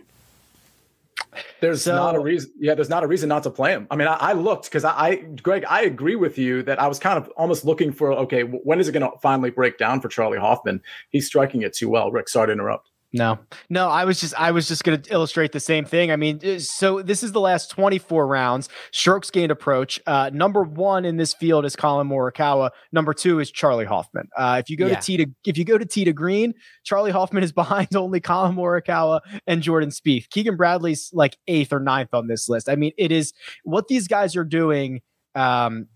There's 1.61 1.83
So- 1.83 1.95
not 1.95 2.15
a 2.15 2.21
reason. 2.21 2.53
Yeah, 2.59 2.75
there's 2.75 2.89
not 2.89 3.03
a 3.05 3.07
reason 3.07 3.29
not 3.29 3.43
to 3.45 3.51
play 3.51 3.73
him. 3.73 3.87
I 3.91 3.97
mean, 3.97 4.09
I, 4.09 4.15
I 4.15 4.33
looked 4.33 4.65
because 4.65 4.85
I, 4.85 4.91
I, 4.97 5.15
Greg, 5.17 5.65
I 5.69 5.83
agree 5.83 6.17
with 6.17 6.39
you 6.39 6.63
that 6.65 6.81
I 6.81 6.87
was 6.87 6.99
kind 6.99 7.19
of 7.19 7.29
almost 7.37 7.65
looking 7.65 7.93
for, 7.93 8.13
okay, 8.13 8.43
when 8.43 8.81
is 8.81 8.89
it 8.89 8.93
going 8.93 9.09
to 9.11 9.17
finally 9.19 9.51
break 9.51 9.79
down 9.79 10.01
for 10.01 10.09
Charley 10.09 10.39
Hoffman? 10.39 10.81
He's 11.11 11.27
striking 11.27 11.63
it 11.63 11.75
too 11.75 11.89
well. 11.89 12.11
Rick, 12.11 12.29
sorry 12.29 12.49
to 12.49 12.53
interrupt. 12.53 12.91
No, 13.11 13.39
no, 13.71 13.89
I 13.89 14.05
was 14.05 14.21
just 14.21 14.39
I 14.39 14.51
was 14.51 14.69
just 14.69 14.85
going 14.85 15.01
to 15.01 15.11
illustrate 15.13 15.53
the 15.53 15.61
same 15.61 15.87
thing. 15.87 16.11
I 16.11 16.17
mean, 16.17 16.41
uh, 16.45 16.59
so 16.59 17.01
this 17.01 17.23
is 17.23 17.33
the 17.33 17.41
last 17.41 17.71
24 17.71 18.27
rounds, 18.27 18.69
strokes 18.93 19.31
gained 19.31 19.51
approach. 19.51 19.99
Uh, 20.07 20.31
number 20.31 20.63
one 20.63 21.07
in 21.07 21.17
this 21.17 21.33
field 21.33 21.65
is 21.65 21.75
Collin 21.75 22.07
Morikawa. 22.07 22.69
Number 22.93 23.15
two 23.15 23.41
is 23.41 23.51
Charley 23.51 23.87
Hoffman. 23.87 24.29
Uh, 24.37 24.59
if 24.63 24.69
you 24.69 24.77
go 24.77 24.87
Yeah. 24.89 24.97
to 24.97 25.01
T 25.01 25.17
to 25.17 25.27
if 25.47 25.57
you 25.57 25.65
go 25.65 25.79
to 25.79 25.87
T 25.87 26.05
to 26.05 26.13
Green, 26.13 26.53
Charley 26.85 27.11
Hoffman 27.11 27.43
is 27.43 27.53
behind 27.65 27.97
only 27.97 28.21
Collin 28.21 28.55
Morikawa 28.55 29.21
and 29.47 29.63
Jordan 29.63 29.89
Spieth. 29.89 30.29
Keegan 30.29 30.57
Bradley's 30.57 31.09
like 31.15 31.39
eighth 31.47 31.73
or 31.73 31.81
ninth 31.81 32.11
on 32.13 32.27
this 32.27 32.47
list. 32.47 32.69
I 32.69 32.77
mean, 32.77 32.93
it 32.99 33.11
is 33.11 33.33
what 33.65 33.89
these 33.89 34.07
guys 34.07 34.37
are 34.37 34.45
doing. 34.45 35.01
Um, 35.35 35.87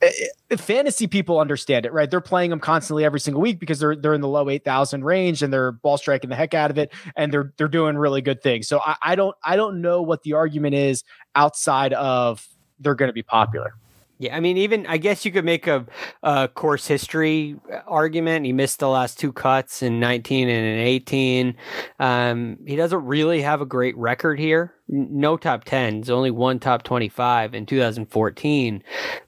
Eh, 0.00 0.56
fantasy 0.56 1.06
people 1.08 1.40
understand 1.40 1.84
it, 1.84 1.92
right? 1.92 2.08
They're 2.10 2.20
playing 2.20 2.50
them 2.50 2.60
constantly 2.60 3.04
every 3.04 3.18
single 3.18 3.42
week 3.42 3.58
because 3.58 3.80
they're 3.80 3.96
they're 3.96 4.14
in 4.14 4.20
the 4.20 4.28
low 4.28 4.48
eight 4.48 4.64
thousand 4.64 5.04
range 5.04 5.42
and 5.42 5.52
they're 5.52 5.72
ball 5.72 5.98
striking 5.98 6.30
the 6.30 6.36
heck 6.36 6.54
out 6.54 6.70
of 6.70 6.78
it, 6.78 6.92
and 7.16 7.32
they're 7.32 7.52
they're 7.56 7.68
doing 7.68 7.96
really 7.98 8.22
good 8.22 8.40
things. 8.42 8.68
So 8.68 8.80
I, 8.84 8.96
I 9.02 9.14
don't 9.16 9.36
I 9.42 9.56
don't 9.56 9.80
know 9.80 10.02
what 10.02 10.22
the 10.22 10.34
argument 10.34 10.74
is 10.74 11.02
outside 11.34 11.92
of 11.94 12.46
they're 12.78 12.94
going 12.94 13.08
to 13.08 13.14
be 13.14 13.24
popular. 13.24 13.74
Yeah, 14.18 14.36
I 14.36 14.40
mean, 14.40 14.56
even 14.56 14.84
I 14.86 14.96
guess 14.96 15.24
you 15.24 15.30
could 15.30 15.44
make 15.44 15.68
a, 15.68 15.86
a 16.24 16.48
course 16.48 16.88
history 16.88 17.56
argument. 17.86 18.46
He 18.46 18.52
missed 18.52 18.80
the 18.80 18.88
last 18.88 19.18
two 19.18 19.32
cuts 19.32 19.80
in 19.80 20.00
19 20.00 20.48
and 20.48 20.66
in 20.66 20.78
18. 20.80 21.56
Um, 22.00 22.58
he 22.66 22.74
doesn't 22.74 23.04
really 23.04 23.42
have 23.42 23.60
a 23.60 23.66
great 23.66 23.96
record 23.96 24.40
here. 24.40 24.74
No 24.88 25.36
top 25.36 25.64
10s, 25.64 26.10
only 26.10 26.32
one 26.32 26.58
top 26.58 26.82
25 26.82 27.54
in 27.54 27.64
2014. 27.64 28.82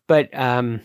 But 0.08 0.36
um, 0.36 0.80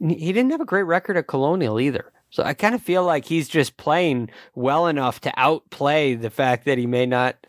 he 0.00 0.32
didn't 0.32 0.50
have 0.50 0.60
a 0.60 0.66
great 0.66 0.82
record 0.82 1.16
at 1.16 1.28
Colonial 1.28 1.78
either. 1.78 2.12
So 2.30 2.42
I 2.42 2.52
kind 2.52 2.74
of 2.74 2.82
feel 2.82 3.04
like 3.04 3.24
he's 3.24 3.48
just 3.48 3.76
playing 3.76 4.30
well 4.54 4.88
enough 4.88 5.20
to 5.20 5.32
outplay 5.36 6.16
the 6.16 6.30
fact 6.30 6.64
that 6.64 6.78
he 6.78 6.86
may 6.86 7.06
not 7.06 7.46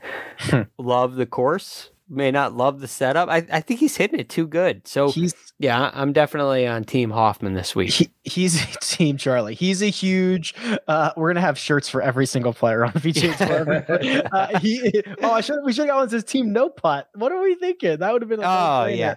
love 0.78 1.16
the 1.16 1.26
course, 1.26 1.90
may 2.10 2.32
not 2.32 2.54
love 2.54 2.80
the 2.80 2.88
setup. 2.88 3.30
I, 3.30 3.46
I 3.52 3.62
think 3.62 3.80
he's 3.80 3.98
hitting 3.98 4.20
it 4.20 4.30
too 4.30 4.48
good. 4.48 4.88
So 4.88 5.12
He's 5.12 5.34
yeah, 5.60 5.90
I'm 5.94 6.14
definitely 6.14 6.68
on 6.68 6.84
Team 6.84 7.10
Hoffman 7.10 7.54
this 7.54 7.76
week. 7.76 7.92
he, 7.92 8.10
he's 8.24 8.64
team 8.82 9.18
Charley. 9.18 9.56
He's 9.56 9.82
a 9.82 9.90
huge. 9.90 10.54
Uh, 10.88 11.12
we're 11.18 11.30
gonna 11.30 11.42
have 11.42 11.58
shirts 11.58 11.90
for 11.90 12.02
every 12.02 12.26
single 12.26 12.54
player 12.54 12.86
on 12.86 12.92
VJ 12.96 13.38
Tour. 13.38 13.86
uh, 14.32 14.60
he, 14.60 15.04
oh, 15.22 15.32
I 15.32 15.42
should 15.42 15.60
we 15.66 15.74
should 15.74 15.88
have 15.88 15.96
gone 15.96 16.02
with 16.02 16.12
his 16.12 16.24
team 16.24 16.54
no 16.54 16.70
putt. 16.70 17.10
What 17.16 17.32
are 17.32 17.42
we 17.42 17.56
thinking? 17.56 18.00
That 18.00 18.14
would 18.14 18.22
have 18.22 18.30
been. 18.30 18.42
A 18.42 18.48
Oh, 18.48 18.86
yeah. 18.86 19.16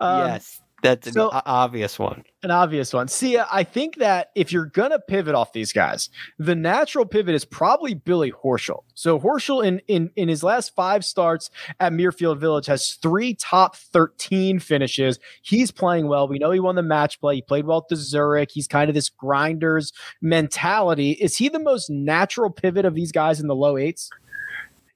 Um, 0.00 0.28
yes, 0.28 0.60
that's 0.84 1.06
an 1.08 1.12
so- 1.14 1.30
obvious 1.32 1.98
one. 1.98 2.22
an 2.42 2.50
obvious 2.50 2.92
one. 2.92 3.08
See, 3.08 3.36
uh, 3.38 3.46
I 3.50 3.64
think 3.64 3.96
that 3.96 4.30
if 4.34 4.52
you're 4.52 4.66
gonna 4.66 4.98
pivot 4.98 5.34
off 5.34 5.52
these 5.52 5.72
guys, 5.72 6.10
the 6.38 6.54
natural 6.54 7.06
pivot 7.06 7.34
is 7.34 7.44
probably 7.44 7.94
Billy 7.94 8.30
Horschel. 8.30 8.84
So 8.94 9.18
Horschel 9.18 9.64
in 9.66 9.80
in 9.88 10.10
in 10.16 10.28
his 10.28 10.42
last 10.44 10.74
five 10.74 11.04
starts 11.04 11.50
at 11.80 11.92
Muirfield 11.92 12.38
Village 12.38 12.66
has 12.66 12.92
three 13.02 13.34
top 13.34 13.76
13 13.76 14.58
finishes. 14.58 15.18
He's 15.42 15.70
playing 15.70 16.06
well. 16.06 16.28
We 16.28 16.38
know 16.38 16.50
he 16.50 16.60
won 16.60 16.74
the 16.76 16.82
match 16.82 17.20
play. 17.20 17.36
He 17.36 17.42
played 17.42 17.64
well 17.66 17.78
at 17.78 17.88
the 17.88 17.96
Zurich. 17.96 18.50
He's 18.52 18.68
kind 18.68 18.88
of 18.90 18.94
this 18.94 19.08
grinders 19.08 19.92
mentality. 20.20 21.12
Is 21.12 21.36
he 21.36 21.48
the 21.48 21.58
most 21.58 21.88
natural 21.88 22.50
pivot 22.50 22.84
of 22.84 22.94
these 22.94 23.12
guys 23.12 23.40
in 23.40 23.46
the 23.46 23.54
low 23.54 23.76
eights? 23.78 24.10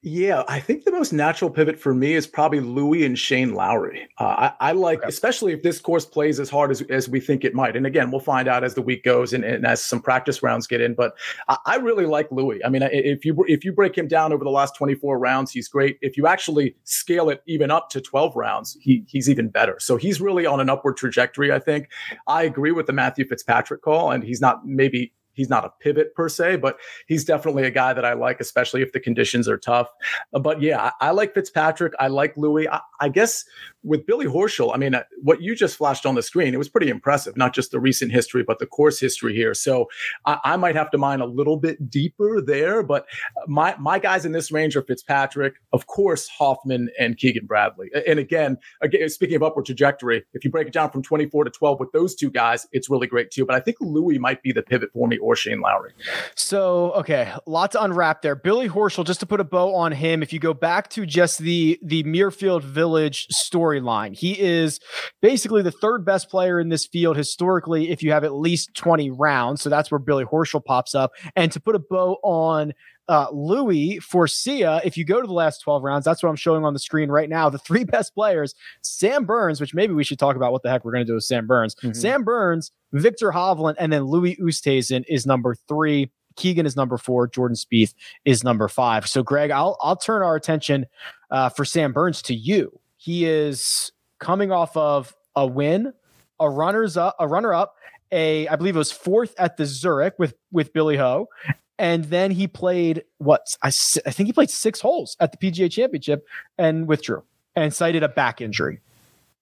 Yeah, 0.01 0.43
I 0.47 0.61
think 0.61 0.85
the 0.85 0.93
most 0.93 1.11
natural 1.11 1.51
pivot 1.51 1.77
for 1.77 1.93
me 1.93 2.13
is 2.13 2.25
probably 2.25 2.61
Louis 2.61 3.05
and 3.05 3.19
Shane 3.19 3.53
Lowry. 3.53 4.07
Uh, 4.17 4.51
I, 4.61 4.69
I 4.69 4.71
like, 4.71 5.01
especially 5.03 5.51
if 5.51 5.61
this 5.61 5.81
course 5.81 6.05
plays 6.05 6.39
as 6.39 6.49
hard 6.49 6.71
as, 6.71 6.81
as 6.83 7.09
we 7.09 7.19
think 7.19 7.43
it 7.43 7.53
might. 7.53 7.75
And 7.75 7.85
again, 7.85 8.09
we'll 8.09 8.21
find 8.21 8.47
out 8.47 8.63
as 8.63 8.75
the 8.75 8.81
week 8.81 9.03
goes 9.03 9.33
and, 9.33 9.43
and 9.43 9.65
as 9.65 9.83
some 9.83 10.01
practice 10.01 10.41
rounds 10.41 10.67
get 10.67 10.79
in. 10.79 10.93
But 10.93 11.17
I, 11.49 11.57
I 11.65 11.75
really 11.75 12.05
like 12.05 12.31
Louis. 12.31 12.63
I 12.63 12.69
mean, 12.69 12.81
if 12.83 13.25
you 13.25 13.43
if 13.49 13.65
you 13.65 13.73
break 13.73 13.97
him 13.97 14.07
down 14.07 14.31
over 14.31 14.45
the 14.45 14.49
last 14.49 14.73
24 14.77 15.19
rounds, 15.19 15.51
he's 15.51 15.67
great. 15.67 15.97
If 16.01 16.15
you 16.15 16.27
actually 16.27 16.77
scale 16.85 17.29
it 17.29 17.43
even 17.45 17.69
up 17.69 17.89
to 17.89 17.99
12 17.99 18.37
rounds, 18.37 18.77
he 18.79 19.03
he's 19.05 19.29
even 19.29 19.49
better. 19.49 19.75
So 19.79 19.97
he's 19.97 20.21
really 20.21 20.45
on 20.45 20.61
an 20.61 20.69
upward 20.69 20.95
trajectory. 20.95 21.51
I 21.51 21.59
think. 21.59 21.89
I 22.25 22.43
agree 22.43 22.71
with 22.71 22.85
the 22.87 22.93
Matthew 22.93 23.25
Fitzpatrick 23.25 23.81
call, 23.81 24.11
and 24.11 24.23
he's 24.23 24.39
not 24.39 24.65
maybe 24.65 25.11
he's 25.39 25.49
not 25.49 25.63
a 25.63 25.71
pivot 25.79 26.13
per 26.15 26.27
se, 26.27 26.57
but 26.57 26.77
he's 27.07 27.23
definitely 27.23 27.63
a 27.63 27.71
guy 27.71 27.93
that 27.93 28.03
I 28.03 28.11
like, 28.11 28.41
especially 28.41 28.81
if 28.81 28.91
the 28.91 28.99
conditions 28.99 29.47
are 29.47 29.57
tough. 29.57 29.87
Uh, 30.33 30.39
But 30.39 30.61
yeah, 30.61 30.91
I, 30.99 31.07
I 31.07 31.11
like 31.11 31.33
Fitzpatrick. 31.33 31.93
I 31.97 32.07
like 32.09 32.35
Louis. 32.35 32.67
I, 32.67 32.81
I 32.99 33.07
guess 33.07 33.45
with 33.83 34.05
Billy 34.05 34.25
Horschel, 34.25 34.73
I 34.73 34.77
mean, 34.77 34.95
uh, 34.95 35.03
what 35.21 35.41
you 35.41 35.55
just 35.55 35.77
flashed 35.77 36.05
on 36.05 36.15
the 36.15 36.21
screen, 36.21 36.53
it 36.53 36.57
was 36.57 36.67
pretty 36.67 36.89
impressive. 36.89 37.37
Not 37.37 37.53
just 37.53 37.71
the 37.71 37.79
recent 37.79 38.11
history, 38.11 38.43
but 38.43 38.59
the 38.59 38.65
course 38.65 38.99
history 38.99 39.33
here. 39.33 39.53
So 39.53 39.87
I, 40.25 40.39
I 40.43 40.57
might 40.57 40.75
have 40.75 40.91
to 40.91 40.97
mine 40.97 41.21
a 41.21 41.25
little 41.25 41.57
bit 41.57 41.89
deeper 41.89 42.41
there. 42.41 42.83
But 42.83 43.05
my 43.47 43.75
my 43.79 43.99
guys 43.99 44.25
in 44.25 44.31
this 44.31 44.51
range 44.51 44.75
are 44.75 44.81
Fitzpatrick, 44.81 45.55
of 45.71 45.87
course, 45.87 46.27
Hoffman 46.27 46.89
and 46.99 47.17
Keegan 47.17 47.45
Bradley. 47.45 47.89
And 48.07 48.19
again, 48.19 48.57
again, 48.81 49.09
speaking 49.09 49.35
of 49.35 49.43
upward 49.43 49.65
trajectory, 49.65 50.23
if 50.33 50.43
you 50.43 50.51
break 50.51 50.67
it 50.67 50.73
down 50.73 50.91
from 50.91 51.01
24 51.01 51.45
to 51.45 51.49
12 51.49 51.79
with 51.79 51.91
those 51.93 52.15
two 52.15 52.29
guys, 52.29 52.67
it's 52.71 52.89
really 52.89 53.07
great 53.07 53.31
too. 53.31 53.45
But 53.45 53.55
I 53.55 53.59
think 53.59 53.77
Louis 53.79 54.17
might 54.19 54.43
be 54.43 54.51
the 54.51 54.61
pivot 54.61 54.89
for 54.93 55.07
me 55.07 55.17
or 55.17 55.35
Shane 55.35 55.61
Lowry. 55.61 55.93
So, 56.35 56.91
okay, 56.93 57.31
lots 57.45 57.69
lot 57.75 57.79
to 57.79 57.83
unwrap 57.83 58.21
there. 58.21 58.35
Billy 58.35 58.69
Horschel, 58.69 59.05
just 59.05 59.19
to 59.21 59.25
put 59.25 59.39
a 59.39 59.43
bow 59.43 59.73
on 59.75 59.91
him, 59.91 60.23
if 60.23 60.33
you 60.33 60.39
go 60.39 60.53
back 60.53 60.89
to 60.91 61.05
just 61.05 61.39
the 61.39 61.79
the 61.81 62.03
Muirfield 62.03 62.63
Village 62.63 63.27
storyline, 63.69 64.15
he 64.15 64.39
is 64.39 64.79
basically 65.21 65.61
the 65.61 65.71
third 65.71 66.05
best 66.05 66.29
player 66.29 66.59
in 66.59 66.69
this 66.69 66.85
field 66.85 67.17
historically 67.17 67.89
if 67.89 68.03
you 68.03 68.11
have 68.11 68.23
at 68.23 68.33
least 68.33 68.73
20 68.75 69.11
rounds. 69.11 69.61
So 69.61 69.69
that's 69.69 69.91
where 69.91 69.99
Billy 69.99 70.25
Horschel 70.25 70.63
pops 70.63 70.95
up. 70.95 71.11
And 71.35 71.51
to 71.51 71.59
put 71.59 71.75
a 71.75 71.79
bow 71.79 72.17
on 72.23 72.73
uh, 73.07 73.27
Louis 73.31 73.99
Forcia, 73.99 74.81
if 74.83 74.95
you 74.95 75.03
go 75.03 75.19
to 75.19 75.27
the 75.27 75.33
last 75.33 75.59
12 75.59 75.83
rounds, 75.83 76.05
that's 76.05 76.21
what 76.21 76.29
I'm 76.29 76.35
showing 76.35 76.63
on 76.63 76.73
the 76.73 76.79
screen 76.79 77.09
right 77.09 77.29
now. 77.29 77.49
The 77.49 77.57
three 77.57 77.83
best 77.85 78.13
players, 78.13 78.53
Sam 78.81 79.25
Burns, 79.25 79.59
which 79.59 79.73
maybe 79.73 79.93
we 79.93 80.03
should 80.03 80.19
talk 80.19 80.35
about 80.35 80.51
what 80.51 80.63
the 80.63 80.69
heck 80.69 80.85
we're 80.85 80.91
going 80.91 81.05
to 81.05 81.11
do 81.11 81.15
with 81.15 81.23
Sam 81.23 81.47
Burns. 81.47 81.75
Sam 81.99 82.23
Burns, 82.23 82.71
Viktor 82.93 83.31
Hovland, 83.31 83.75
and 83.79 83.91
then 83.91 84.03
Louis 84.03 84.35
Oosthuizen 84.37 85.03
is 85.07 85.25
number 85.25 85.55
three. 85.67 86.11
Keegan 86.35 86.65
is 86.65 86.75
number 86.75 86.97
four. 86.97 87.27
Jordan 87.27 87.55
Spieth 87.55 87.93
is 88.23 88.43
number 88.43 88.67
five. 88.67 89.07
So, 89.07 89.23
Greg, 89.23 89.51
I'll 89.51 89.77
I'll 89.81 89.97
turn 89.97 90.21
our 90.21 90.35
attention 90.35 90.85
uh, 91.31 91.49
for 91.49 91.65
Sam 91.65 91.91
Burns 91.91 92.21
to 92.23 92.33
you. 92.33 92.79
He 93.01 93.25
is 93.25 93.93
coming 94.19 94.51
off 94.51 94.75
of 94.75 95.15
a 95.33 95.47
win, 95.47 95.93
a 96.37 96.49
runners 96.49 96.97
up, 96.97 97.15
a 97.17 97.27
runner 97.27 97.53
up, 97.53 97.75
a 98.11 98.45
I 98.49 98.57
believe 98.57 98.75
it 98.75 98.79
was 98.79 98.91
fourth 98.91 99.33
at 99.37 99.55
the 99.55 99.65
Zurich 99.65 100.15
with 100.19 100.33
with 100.51 100.73
Billy 100.73 100.97
Ho, 100.97 101.29
and 101.77 102.03
then 102.05 102.29
he 102.29 102.45
played 102.45 103.05
what 103.19 103.55
I, 103.63 103.69
I 104.05 104.11
think 104.11 104.27
he 104.27 104.33
played 104.33 104.49
six 104.49 104.81
holes 104.81 105.15
at 105.21 105.31
the 105.31 105.37
PGA 105.37 105.71
Championship 105.71 106.27
and 106.57 106.87
withdrew 106.87 107.23
and 107.55 107.73
cited 107.73 108.03
a 108.03 108.09
back 108.09 108.41
injury. 108.41 108.81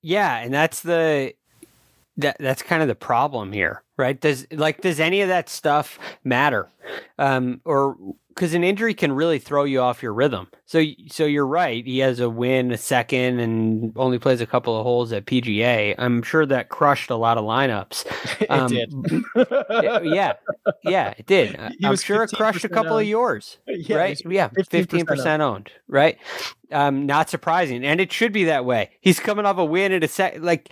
Yeah, 0.04 0.38
and 0.38 0.54
that's 0.54 0.82
the 0.82 1.34
that 2.18 2.38
that's 2.40 2.62
kind 2.62 2.84
of 2.84 2.88
the 2.88 2.96
problem 2.96 3.54
here, 3.54 3.82
right? 3.98 4.22
Does 4.22 4.46
like 4.52 4.82
does 4.82 5.00
any 5.00 5.22
of 5.22 5.30
that 5.30 5.50
stuff 5.50 5.98
matter? 6.24 6.70
Um 7.18 7.60
or 7.66 7.98
cuz 8.38 8.54
an 8.54 8.64
injury 8.64 8.94
can 8.94 9.12
really 9.12 9.40
throw 9.40 9.66
you 9.66 9.82
off 9.82 10.02
your 10.02 10.14
rhythm. 10.14 10.48
So 10.66 10.82
so 11.12 11.26
you're 11.26 11.46
right, 11.46 11.86
he 11.86 12.00
has 12.00 12.22
a 12.22 12.30
win, 12.30 12.72
a 12.72 12.78
second 12.78 13.40
and 13.42 13.92
only 13.98 14.20
plays 14.20 14.40
a 14.40 14.46
couple 14.46 14.78
of 14.78 14.84
holes 14.84 15.12
at 15.12 15.26
PGA. 15.26 15.94
I'm 15.98 16.22
sure 16.24 16.46
that 16.46 16.70
crushed 16.70 17.10
a 17.10 17.16
lot 17.18 17.38
of 17.38 17.44
lineups. 17.44 18.06
It 18.42 18.50
Um, 18.52 18.68
did. 18.70 18.94
yeah. 20.06 20.34
Yeah, 20.84 21.14
it 21.18 21.26
did. 21.26 21.60
He 21.80 21.86
I'm 21.86 21.98
sure 21.98 22.24
it 22.24 22.32
crushed 22.32 22.64
a 22.64 22.70
15% 22.70 22.74
couple 22.74 22.98
of 23.00 23.06
yours 23.06 23.58
Yeah, 23.68 23.98
right? 23.98 24.22
Yeah, 24.26 24.50
15% 24.50 25.40
owned, 25.42 25.72
right? 25.88 26.18
Um, 26.72 27.06
not 27.06 27.30
surprising, 27.30 27.84
and 27.84 28.00
it 28.00 28.12
should 28.12 28.32
be 28.32 28.44
that 28.46 28.64
way. 28.66 28.92
He's 29.02 29.20
coming 29.20 29.46
off 29.46 29.58
a 29.58 29.66
win 29.66 29.92
at 29.92 30.04
a 30.04 30.08
sec. 30.08 30.38
Like, 30.40 30.70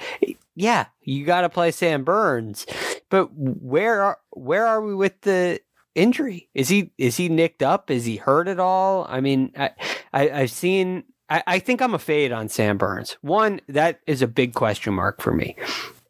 yeah, 0.56 0.86
you 1.02 1.26
got 1.26 1.42
to 1.42 1.50
play 1.50 1.72
Sam 1.72 2.04
Burns, 2.04 2.66
but 3.10 3.30
where 3.34 4.02
are 4.02 4.20
where 4.32 4.66
are 4.68 4.82
we 4.82 4.94
with 4.94 5.20
the 5.22 5.60
injury? 5.96 6.50
Is 6.54 6.70
he 6.70 6.92
is 6.98 7.18
he 7.18 7.30
nicked 7.30 7.64
up? 7.64 7.90
Is 7.90 8.06
he 8.06 8.18
hurt 8.18 8.48
at 8.48 8.60
all? 8.60 9.06
I 9.10 9.22
mean, 9.22 9.52
I, 9.58 9.72
I 10.14 10.30
I've 10.30 10.52
seen. 10.52 11.06
I, 11.28 11.42
I 11.48 11.60
think 11.60 11.82
I'm 11.82 11.96
a 11.96 12.00
fade 12.00 12.32
on 12.32 12.50
Sam 12.50 12.78
Burns. 12.78 13.18
One, 13.22 13.60
that 13.68 14.00
is 14.06 14.22
a 14.22 14.28
big 14.28 14.54
question 14.54 14.94
mark 14.94 15.22
for 15.22 15.34
me. 15.34 15.56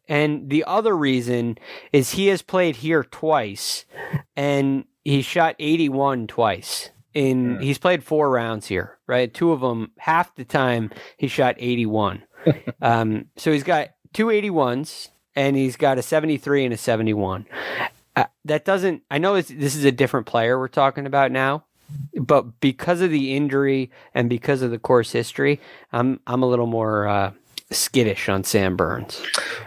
And 0.08 0.50
the 0.50 0.64
other 0.64 0.96
reason 0.96 1.58
is 1.92 2.12
he 2.12 2.26
has 2.28 2.42
played 2.42 2.76
here 2.76 3.02
twice 3.02 3.86
and 4.36 4.84
he 5.04 5.22
shot 5.22 5.56
81 5.58 6.26
twice. 6.26 6.90
In 7.14 7.60
he's 7.60 7.78
played 7.78 8.04
four 8.04 8.28
rounds 8.28 8.66
here, 8.66 8.98
right? 9.06 9.32
Two 9.32 9.52
of 9.52 9.62
them, 9.62 9.90
half 9.96 10.34
the 10.34 10.44
time 10.44 10.90
he 11.16 11.28
shot 11.28 11.54
81. 11.58 12.22
um, 12.82 13.26
so 13.36 13.50
he's 13.50 13.64
got 13.64 13.88
two 14.12 14.26
81s 14.26 15.08
and 15.34 15.56
he's 15.56 15.76
got 15.76 15.98
a 15.98 16.02
73 16.02 16.64
and 16.64 16.74
a 16.74 16.76
71. 16.76 17.46
Uh, 18.16 18.24
that 18.46 18.64
doesn't. 18.64 19.02
I 19.10 19.18
know 19.18 19.34
it's, 19.34 19.50
this 19.50 19.76
is 19.76 19.84
a 19.84 19.92
different 19.92 20.26
player 20.26 20.58
we're 20.58 20.68
talking 20.68 21.06
about 21.06 21.30
now, 21.30 21.64
but 22.18 22.60
because 22.60 23.02
of 23.02 23.10
the 23.10 23.36
injury 23.36 23.90
and 24.14 24.30
because 24.30 24.62
of 24.62 24.70
the 24.70 24.78
course 24.78 25.12
history, 25.12 25.60
I'm 25.92 26.18
I'm 26.26 26.42
a 26.42 26.46
little 26.46 26.66
more 26.66 27.06
uh, 27.06 27.32
skittish 27.70 28.28
on 28.28 28.44
Sam 28.44 28.76
Burns. 28.76 29.20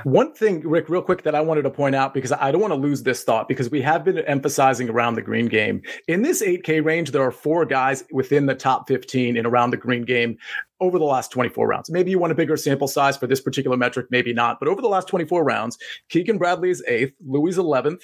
One 0.03 0.33
thing, 0.33 0.61
Rick, 0.61 0.89
real 0.89 1.01
quick, 1.01 1.23
that 1.23 1.35
I 1.35 1.41
wanted 1.41 1.63
to 1.63 1.69
point 1.69 1.95
out 1.95 2.13
because 2.13 2.31
I 2.31 2.51
don't 2.51 2.61
want 2.61 2.73
to 2.73 2.79
lose 2.79 3.03
this 3.03 3.23
thought 3.23 3.47
because 3.47 3.69
we 3.69 3.81
have 3.81 4.03
been 4.03 4.19
emphasizing 4.19 4.89
around 4.89 5.15
the 5.15 5.21
green 5.21 5.47
game. 5.47 5.81
In 6.07 6.21
this 6.21 6.41
8K 6.41 6.83
range, 6.83 7.11
there 7.11 7.21
are 7.21 7.31
four 7.31 7.65
guys 7.65 8.05
within 8.11 8.45
the 8.45 8.55
top 8.55 8.87
15 8.87 9.35
in 9.35 9.45
around 9.45 9.71
the 9.71 9.77
green 9.77 10.05
game 10.05 10.37
over 10.79 10.97
the 10.97 11.05
last 11.05 11.31
24 11.31 11.67
rounds. 11.67 11.89
Maybe 11.89 12.09
you 12.09 12.19
want 12.19 12.31
a 12.31 12.35
bigger 12.35 12.55
sample 12.55 12.87
size 12.87 13.17
for 13.17 13.27
this 13.27 13.41
particular 13.41 13.75
metric, 13.75 14.07
maybe 14.09 14.33
not. 14.33 14.59
But 14.59 14.69
over 14.69 14.81
the 14.81 14.87
last 14.87 15.07
24 15.09 15.43
rounds, 15.43 15.77
Keegan 16.07 16.37
Bradley 16.37 16.69
is 16.69 16.81
eighth, 16.87 17.13
Louis 17.25 17.57
11th. 17.57 18.01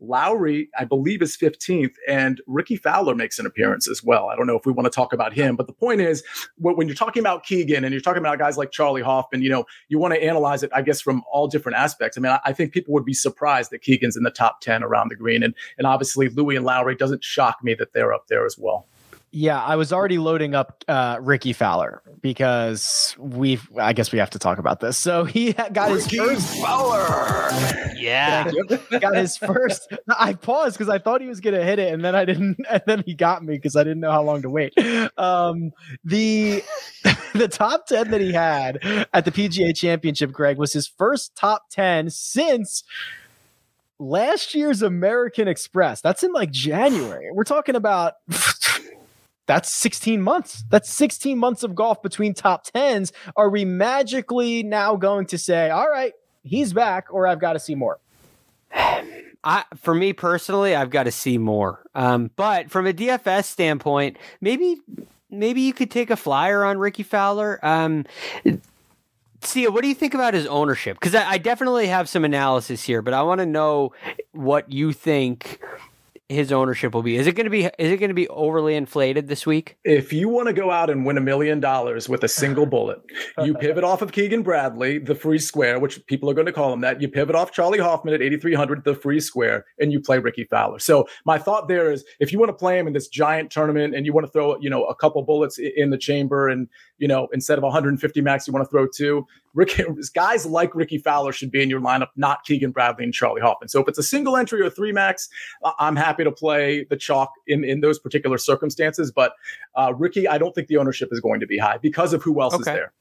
Lowry, 0.00 0.68
I 0.78 0.84
believe, 0.84 1.22
is 1.22 1.36
15th, 1.36 1.94
and 2.08 2.40
Rickie 2.46 2.76
Fowler 2.76 3.14
makes 3.14 3.38
an 3.38 3.46
appearance 3.46 3.88
as 3.88 4.02
well. 4.02 4.28
I 4.28 4.36
don't 4.36 4.46
know 4.46 4.56
if 4.56 4.66
we 4.66 4.72
want 4.72 4.86
to 4.86 4.90
talk 4.90 5.12
about 5.12 5.32
him, 5.32 5.56
but 5.56 5.66
the 5.66 5.72
point 5.72 6.00
is, 6.00 6.22
when 6.56 6.88
you're 6.88 6.96
talking 6.96 7.20
about 7.20 7.44
Keegan 7.44 7.84
and 7.84 7.92
you're 7.92 8.00
talking 8.00 8.20
about 8.20 8.38
guys 8.38 8.56
like 8.56 8.70
Charley 8.70 9.02
Hoffman, 9.02 9.42
you 9.42 9.50
know, 9.50 9.64
you 9.88 9.98
want 9.98 10.14
to 10.14 10.22
analyze 10.22 10.62
it, 10.62 10.70
I 10.74 10.82
guess, 10.82 11.00
from 11.00 11.22
all 11.30 11.48
different 11.48 11.76
aspects. 11.76 12.16
I 12.16 12.20
mean, 12.20 12.36
I, 12.44 12.52
think 12.52 12.72
people 12.72 12.94
would 12.94 13.04
be 13.04 13.14
surprised 13.14 13.70
that 13.70 13.82
Keegan's 13.82 14.16
in 14.16 14.22
the 14.22 14.30
top 14.30 14.60
10 14.60 14.82
around 14.82 15.08
the 15.08 15.16
green, 15.16 15.42
and 15.42 15.54
and 15.78 15.86
obviously 15.86 16.28
Louis 16.28 16.56
and 16.56 16.64
Lowry 16.64 16.94
doesn't 16.94 17.24
shock 17.24 17.58
me 17.62 17.74
that 17.74 17.92
they're 17.92 18.12
up 18.12 18.26
there 18.28 18.46
as 18.46 18.56
well. 18.58 18.86
Yeah, 19.32 19.62
I 19.62 19.76
was 19.76 19.92
already 19.92 20.18
loading 20.18 20.56
up 20.56 20.84
uh, 20.88 21.18
Rickie 21.20 21.52
Fowler 21.52 22.02
because 22.20 23.14
we've. 23.16 23.68
I 23.78 23.92
guess 23.92 24.10
we 24.10 24.18
have 24.18 24.30
to 24.30 24.40
talk 24.40 24.58
about 24.58 24.80
this. 24.80 24.98
So 24.98 25.24
he 25.24 25.52
ha- 25.52 25.68
got 25.72 25.90
his 25.92 26.08
first. 26.08 26.58
Fowler. 26.60 27.48
Yeah. 27.96 28.50
got 28.98 29.14
his 29.14 29.36
first. 29.36 29.92
I 30.08 30.34
paused 30.34 30.76
because 30.76 30.88
I 30.88 30.98
thought 30.98 31.20
he 31.20 31.28
was 31.28 31.40
gonna 31.40 31.62
hit 31.62 31.78
it, 31.78 31.92
and 31.94 32.04
then 32.04 32.14
I 32.16 32.24
didn't. 32.24 32.58
And 32.70 32.82
then 32.86 33.02
he 33.04 33.14
got 33.14 33.44
me 33.44 33.54
because 33.56 33.74
I 33.76 33.82
didn't 33.84 34.00
know 34.00 34.10
how 34.12 34.22
long 34.22 34.42
to 34.42 34.50
wait. 34.50 34.72
Um, 35.18 35.72
the 36.04 36.62
the 37.34 37.48
top 37.48 37.86
ten 37.86 38.10
that 38.10 38.20
he 38.20 38.32
had 38.32 38.78
at 39.12 39.24
the 39.24 39.30
PGA 39.30 39.76
Championship, 39.76 40.32
Greg, 40.32 40.56
was 40.56 40.72
his 40.72 40.86
first 40.88 41.36
top 41.36 41.64
ten 41.70 42.10
since 42.10 42.82
last 43.98 44.54
year's 44.54 44.82
American 44.82 45.46
Express. 45.46 46.00
That's 46.00 46.22
in 46.24 46.32
like 46.32 46.50
January. 46.50 47.30
We're 47.32 47.44
talking 47.44 47.76
about. 47.76 48.14
That's 49.50 49.68
16 49.68 50.22
months. 50.22 50.62
That's 50.70 50.88
16 50.88 51.36
months 51.36 51.64
of 51.64 51.74
golf 51.74 52.00
between 52.02 52.34
top 52.34 52.64
10s. 52.64 53.10
Are 53.34 53.50
we 53.50 53.64
magically 53.64 54.62
now 54.62 54.94
going 54.94 55.26
to 55.26 55.38
say, 55.38 55.70
all 55.70 55.88
right, 55.88 56.12
he's 56.44 56.72
back, 56.72 57.08
or 57.10 57.26
I've 57.26 57.40
got 57.40 57.54
to 57.54 57.58
see 57.58 57.74
more? 57.74 57.98
I, 58.72 59.64
for 59.74 59.92
me 59.92 60.12
personally, 60.12 60.76
I've 60.76 60.90
got 60.90 61.02
to 61.02 61.10
see 61.10 61.36
more. 61.36 61.82
Um, 61.96 62.30
but 62.36 62.70
from 62.70 62.86
a 62.86 62.92
DFS 62.92 63.46
standpoint, 63.46 64.18
maybe 64.40 64.76
maybe 65.30 65.62
you 65.62 65.72
could 65.72 65.90
take 65.90 66.10
a 66.10 66.16
flyer 66.16 66.64
on 66.64 66.78
Rickie 66.78 67.02
Fowler. 67.02 67.58
Um, 67.66 68.06
what 68.44 69.82
do 69.82 69.88
you 69.88 69.96
think 69.96 70.14
about 70.14 70.32
his 70.32 70.46
ownership? 70.46 70.96
Because 71.00 71.16
I, 71.16 71.28
I 71.28 71.38
definitely 71.38 71.88
have 71.88 72.08
some 72.08 72.24
analysis 72.24 72.84
here, 72.84 73.02
but 73.02 73.14
I 73.14 73.22
want 73.22 73.40
to 73.40 73.46
know 73.46 73.94
what 74.30 74.70
you 74.70 74.92
think 74.92 75.60
his 76.30 76.52
ownership 76.52 76.94
will 76.94 77.02
be. 77.02 77.16
Is 77.16 77.26
it 77.26 77.32
going 77.32 77.44
to 77.44 77.50
be 77.50 77.64
is 77.64 77.92
it 77.92 77.96
going 77.98 78.08
to 78.08 78.14
be 78.14 78.28
overly 78.28 78.76
inflated 78.76 79.26
this 79.26 79.44
week? 79.44 79.76
If 79.84 80.12
you 80.12 80.28
want 80.28 80.46
to 80.46 80.52
go 80.52 80.70
out 80.70 80.88
and 80.88 81.04
win 81.04 81.18
a 81.18 81.20
million 81.20 81.58
dollars 81.58 82.08
with 82.08 82.22
a 82.22 82.28
single 82.28 82.66
bullet, 82.70 83.00
you 83.42 83.54
pivot 83.54 83.82
off 83.82 84.00
of 84.00 84.12
Keegan 84.12 84.42
Bradley, 84.42 84.98
the 84.98 85.16
free 85.16 85.40
square, 85.40 85.80
which 85.80 86.04
people 86.06 86.30
are 86.30 86.34
going 86.34 86.46
to 86.46 86.52
call 86.52 86.72
him 86.72 86.82
that. 86.82 87.02
You 87.02 87.08
pivot 87.08 87.34
off 87.34 87.50
Charley 87.50 87.80
Hoffman 87.80 88.14
at 88.14 88.22
8,300, 88.22 88.84
the 88.84 88.94
free 88.94 89.20
square, 89.20 89.66
and 89.80 89.92
you 89.92 90.00
play 90.00 90.18
Rickie 90.18 90.44
Fowler. 90.44 90.78
So 90.78 91.08
my 91.24 91.36
thought 91.36 91.66
there 91.66 91.90
is 91.90 92.04
if 92.20 92.32
you 92.32 92.38
want 92.38 92.50
to 92.50 92.56
play 92.56 92.78
him 92.78 92.86
in 92.86 92.92
this 92.92 93.08
giant 93.08 93.50
tournament 93.50 93.96
and 93.96 94.06
you 94.06 94.12
want 94.12 94.26
to 94.26 94.32
throw, 94.32 94.56
you 94.60 94.70
know, 94.70 94.84
a 94.84 94.94
couple 94.94 95.22
bullets 95.22 95.58
in 95.58 95.90
the 95.90 95.98
chamber 95.98 96.48
and, 96.48 96.68
you 96.98 97.08
know, 97.08 97.28
instead 97.32 97.58
of 97.58 97.64
150 97.64 98.20
max, 98.20 98.46
you 98.46 98.52
want 98.52 98.64
to 98.64 98.70
throw 98.70 98.86
two, 98.86 99.26
Rickie, 99.54 99.84
guys 100.14 100.46
like 100.46 100.74
Rickie 100.74 100.98
Fowler 100.98 101.32
should 101.32 101.50
be 101.50 101.62
in 101.62 101.68
your 101.68 101.80
lineup, 101.80 102.08
not 102.16 102.44
Keegan 102.44 102.70
Bradley 102.70 103.04
and 103.04 103.12
Charley 103.12 103.40
Hoffman. 103.40 103.68
So 103.68 103.80
if 103.80 103.88
it's 103.88 103.98
a 103.98 104.02
single 104.02 104.36
entry 104.36 104.60
or 104.60 104.70
three 104.70 104.92
max, 104.92 105.28
I'm 105.78 105.96
happy 105.96 106.24
to 106.24 106.30
play 106.30 106.84
the 106.84 106.96
chalk 106.96 107.32
in, 107.46 107.64
in 107.64 107.80
those 107.80 107.98
particular 107.98 108.38
circumstances. 108.38 109.10
But 109.10 109.32
uh, 109.74 109.92
Rickie, 109.96 110.28
I 110.28 110.38
don't 110.38 110.54
think 110.54 110.68
the 110.68 110.76
ownership 110.76 111.08
is 111.12 111.20
going 111.20 111.40
to 111.40 111.46
be 111.46 111.58
high 111.58 111.78
because 111.78 112.12
of 112.12 112.22
who 112.22 112.40
else 112.40 112.54
is 112.54 112.64
there. 112.64 112.92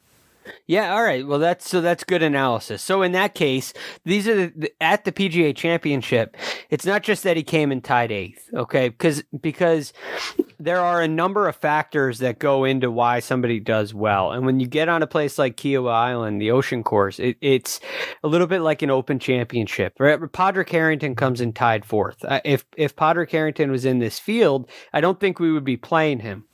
Yeah, 0.67 0.93
all 0.93 1.03
right. 1.03 1.25
Well, 1.25 1.39
that's 1.39 1.69
so 1.69 1.81
that's 1.81 2.03
good 2.03 2.23
analysis. 2.23 2.81
So 2.81 3.01
in 3.01 3.11
that 3.13 3.35
case, 3.35 3.73
these 4.05 4.27
are 4.27 4.47
the, 4.47 4.71
at 4.81 5.03
the 5.03 5.11
PGA 5.11 5.55
Championship. 5.55 6.37
It's 6.69 6.85
not 6.85 7.03
just 7.03 7.23
that 7.23 7.37
he 7.37 7.43
came 7.43 7.71
in 7.71 7.81
tied 7.81 8.11
eighth, 8.11 8.49
okay? 8.53 8.89
Because 8.89 9.23
because 9.41 9.93
there 10.59 10.79
are 10.79 11.01
a 11.01 11.07
number 11.07 11.47
of 11.47 11.55
factors 11.55 12.19
that 12.19 12.39
go 12.39 12.65
into 12.65 12.91
why 12.91 13.19
somebody 13.19 13.59
does 13.59 13.93
well. 13.93 14.31
And 14.31 14.45
when 14.45 14.59
you 14.59 14.67
get 14.67 14.89
on 14.89 15.01
a 15.01 15.07
place 15.07 15.37
like 15.37 15.55
Kiawah 15.55 15.91
Island, 15.91 16.41
the 16.41 16.51
ocean 16.51 16.83
course, 16.83 17.19
it, 17.19 17.37
it's 17.41 17.79
a 18.23 18.27
little 18.27 18.47
bit 18.47 18.61
like 18.61 18.81
an 18.81 18.89
open 18.89 19.19
championship. 19.19 19.95
Right? 19.99 20.19
Padraig 20.31 20.69
Harrington 20.69 21.15
comes 21.15 21.41
in 21.41 21.53
tied 21.53 21.85
fourth. 21.85 22.23
Uh, 22.23 22.41
if 22.43 22.65
if 22.77 22.95
Padraig 22.95 23.31
Harrington 23.31 23.71
was 23.71 23.85
in 23.85 23.99
this 23.99 24.19
field, 24.19 24.69
I 24.93 25.01
don't 25.01 25.19
think 25.19 25.39
we 25.39 25.51
would 25.51 25.65
be 25.65 25.77
playing 25.77 26.19
him. 26.19 26.45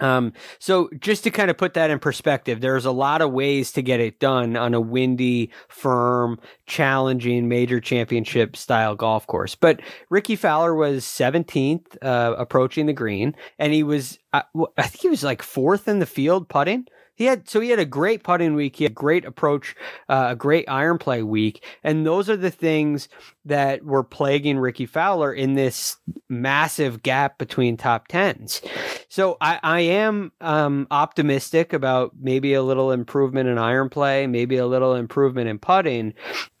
Um, 0.00 0.32
so 0.58 0.90
just 1.00 1.24
to 1.24 1.30
kind 1.30 1.50
of 1.50 1.56
put 1.56 1.74
that 1.74 1.90
in 1.90 1.98
perspective, 1.98 2.60
there's 2.60 2.84
a 2.84 2.90
lot 2.90 3.22
of 3.22 3.32
ways 3.32 3.72
to 3.72 3.82
get 3.82 4.00
it 4.00 4.20
done 4.20 4.56
on 4.56 4.74
a 4.74 4.80
windy, 4.80 5.50
firm, 5.68 6.38
challenging 6.66 7.48
major 7.48 7.80
championship 7.80 8.56
style 8.56 8.94
golf 8.94 9.26
course. 9.26 9.54
But 9.54 9.80
Rickie 10.10 10.36
Fowler 10.36 10.74
was 10.74 11.04
17th, 11.04 11.96
uh, 12.02 12.34
approaching 12.36 12.86
the 12.86 12.92
green, 12.92 13.34
and 13.58 13.72
he 13.72 13.82
was, 13.82 14.18
uh, 14.32 14.42
I 14.76 14.82
think 14.82 15.02
he 15.02 15.08
was 15.08 15.24
like 15.24 15.42
fourth 15.42 15.88
in 15.88 15.98
the 15.98 16.06
field 16.06 16.48
putting. 16.48 16.86
He 17.16 17.24
had 17.24 17.48
so 17.48 17.60
he 17.60 17.70
had 17.70 17.78
a 17.78 17.86
great 17.86 18.22
putting 18.22 18.54
week. 18.54 18.76
He 18.76 18.84
had 18.84 18.94
great 18.94 19.24
approach, 19.24 19.74
uh, 20.08 20.28
a 20.30 20.36
great 20.36 20.66
iron 20.68 20.98
play 20.98 21.22
week, 21.22 21.64
and 21.82 22.06
those 22.06 22.28
are 22.28 22.36
the 22.36 22.50
things 22.50 23.08
that 23.46 23.84
were 23.84 24.02
plaguing 24.02 24.58
Rickie 24.58 24.86
Fowler 24.86 25.32
in 25.32 25.54
this 25.54 25.96
massive 26.28 27.02
gap 27.02 27.38
between 27.38 27.76
top 27.76 28.08
tens. 28.08 28.60
So 29.08 29.36
I, 29.40 29.60
I 29.62 29.80
am 29.80 30.32
um, 30.40 30.88
optimistic 30.90 31.72
about 31.72 32.12
maybe 32.20 32.54
a 32.54 32.62
little 32.62 32.90
improvement 32.90 33.48
in 33.48 33.56
iron 33.56 33.88
play, 33.88 34.26
maybe 34.26 34.56
a 34.56 34.66
little 34.66 34.94
improvement 34.94 35.48
in 35.48 35.58
putting. 35.58 36.14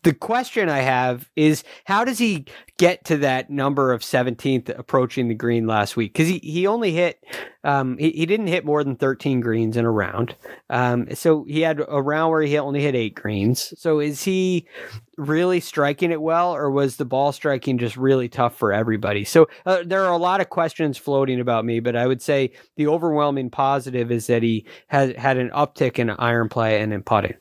the 0.04 0.14
question 0.14 0.68
I 0.68 0.78
have 0.78 1.28
is 1.34 1.64
how 1.84 2.04
does 2.04 2.18
he 2.18 2.46
get 2.78 3.04
to 3.06 3.16
that 3.18 3.50
number 3.50 3.92
of 3.92 4.02
17th 4.02 4.68
approaching 4.78 5.26
the 5.26 5.34
green 5.34 5.66
last 5.66 5.96
week? 5.96 6.12
Because 6.12 6.28
he, 6.28 6.38
he 6.38 6.66
only 6.68 6.92
hit, 6.92 7.24
um, 7.64 7.98
he, 7.98 8.12
he 8.12 8.26
didn't 8.26 8.46
hit 8.46 8.64
more 8.64 8.84
than 8.84 8.94
13 8.94 9.40
greens 9.40 9.76
in 9.76 9.84
a 9.84 9.90
round. 9.90 10.36
Um, 10.70 11.12
so 11.14 11.44
he 11.48 11.62
had 11.62 11.82
a 11.88 12.00
round 12.00 12.30
where 12.30 12.42
he 12.42 12.56
only 12.56 12.80
hit 12.80 12.94
eight 12.94 13.16
greens. 13.16 13.74
So 13.76 13.98
is 13.98 14.22
he 14.22 14.68
really 15.16 15.60
striking 15.60 16.10
it 16.10 16.20
well, 16.20 16.54
or 16.54 16.70
was 16.70 16.96
the 16.96 17.04
ball 17.04 17.32
striking 17.32 17.78
just 17.78 17.96
really 17.96 18.28
tough 18.28 18.56
for 18.56 18.72
everybody? 18.72 19.24
So 19.24 19.48
uh, 19.64 19.82
there 19.84 20.04
are 20.04 20.12
a 20.12 20.18
lot 20.18 20.40
of 20.40 20.50
questions 20.50 20.98
floating 20.98 21.40
about 21.40 21.64
me, 21.64 21.80
but 21.80 21.96
I 21.96 22.06
would 22.06 22.22
say 22.22 22.52
the 22.76 22.86
overwhelming 22.86 23.50
positive 23.50 24.10
is 24.10 24.26
that 24.26 24.42
he 24.42 24.66
has 24.88 25.14
had 25.16 25.38
an 25.38 25.50
uptick 25.50 25.98
in 25.98 26.10
iron 26.10 26.48
play 26.48 26.80
and 26.80 26.92
in 26.92 27.02
putting. 27.02 27.34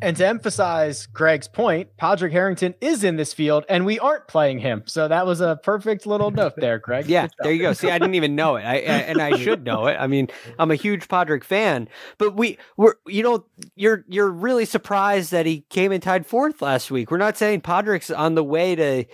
And 0.00 0.16
to 0.16 0.26
emphasize 0.26 1.06
Greg's 1.06 1.48
point, 1.48 1.96
Padraig 1.96 2.32
Harrington 2.32 2.74
is 2.80 3.04
in 3.04 3.16
this 3.16 3.32
field 3.32 3.64
and 3.68 3.84
we 3.84 3.98
aren't 3.98 4.28
playing 4.28 4.58
him. 4.58 4.82
So 4.86 5.08
that 5.08 5.26
was 5.26 5.40
a 5.40 5.58
perfect 5.62 6.06
little 6.06 6.30
note 6.32 6.54
there, 6.56 6.78
Greg. 6.78 7.06
yeah, 7.06 7.28
there 7.40 7.52
you 7.52 7.62
go. 7.62 7.72
See, 7.72 7.90
I 7.90 7.98
didn't 7.98 8.14
even 8.14 8.34
know 8.34 8.56
it. 8.56 8.62
I, 8.62 8.76
and 8.76 9.20
I 9.20 9.36
should 9.36 9.64
know 9.64 9.86
it. 9.86 9.96
I 9.98 10.06
mean, 10.06 10.28
I'm 10.58 10.70
a 10.70 10.76
huge 10.76 11.08
Padraig 11.08 11.44
fan, 11.44 11.88
but 12.18 12.34
we 12.34 12.58
were 12.76 12.98
you 13.06 13.22
know, 13.22 13.44
you're 13.76 14.04
you're 14.08 14.30
really 14.30 14.64
surprised 14.64 15.30
that 15.32 15.46
he 15.46 15.62
came 15.70 15.92
and 15.92 16.02
tied 16.02 16.26
fourth 16.26 16.62
last 16.62 16.90
week. 16.90 17.10
We're 17.10 17.18
not 17.18 17.36
saying 17.36 17.62
Padraig's 17.62 18.10
on 18.10 18.34
the 18.34 18.44
way 18.44 18.74
to 18.74 19.04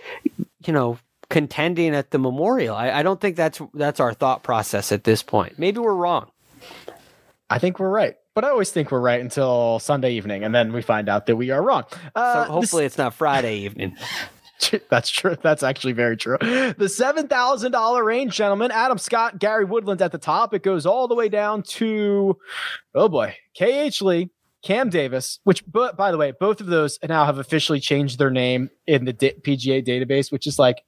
you 0.65 0.73
know, 0.73 0.99
contending 1.29 1.95
at 1.95 2.11
the 2.11 2.19
Memorial. 2.19 2.75
I, 2.75 2.91
I 2.91 3.03
don't 3.03 3.19
think 3.21 3.35
that's 3.35 3.61
that's 3.73 3.99
our 3.99 4.13
thought 4.13 4.43
process 4.43 4.91
at 4.91 5.03
this 5.03 5.23
point. 5.23 5.57
Maybe 5.57 5.79
we're 5.79 5.93
wrong. 5.93 6.29
I 7.49 7.59
think 7.59 7.79
we're 7.79 7.89
right 7.89 8.15
but 8.39 8.47
I 8.47 8.51
always 8.51 8.71
think 8.71 8.89
we're 8.89 9.01
right 9.01 9.19
until 9.19 9.79
Sunday 9.79 10.13
evening, 10.13 10.45
and 10.45 10.55
then 10.55 10.71
we 10.71 10.81
find 10.81 11.09
out 11.09 11.25
that 11.25 11.35
we 11.35 11.49
are 11.49 11.61
wrong. 11.61 11.83
Uh, 12.15 12.45
so 12.45 12.51
hopefully, 12.53 12.83
this... 12.85 12.93
it's 12.93 12.97
not 12.97 13.13
Friday 13.13 13.57
evening. 13.57 13.97
That's 14.89 15.09
true. 15.09 15.35
That's 15.41 15.61
actually 15.61 15.91
very 15.91 16.15
true. 16.15 16.37
The 16.39 16.87
seven 16.87 17.27
thousand 17.27 17.73
dollar 17.73 18.01
range, 18.01 18.37
gentlemen. 18.37 18.71
Adam 18.71 18.97
Scott, 18.97 19.39
Gary 19.39 19.65
Woodland 19.65 20.01
at 20.01 20.13
the 20.13 20.17
top. 20.17 20.53
It 20.53 20.63
goes 20.63 20.85
all 20.85 21.09
the 21.09 21.15
way 21.15 21.27
down 21.27 21.63
to 21.63 22.37
oh 22.95 23.09
boy, 23.09 23.35
KH 23.57 24.01
Lee, 24.01 24.29
Cam 24.63 24.89
Davis. 24.89 25.41
Which, 25.43 25.69
but 25.69 25.97
by 25.97 26.09
the 26.09 26.17
way, 26.17 26.31
both 26.31 26.61
of 26.61 26.67
those 26.67 26.97
now 27.05 27.25
have 27.25 27.39
officially 27.39 27.81
changed 27.81 28.19
their 28.19 28.31
name 28.31 28.69
in 28.87 29.03
the 29.03 29.11
PGA 29.11 29.85
database, 29.85 30.31
which 30.31 30.47
is 30.47 30.57
like 30.57 30.85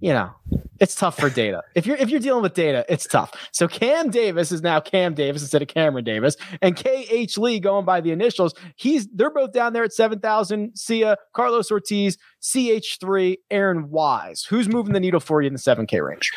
you 0.00 0.12
know, 0.12 0.30
it's 0.78 0.94
tough 0.94 1.18
for 1.18 1.30
data. 1.30 1.62
If 1.74 1.86
you're 1.86 1.96
if 1.96 2.10
you're 2.10 2.20
dealing 2.20 2.42
with 2.42 2.54
data, 2.54 2.84
it's 2.88 3.06
tough. 3.06 3.32
So 3.52 3.68
Cam 3.68 4.10
Davis 4.10 4.50
is 4.52 4.62
now 4.62 4.80
Cam 4.80 5.14
Davis 5.14 5.42
instead 5.42 5.62
of 5.62 5.68
Cameron 5.68 6.04
Davis, 6.04 6.36
and 6.62 6.76
KH 6.76 7.36
Lee 7.38 7.60
going 7.60 7.84
by 7.84 8.00
the 8.00 8.10
initials. 8.10 8.54
He's 8.76 9.06
they're 9.08 9.30
both 9.30 9.52
down 9.52 9.72
there 9.72 9.84
at 9.84 9.92
seven 9.92 10.20
thousand. 10.20 10.76
Sia 10.76 11.16
Carlos 11.34 11.70
Ortiz, 11.70 12.18
CH3, 12.42 13.36
Aaron 13.50 13.90
Wise. 13.90 14.44
Who's 14.44 14.68
moving 14.68 14.92
the 14.92 15.00
needle 15.00 15.20
for 15.20 15.42
you 15.42 15.46
in 15.48 15.52
the 15.52 15.58
7K 15.58 16.04
range? 16.04 16.30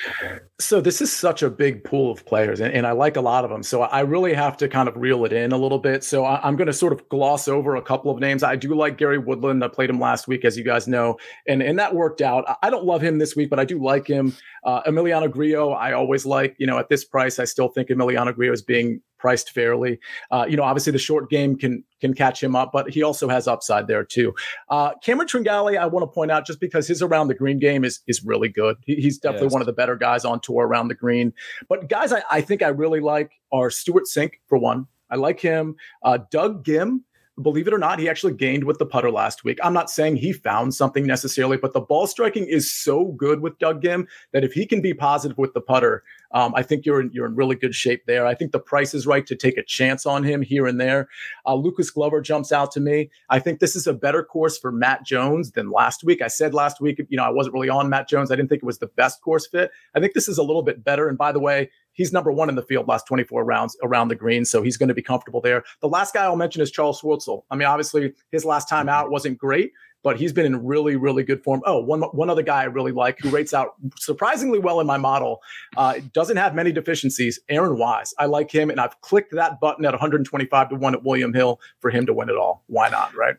So 0.60 0.82
this 0.82 1.02
is 1.02 1.12
such 1.12 1.42
a 1.42 1.50
big 1.50 1.84
pool 1.84 2.12
of 2.12 2.26
players, 2.26 2.60
and, 2.60 2.74
and 2.74 2.86
I 2.86 2.92
like 2.92 3.16
a 3.16 3.22
lot 3.22 3.46
of 3.46 3.50
them. 3.50 3.64
So 3.64 3.84
I 3.84 4.02
really 4.02 4.34
have 4.34 4.58
to 4.58 4.68
kind 4.68 4.90
of 4.90 4.98
reel 4.98 5.24
it 5.26 5.34
in 5.34 5.52
a 5.52 5.58
little 5.58 5.80
bit. 5.80 6.04
So 6.04 6.26
I, 6.26 6.46
am 6.48 6.56
going 6.56 6.68
to 6.68 6.74
sort 6.74 6.94
of 6.94 7.08
gloss 7.10 7.48
over 7.48 7.76
a 7.76 7.82
couple 7.82 8.12
of 8.12 8.20
names. 8.20 8.44
I 8.44 8.56
do 8.56 8.76
like 8.76 8.98
Gary 8.98 9.18
Woodland. 9.18 9.64
I 9.64 9.70
played 9.70 9.90
him 9.90 10.00
last 10.00 10.28
week, 10.28 10.44
as 10.44 10.58
you 10.58 10.64
guys 10.64 10.88
know, 10.88 11.18
and 11.48 11.64
and 11.64 11.80
that 11.80 11.96
worked 11.96 12.22
out. 12.22 12.44
I 12.62 12.70
don't 12.70 12.86
love 12.86 13.02
him 13.02 13.18
this 13.18 13.36
week, 13.36 13.50
but 13.50 13.60
I 13.60 13.66
do 13.66 13.82
like 13.82 14.08
him. 14.08 14.36
Uh, 14.66 14.82
Emiliano 14.84 15.32
Grillo, 15.32 15.72
I 15.72 15.94
always 15.94 16.26
like. 16.26 16.56
You 16.58 16.68
know, 16.68 16.78
at 16.78 16.90
this 16.90 17.06
price, 17.06 17.40
I 17.40 17.46
still 17.46 17.70
think 17.70 17.90
Emiliano 17.90 18.36
Grillo 18.36 18.54
is 18.54 18.62
being 18.62 19.02
priced 19.24 19.52
fairly. 19.52 20.02
Uh, 20.32 20.46
you 20.50 20.58
know, 20.58 20.64
obviously 20.64 20.92
the 20.92 21.00
short 21.00 21.30
game 21.30 21.56
can 21.56 21.82
can 22.02 22.14
catch 22.14 22.44
him 22.44 22.58
up, 22.58 22.72
but 22.74 22.90
he 22.90 23.02
also 23.04 23.30
has 23.30 23.48
upside 23.48 23.88
there 23.88 24.04
too. 24.04 24.36
Uh, 24.68 24.92
Cameron 25.02 25.30
Tringale, 25.30 25.80
I 25.80 25.86
want 25.86 26.04
to 26.04 26.14
point 26.14 26.30
out 26.30 26.46
just 26.46 26.60
because 26.60 26.90
his 26.90 27.02
around 27.02 27.30
the 27.30 27.34
green 27.34 27.58
game 27.58 27.86
is 27.86 28.02
is 28.06 28.22
really 28.26 28.50
good. 28.50 28.76
He, 28.86 28.96
he's 28.96 29.18
definitely 29.18 29.46
yes. 29.46 29.54
one 29.54 29.62
of 29.62 29.66
the 29.66 29.72
better 29.72 29.96
guys 29.96 30.26
on 30.26 30.42
tour 30.42 30.68
around 30.68 30.90
the 30.90 30.96
green. 30.96 31.32
But 31.70 31.88
guys, 31.88 32.12
I, 32.12 32.22
I 32.30 32.42
think 32.42 32.62
I 32.62 32.68
really 32.68 33.00
like 33.00 33.32
are 33.54 33.70
Stewart 33.70 34.04
Cink 34.14 34.34
for 34.48 34.58
one. 34.58 34.88
I 35.10 35.16
like 35.16 35.40
him. 35.40 35.78
Uh, 36.04 36.18
Doug 36.30 36.66
Ghim 36.66 37.04
believe 37.42 37.68
it 37.68 37.74
or 37.74 37.80
not, 37.80 38.00
he 38.00 38.08
actually 38.08 38.34
gained 38.34 38.64
with 38.64 38.78
the 38.78 38.86
putter 38.86 39.10
last 39.10 39.44
week. 39.44 39.58
I'm 39.64 39.74
not 39.74 39.90
saying 39.90 40.18
he 40.18 40.34
found 40.34 40.76
something 40.76 41.08
necessarily, 41.08 41.58
but 41.58 41.74
the 41.74 41.82
ball 41.82 42.06
striking 42.06 42.46
is 42.46 42.72
so 42.72 43.06
good 43.14 43.42
with 43.42 43.58
Doug 43.58 43.82
Ghim 43.82 44.08
that 44.34 44.44
if 44.44 44.54
he 44.54 44.66
can 44.66 44.82
be 44.82 44.94
positive 44.94 45.38
with 45.38 45.54
the 45.54 45.62
putter, 45.62 46.04
um, 46.32 46.54
I 46.56 46.62
think 46.62 46.86
you're 46.86 47.02
in, 47.02 47.10
you're 47.12 47.26
in 47.26 47.36
really 47.36 47.56
good 47.56 47.74
shape 47.74 48.06
there. 48.06 48.26
I 48.26 48.36
think 48.36 48.52
the 48.52 48.60
price 48.60 48.94
is 48.94 49.08
right 49.08 49.26
to 49.26 49.36
take 49.36 49.58
a 49.58 49.64
chance 49.64 50.06
on 50.06 50.24
him 50.24 50.42
here 50.42 50.68
and 50.68 50.80
there. 50.80 51.10
Uh, 51.46 51.56
Lucas 51.56 51.90
Glover 51.90 52.22
jumps 52.22 52.52
out 52.52 52.72
to 52.74 52.80
me. 52.80 53.10
I 53.30 53.40
think 53.40 53.60
this 53.60 53.76
is 53.76 53.88
a 53.88 53.94
better 53.94 54.24
course 54.24 54.58
for 54.58 54.72
Matt 54.72 55.04
Jones 55.06 55.52
than 55.52 55.72
last 55.72 56.04
week. 56.04 56.22
I 56.22 56.28
said 56.28 56.54
last 56.54 56.82
week, 56.82 57.02
you 57.10 57.18
know, 57.18 57.24
I 57.24 57.30
wasn't 57.30 57.54
really 57.54 57.70
on 57.70 57.90
Matt 57.90 58.08
Jones. 58.08 58.32
I 58.32 58.36
didn't 58.36 58.50
think 58.50 58.62
it 58.62 58.66
was 58.66 58.80
the 58.80 58.88
best 58.88 59.22
course 59.22 59.48
fit. 59.48 59.72
I 59.96 60.00
think 60.00 60.14
this 60.14 60.28
is 60.28 60.38
a 60.38 60.44
little 60.44 60.64
bit 60.64 60.84
better. 60.84 61.08
And 61.08 61.18
by 61.18 61.32
the 61.32 61.40
way, 61.40 61.70
he's 61.94 62.12
number 62.12 62.32
one 62.32 62.50
in 62.50 62.56
the 62.56 62.64
field 62.64 62.88
last 62.88 63.08
24 63.08 63.44
rounds 63.44 63.78
around 63.84 64.10
the 64.10 64.16
green, 64.16 64.46
so 64.46 64.62
he's 64.62 64.78
going 64.78 64.90
to 64.90 64.96
be 64.96 65.02
comfortable 65.02 65.42
there. 65.42 65.64
The 65.82 65.88
last 65.88 66.14
guy 66.14 66.24
I'll 66.24 66.36
mention 66.36 66.62
is 66.62 66.72
Charles 66.72 67.02
Schwartzel. 67.02 67.44
I 67.50 67.56
mean, 67.56 67.68
obviously 67.68 68.14
his 68.32 68.46
last 68.46 68.68
time 68.68 68.90
out 68.90 69.10
wasn't 69.10 69.38
great, 69.38 69.72
but 70.04 70.18
he's 70.18 70.34
been 70.34 70.46
in 70.46 70.64
really, 70.64 70.96
really 70.96 71.24
good 71.24 71.44
form. 71.44 71.62
Oh, 71.66 71.80
one 71.82 72.02
one 72.02 72.30
other 72.30 72.44
guy 72.44 72.62
I 72.62 72.66
really 72.66 72.92
like 72.92 73.20
who 73.20 73.30
rates 73.30 73.54
out 73.54 73.76
surprisingly 73.98 74.60
well 74.60 74.80
in 74.80 74.88
my 74.88 74.98
model, 74.98 75.42
uh, 75.78 76.00
doesn't 76.12 76.38
have 76.38 76.54
many 76.54 76.72
deficiencies. 76.72 77.40
Aaron 77.50 77.78
Wise, 77.78 78.14
I 78.20 78.26
like 78.26 78.52
him, 78.52 78.70
and 78.70 78.80
I've 78.80 79.00
clicked 79.02 79.34
that 79.34 79.60
button 79.60 79.86
at 79.86 79.94
125 79.94 80.70
to 80.70 80.76
one 80.76 80.94
at 80.94 81.04
William 81.04 81.34
Hill 81.34 81.60
for 81.80 81.90
him 81.90 82.06
to 82.06 82.14
win 82.14 82.30
it 82.30 82.36
all. 82.36 82.64
Why 82.68 82.90
not, 82.90 83.16
right? 83.16 83.36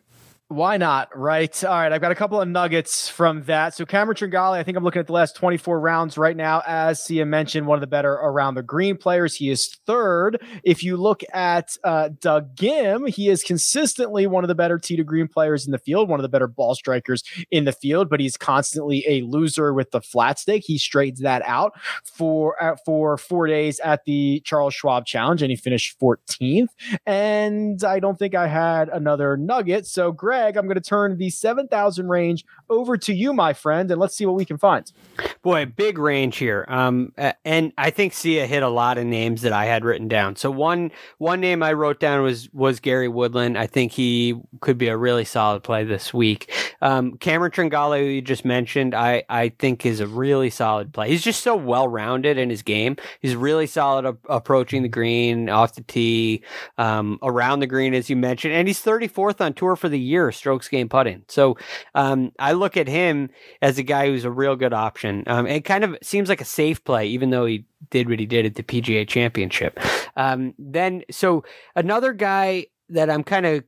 Why 0.55 0.76
not? 0.76 1.09
Right. 1.18 1.64
All 1.64 1.74
right. 1.74 1.90
I've 1.90 2.00
got 2.00 2.12
a 2.12 2.14
couple 2.14 2.40
of 2.40 2.46
nuggets 2.46 3.09
from 3.09 3.42
that. 3.42 3.74
So 3.74 3.84
Cameron 3.84 4.16
Tringale, 4.16 4.52
I 4.52 4.62
think 4.62 4.76
I'm 4.76 4.84
looking 4.84 5.00
at 5.00 5.09
the 5.09 5.12
last 5.12 5.34
24 5.34 5.80
rounds 5.80 6.16
right 6.16 6.36
now. 6.36 6.62
As 6.64 7.02
Sia 7.02 7.26
mentioned, 7.26 7.66
one 7.66 7.76
of 7.76 7.80
the 7.80 7.88
better 7.88 8.12
around 8.12 8.55
the 8.55 8.62
green 8.62 8.96
players. 8.96 9.34
He 9.34 9.50
is 9.50 9.76
third. 9.84 10.40
If 10.62 10.84
you 10.84 10.96
look 10.96 11.24
at 11.32 11.76
uh, 11.82 12.11
Doug 12.20 12.55
Ghim, 12.55 13.09
he 13.09 13.30
is 13.30 13.42
consistently 13.42 14.28
one 14.28 14.44
of 14.44 14.48
the 14.48 14.55
better 14.55 14.78
tee 14.78 14.94
to 14.94 15.02
green 15.02 15.26
players 15.26 15.66
in 15.66 15.72
the 15.72 15.78
field, 15.78 16.09
one 16.09 16.20
of 16.20 16.22
the 16.22 16.28
better 16.28 16.46
ball 16.46 16.76
strikers 16.76 17.24
in 17.50 17.64
the 17.64 17.72
field, 17.72 18.09
but 18.09 18.20
he's 18.20 18.36
constantly 18.36 19.05
a 19.09 19.22
loser 19.22 19.74
with 19.74 19.90
the 19.90 20.00
flat 20.00 20.38
stake. 20.38 20.62
He 20.64 20.78
straightens 20.78 21.18
that 21.22 21.42
out 21.46 21.72
for 22.05 22.62
uh, 22.62 22.76
for 22.84 23.18
four 23.18 23.48
days 23.48 23.80
at 23.80 24.05
the 24.05 24.40
Charles 24.44 24.74
Schwab 24.74 25.05
Challenge, 25.05 25.42
and 25.42 25.50
he 25.50 25.57
finished 25.57 25.98
14th. 26.00 26.68
And 27.07 27.82
I 27.82 27.98
don't 27.98 28.20
think 28.20 28.36
I 28.36 28.46
had 28.46 28.88
another 28.88 29.36
nugget. 29.36 29.88
So 29.88 30.12
Greg 30.12 30.43
Greg, 30.45 30.59
I'm 30.59 30.66
going 30.66 30.74
to 30.74 30.80
turn 30.80 31.16
the 31.16 31.30
7,000 31.30 32.09
range 32.09 32.45
over 32.68 32.99
to 32.99 33.14
you, 33.14 33.32
my 33.32 33.55
friend, 33.55 33.90
and 33.90 33.99
let's 33.99 34.14
see 34.14 34.26
what 34.26 34.34
we 34.34 34.45
can 34.45 34.59
find. 34.59 34.92
Boy, 35.40 35.64
big 35.64 35.97
range 35.99 36.36
here. 36.36 36.66
Um, 36.68 37.14
and 37.47 37.72
I 37.78 37.88
think 37.88 38.12
Sia 38.12 38.47
hit 38.47 38.62
a 38.62 38.68
lot 38.68 38.99
of 38.99 39.07
names 39.07 39.40
that 39.40 39.55
I 39.55 39.64
had 39.64 39.86
written 39.86 40.07
down. 40.07 40.36
So 40.36 40.51
one 40.51 40.90
one 41.16 41.40
name 41.40 41.62
I 41.62 41.72
wrote 41.72 41.99
down 41.99 42.22
was 42.22 42.51
was 42.53 42.78
Gary 42.78 43.09
Woodland. 43.09 43.57
I 43.57 43.66
think 43.66 43.92
he 43.92 44.34
could 44.61 44.76
be 44.76 44.88
a 44.88 44.97
really 44.97 45.24
solid 45.24 45.62
play 45.62 45.84
this 45.84 46.12
week. 46.12 46.53
Um, 46.85 47.16
Cameron 47.16 47.51
Tringale, 47.51 47.99
who 47.99 48.05
you 48.05 48.22
just 48.22 48.45
mentioned, 48.45 48.95
I 48.95 49.24
I 49.28 49.49
think 49.49 49.85
is 49.85 50.01
a 50.01 50.07
really 50.07 50.51
solid 50.51 50.93
play. 50.93 51.09
He's 51.09 51.22
just 51.22 51.43
so 51.43 51.57
well 51.57 51.89
rounded 51.89 52.39
in 52.39 52.51
his 52.51 52.62
game. 52.62 52.97
He's 53.20 53.35
really 53.35 53.66
solid 53.66 54.05
a- 54.05 54.32
approaching 54.32 54.82
the 54.82 54.89
green, 54.89 55.49
off 55.49 55.74
the 55.74 55.82
tee, 55.82 56.45
um, 56.78 57.18
around 57.22 57.61
the 57.61 57.66
green, 57.66 57.95
as 57.95 58.11
you 58.11 58.16
mentioned, 58.16 58.55
and 58.55 58.68
he's 58.68 58.82
34th 58.82 59.41
on 59.41 59.55
tour 59.55 59.74
for 59.76 59.89
the 59.89 59.99
year 59.99 60.30
strokes 60.30 60.68
gained 60.68 60.91
putting. 60.91 61.24
So 61.28 61.57
um, 61.95 62.32
I 62.39 62.53
look 62.53 62.76
at 62.76 62.87
him 62.87 63.30
as 63.62 63.78
a 63.78 63.82
guy 63.82 64.07
who's 64.07 64.24
a 64.24 64.30
real 64.30 64.55
good 64.55 64.74
option. 64.74 65.24
Um, 65.26 65.47
it 65.47 65.62
kind 65.62 65.85
of 65.85 65.97
seems 66.03 66.28
like 66.28 66.43
a 66.43 66.45
safe 66.45 66.85
play, 66.85 67.07
even 67.07 67.30
though 67.30 67.47
he 67.47 67.64
did 67.91 68.09
what 68.11 68.20
he 68.20 68.26
did 68.26 68.45
at 68.45 68.57
the 68.57 68.62
PGA 68.62 69.09
Championship. 69.09 69.80
Um, 70.16 70.55
then, 70.59 71.03
so 71.11 71.45
another 71.74 72.12
guy 72.12 72.66
that 72.91 73.09
I'm 73.11 73.24
kind 73.24 73.47
of 73.47 73.64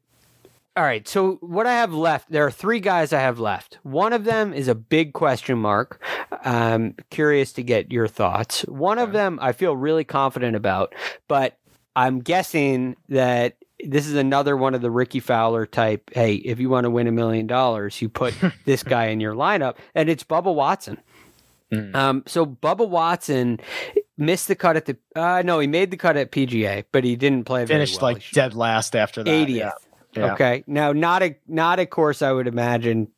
all 0.77 0.83
right. 0.83 1.09
So 1.09 1.37
what 1.41 1.66
I 1.66 1.72
have 1.74 1.95
left, 1.95 2.31
there 2.31 2.45
are 2.45 2.51
three 2.51 2.81
guys 2.81 3.12
I 3.14 3.20
have 3.20 3.41
left. 3.41 3.79
One 3.83 4.12
of 4.12 4.24
them 4.24 4.53
is 4.53 4.68
a 4.68 4.74
big 4.74 5.14
question 5.14 5.59
mark. 5.59 6.03
I'm 6.45 6.95
curious 7.11 7.53
to 7.55 7.62
get 7.62 7.91
your 7.91 8.07
thoughts. 8.07 8.61
One 8.62 8.99
of 8.99 9.12
them 9.12 9.39
I 9.41 9.53
feel 9.53 9.74
really 9.74 10.05
confident 10.05 10.55
about, 10.55 10.95
but 11.29 11.59
I'm 11.95 12.20
guessing 12.20 12.97
that 13.09 13.57
this 13.83 14.07
is 14.07 14.14
another 14.14 14.55
one 14.55 14.74
of 14.74 14.83
the 14.83 14.91
Rickie 14.91 15.20
Fowler 15.20 15.64
type. 15.64 16.11
Hey, 16.12 16.35
if 16.35 16.61
you 16.61 16.68
want 16.68 16.85
to 16.85 16.91
win 16.91 17.07
a 17.07 17.12
million 17.12 17.47
dollars, 17.47 18.01
you 18.03 18.11
put 18.11 18.35
this 18.66 18.83
guy 18.83 19.07
in 19.07 19.20
your 19.20 19.35
lineup, 19.35 19.77
and 19.95 20.11
it's 20.11 20.24
Bubba 20.24 20.55
Watson. 20.55 20.99
Mm. 21.72 21.95
Um, 21.95 22.22
so 22.27 22.47
Bubba 22.47 22.89
Watson 22.89 23.61
missed 24.18 24.49
the 24.49 24.55
cut 24.55 24.77
at 24.77 24.85
the. 24.85 24.97
Uh, 25.14 25.43
no, 25.45 25.59
he 25.59 25.66
made 25.66 25.91
the 25.91 25.97
cut 25.97 26.16
at 26.16 26.31
PGA, 26.31 26.85
but 26.93 27.03
he 27.03 27.16
didn't 27.16 27.45
play. 27.45 27.66
Finished 27.66 28.01
well. 28.01 28.12
like 28.12 28.31
dead 28.31 28.55
last 28.55 28.95
after 28.95 29.24
that. 29.24 29.31
80th. 29.31 29.55
Yeah. 29.55 29.72
Yeah. 30.17 30.33
Okay, 30.33 30.64
now 30.67 30.93
not 30.93 31.23
a 31.23 31.37
not 31.47 31.79
a 31.79 31.87
course 31.87 32.23
I 32.23 32.33
would 32.33 32.47
imagine 32.47 33.09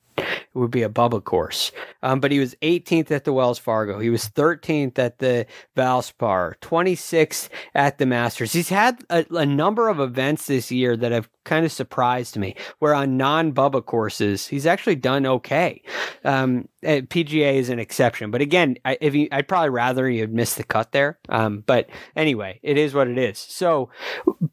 would 0.55 0.71
be 0.71 0.83
a 0.83 0.89
Bubba 0.89 1.23
course. 1.23 1.73
Um, 2.03 2.21
but 2.21 2.33
he 2.33 2.39
was 2.39 2.55
18th 2.63 3.11
at 3.11 3.25
the 3.25 3.33
Wells 3.33 3.59
Fargo. 3.59 3.99
He 3.99 4.11
was 4.11 4.29
13th 4.29 4.99
at 4.99 5.19
the 5.19 5.47
Valspar, 5.77 6.55
26th 6.61 7.49
at 7.75 7.99
the 7.99 8.07
Masters. 8.07 8.53
He's 8.53 8.69
had 8.69 9.03
a, 9.11 9.25
a 9.31 9.47
number 9.47 9.89
of 9.89 10.01
events 10.01 10.47
this 10.47 10.71
year 10.71 10.97
that 10.97 11.13
have 11.13 11.29
kind 11.45 11.65
of 11.65 11.73
surprised 11.73 12.37
me. 12.37 12.55
Where 12.79 12.95
on 12.95 13.17
non 13.17 13.53
Bubba 13.53 13.85
courses, 13.85 14.47
he's 14.47 14.67
actually 14.67 14.97
done 14.97 15.27
okay. 15.27 15.83
Um, 16.25 16.69
eh, 16.83 17.01
PGA 17.03 17.55
is 17.55 17.69
an 17.69 17.79
exception, 17.79 18.31
but 18.31 18.41
again, 18.41 18.77
I, 18.85 18.99
if 19.01 19.15
he, 19.15 19.31
I'd 19.33 19.49
probably 19.49 19.71
rather 19.71 20.09
he 20.09 20.19
had 20.19 20.33
missed 20.33 20.57
the 20.57 20.65
cut 20.65 20.93
there. 20.93 21.19
Um, 21.29 21.63
but 21.67 21.89
anyway, 22.17 22.61
it 22.63 22.77
is 22.79 22.95
what 22.95 23.09
it 23.09 23.19
is. 23.19 23.39
So, 23.39 23.91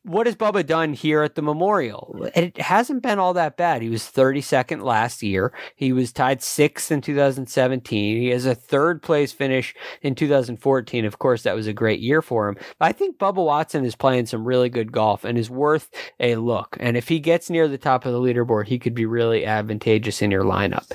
what 0.04 0.28
has 0.28 0.36
Bubba 0.36 0.66
done 0.66 0.94
here 0.94 1.24
at 1.24 1.36
the 1.36 1.42
Memorial? 1.42 2.30
It 2.36 2.58
hasn't 2.60 3.04
been 3.04 3.20
all 3.20 3.34
that 3.34 3.58
bad. 3.58 3.82
He 3.82 3.90
was 3.90 4.04
32nd 4.04 4.84
last 4.84 5.24
year. 5.24 5.54
He 5.76 5.92
was 5.94 6.12
tied 6.12 6.42
sixth 6.42 6.92
in 6.92 7.02
2017. 7.02 8.18
He 8.18 8.30
has 8.30 8.46
a 8.46 8.56
third 8.56 9.02
place 9.02 9.32
finish 9.32 9.74
in 10.02 10.16
2014. 10.16 11.06
Of 11.06 11.20
course, 11.20 11.44
that 11.44 11.56
was 11.56 11.68
a 11.68 11.74
great 11.74 12.00
year 12.00 12.22
for 12.22 12.50
him. 12.50 12.58
I 12.80 12.92
think 12.92 13.18
Bubba 13.18 13.44
Watson 13.44 13.86
is 13.86 13.96
playing 13.96 14.28
some 14.28 14.46
really 14.46 14.70
good 14.70 14.92
golf 14.92 15.24
and 15.24 15.38
is 15.38 15.50
worth 15.50 15.90
a 16.20 16.36
look. 16.36 16.78
And 16.80 16.98
if 16.98 17.08
he 17.08 17.20
gets 17.20 17.50
near 17.50 17.68
the 17.68 17.78
top 17.78 18.06
of 18.06 18.14
the 18.14 18.20
leaderboard, 18.20 18.68
he 18.68 18.80
could 18.80 18.94
be 18.94 19.06
really 19.06 19.46
advantageous 19.46 20.22
in 20.22 20.32
your 20.32 20.44
lineup. 20.44 20.92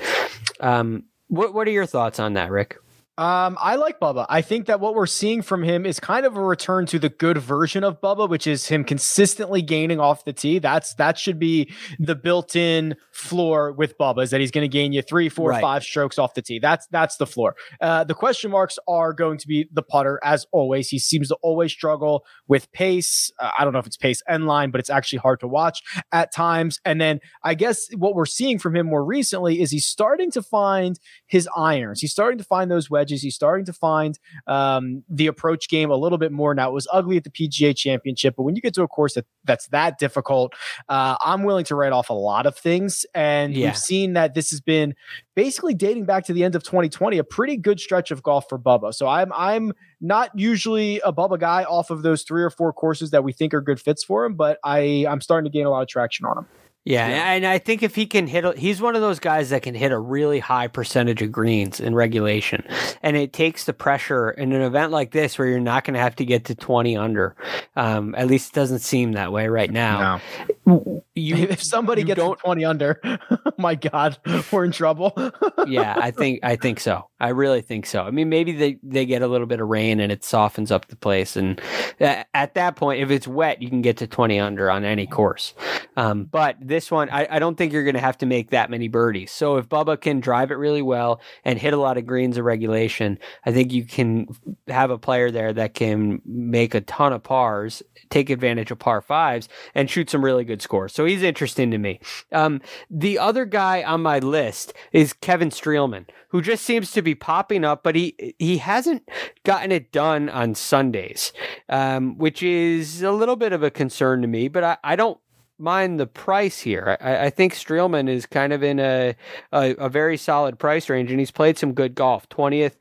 Um, 0.61 1.05
what 1.27 1.53
What 1.53 1.67
are 1.67 1.71
your 1.71 1.85
thoughts 1.85 2.19
on 2.19 2.33
that, 2.33 2.51
Rick? 2.51 2.77
Um, 3.17 3.57
I 3.59 3.75
like 3.75 3.99
Bubba. 3.99 4.25
I 4.29 4.41
think 4.41 4.65
that 4.67 4.79
what 4.79 4.95
we're 4.95 5.05
seeing 5.05 5.41
from 5.41 5.63
him 5.63 5.85
is 5.85 5.99
kind 5.99 6.25
of 6.25 6.37
a 6.37 6.41
return 6.41 6.85
to 6.87 6.97
the 6.97 7.09
good 7.09 7.37
version 7.37 7.83
of 7.83 7.99
Bubba, 8.01 8.27
which 8.27 8.47
is 8.47 8.67
him 8.67 8.83
consistently 8.85 9.61
gaining 9.61 9.99
off 9.99 10.23
the 10.23 10.31
tee. 10.33 10.59
That's 10.59 10.95
that 10.95 11.19
should 11.19 11.37
be 11.37 11.71
the 11.99 12.15
built-in 12.15 12.95
floor 13.11 13.73
with 13.73 13.97
Bubba, 13.97 14.23
is 14.23 14.29
that 14.31 14.39
he's 14.39 14.49
going 14.49 14.63
to 14.63 14.69
gain 14.71 14.93
you 14.93 15.01
three, 15.01 15.27
four, 15.27 15.49
Right. 15.49 15.61
five 15.61 15.83
strokes 15.83 16.17
off 16.17 16.33
the 16.35 16.41
tee. 16.41 16.57
That's 16.57 16.87
that's 16.87 17.17
the 17.17 17.27
floor. 17.27 17.55
Uh, 17.81 18.05
the 18.05 18.15
question 18.15 18.49
marks 18.49 18.79
are 18.87 19.11
going 19.11 19.37
to 19.39 19.47
be 19.47 19.67
the 19.73 19.83
putter, 19.83 20.17
as 20.23 20.47
always. 20.53 20.87
He 20.87 20.97
seems 20.97 21.27
to 21.27 21.35
always 21.43 21.71
struggle 21.73 22.25
with 22.47 22.71
pace. 22.71 23.29
Uh, 23.39 23.51
I 23.59 23.65
don't 23.65 23.73
know 23.73 23.79
if 23.79 23.87
it's 23.87 23.97
pace 23.97 24.23
and 24.27 24.47
line, 24.47 24.71
but 24.71 24.79
it's 24.79 24.89
actually 24.89 25.19
hard 25.19 25.41
to 25.41 25.47
watch 25.49 25.83
at 26.13 26.33
times. 26.33 26.79
And 26.85 26.99
then 27.01 27.19
I 27.43 27.55
guess 27.55 27.87
what 27.97 28.15
we're 28.15 28.25
seeing 28.25 28.57
from 28.57 28.75
him 28.75 28.87
more 28.87 29.03
recently 29.03 29.61
is 29.61 29.69
he's 29.69 29.85
starting 29.85 30.31
to 30.31 30.41
find 30.41 30.97
his 31.27 31.47
irons. 31.57 31.99
He's 31.99 32.13
starting 32.13 32.37
to 32.37 32.45
find 32.45 32.71
those 32.71 32.89
wedges. 32.89 33.00
He's 33.09 33.35
starting 33.35 33.65
to 33.65 33.73
find 33.73 34.17
um, 34.47 35.03
the 35.09 35.27
approach 35.27 35.67
game 35.69 35.89
a 35.89 35.95
little 35.95 36.17
bit 36.17 36.31
more. 36.31 36.53
Now 36.53 36.69
it 36.69 36.73
was 36.73 36.87
ugly 36.91 37.17
at 37.17 37.23
the 37.23 37.29
PGA 37.29 37.75
Championship, 37.75 38.35
but 38.37 38.43
when 38.43 38.55
you 38.55 38.61
get 38.61 38.73
to 38.75 38.83
a 38.83 38.87
course 38.87 39.15
that 39.15 39.25
that's 39.43 39.67
that 39.67 39.97
difficult, 39.97 40.53
uh, 40.89 41.15
I'm 41.21 41.43
willing 41.43 41.65
to 41.65 41.75
write 41.75 41.91
off 41.93 42.09
a 42.09 42.13
lot 42.13 42.45
of 42.45 42.57
things. 42.57 43.05
And 43.15 43.53
Yeah. 43.55 43.67
we've 43.69 43.77
seen 43.77 44.13
that 44.13 44.33
this 44.33 44.51
has 44.51 44.61
been 44.61 44.93
basically 45.35 45.73
dating 45.73 46.05
back 46.05 46.25
to 46.25 46.33
the 46.33 46.43
end 46.43 46.55
of 46.55 46.63
2020, 46.63 47.17
a 47.17 47.23
pretty 47.23 47.57
good 47.57 47.79
stretch 47.79 48.11
of 48.11 48.21
golf 48.21 48.47
for 48.49 48.59
Bubba. 48.59 48.93
So 48.93 49.07
I'm 49.07 49.31
I'm 49.33 49.73
not 49.99 50.31
usually 50.37 50.99
a 51.01 51.13
Bubba 51.13 51.39
guy 51.39 51.63
off 51.63 51.89
of 51.89 52.03
those 52.03 52.23
three 52.23 52.43
or 52.43 52.49
four 52.49 52.73
courses 52.73 53.11
that 53.11 53.23
we 53.23 53.31
think 53.33 53.53
are 53.53 53.61
good 53.61 53.79
fits 53.79 54.03
for 54.03 54.25
him, 54.25 54.35
but 54.35 54.59
I 54.63 55.05
I'm 55.09 55.21
starting 55.21 55.49
to 55.51 55.55
gain 55.55 55.65
a 55.65 55.69
lot 55.69 55.81
of 55.81 55.87
traction 55.87 56.25
on 56.25 56.39
him. 56.39 56.45
Yeah, 56.83 57.33
and 57.33 57.45
I 57.45 57.59
think 57.59 57.83
if 57.83 57.93
he 57.93 58.07
can 58.07 58.25
hit, 58.25 58.57
he's 58.57 58.81
one 58.81 58.95
of 58.95 59.01
those 59.01 59.19
guys 59.19 59.51
that 59.51 59.61
can 59.61 59.75
hit 59.75 59.91
a 59.91 59.99
really 59.99 60.39
high 60.39 60.67
percentage 60.67 61.21
of 61.21 61.31
greens 61.31 61.79
in 61.79 61.93
regulation, 61.93 62.63
and 63.03 63.15
it 63.15 63.33
takes 63.33 63.65
the 63.65 63.73
pressure 63.73 64.31
in 64.31 64.51
an 64.51 64.63
event 64.63 64.91
like 64.91 65.11
this 65.11 65.37
where 65.37 65.47
you're 65.47 65.59
not 65.59 65.83
going 65.83 65.93
to 65.93 65.99
have 65.99 66.15
to 66.15 66.25
get 66.25 66.45
to 66.45 66.55
20 66.55 66.97
under. 66.97 67.35
Um, 67.75 68.15
at 68.15 68.25
least 68.25 68.49
it 68.49 68.55
doesn't 68.55 68.79
seem 68.79 69.11
that 69.11 69.31
way 69.31 69.47
right 69.47 69.69
now. 69.69 70.21
You, 70.65 71.35
if 71.49 71.61
somebody 71.61 72.01
you 72.01 72.07
gets 72.07 72.19
don't- 72.19 72.37
to 72.37 72.43
20 72.43 72.65
under, 72.65 72.99
my 73.59 73.75
God, 73.75 74.17
we're 74.51 74.65
in 74.65 74.71
trouble. 74.71 75.13
yeah, 75.67 75.93
I 75.95 76.09
think 76.09 76.39
I 76.41 76.55
think 76.55 76.79
so. 76.79 77.07
I 77.19 77.29
really 77.29 77.61
think 77.61 77.85
so. 77.85 78.01
I 78.01 78.09
mean, 78.09 78.29
maybe 78.29 78.53
they 78.53 78.79
they 78.81 79.05
get 79.05 79.21
a 79.21 79.27
little 79.27 79.45
bit 79.45 79.59
of 79.59 79.67
rain 79.67 79.99
and 79.99 80.11
it 80.11 80.23
softens 80.23 80.71
up 80.71 80.87
the 80.87 80.95
place, 80.95 81.35
and 81.35 81.61
uh, 81.99 82.23
at 82.33 82.55
that 82.55 82.75
point, 82.75 83.03
if 83.03 83.11
it's 83.11 83.27
wet, 83.27 83.61
you 83.61 83.69
can 83.69 83.83
get 83.83 83.97
to 83.97 84.07
twenty 84.07 84.39
under 84.39 84.71
on 84.71 84.83
any 84.83 85.05
course. 85.05 85.53
Um, 86.01 86.23
but 86.23 86.57
this 86.59 86.89
one, 86.89 87.11
I, 87.11 87.27
I 87.29 87.37
don't 87.37 87.55
think 87.55 87.71
you're 87.71 87.83
going 87.83 87.93
to 87.93 88.01
have 88.01 88.17
to 88.17 88.25
make 88.25 88.49
that 88.49 88.71
many 88.71 88.87
birdies. 88.87 89.31
So 89.31 89.57
if 89.57 89.69
Bubba 89.69 90.01
can 90.01 90.19
drive 90.19 90.49
it 90.49 90.55
really 90.55 90.81
well 90.81 91.21
and 91.45 91.59
hit 91.59 91.75
a 91.75 91.77
lot 91.77 91.99
of 91.99 92.07
greens 92.07 92.39
of 92.39 92.45
regulation, 92.45 93.19
I 93.45 93.51
think 93.51 93.71
you 93.71 93.85
can 93.85 94.25
have 94.67 94.89
a 94.89 94.97
player 94.97 95.29
there 95.29 95.53
that 95.53 95.75
can 95.75 96.19
make 96.25 96.73
a 96.73 96.81
ton 96.81 97.13
of 97.13 97.21
pars, 97.21 97.83
take 98.09 98.31
advantage 98.31 98.71
of 98.71 98.79
par 98.79 99.03
fives, 99.03 99.47
and 99.75 99.91
shoot 99.91 100.09
some 100.09 100.25
really 100.25 100.43
good 100.43 100.63
scores. 100.63 100.91
So 100.91 101.05
he's 101.05 101.21
interesting 101.21 101.69
to 101.69 101.77
me. 101.77 101.99
Um, 102.31 102.61
the 102.89 103.19
other 103.19 103.45
guy 103.45 103.83
on 103.83 104.01
my 104.01 104.17
list 104.17 104.73
is 104.91 105.13
Kevin 105.13 105.49
Streelman, 105.49 106.07
who 106.29 106.41
just 106.41 106.65
seems 106.65 106.91
to 106.93 107.03
be 107.03 107.13
popping 107.13 107.63
up, 107.63 107.83
but 107.83 107.95
he 107.95 108.33
he 108.39 108.57
hasn't 108.57 109.07
gotten 109.43 109.71
it 109.71 109.91
done 109.91 110.29
on 110.29 110.55
Sundays, 110.55 111.31
um, 111.69 112.17
which 112.17 112.41
is 112.41 113.03
a 113.03 113.11
little 113.11 113.35
bit 113.35 113.53
of 113.53 113.61
a 113.61 113.69
concern 113.69 114.23
to 114.23 114.27
me. 114.27 114.47
But 114.47 114.63
I, 114.63 114.77
I 114.83 114.95
don't 114.95 115.19
mind 115.61 115.99
the 115.99 116.07
price 116.07 116.59
here. 116.59 116.97
I, 116.99 117.25
I 117.25 117.29
think 117.29 117.53
Streelman 117.53 118.09
is 118.09 118.25
kind 118.25 118.53
of 118.53 118.63
in 118.63 118.79
a, 118.79 119.15
a 119.51 119.75
a 119.75 119.89
very 119.89 120.17
solid 120.17 120.59
price 120.59 120.89
range, 120.89 121.11
and 121.11 121.19
he's 121.19 121.31
played 121.31 121.57
some 121.57 121.73
good 121.73 121.95
golf. 121.95 122.27
Twentieth 122.29 122.77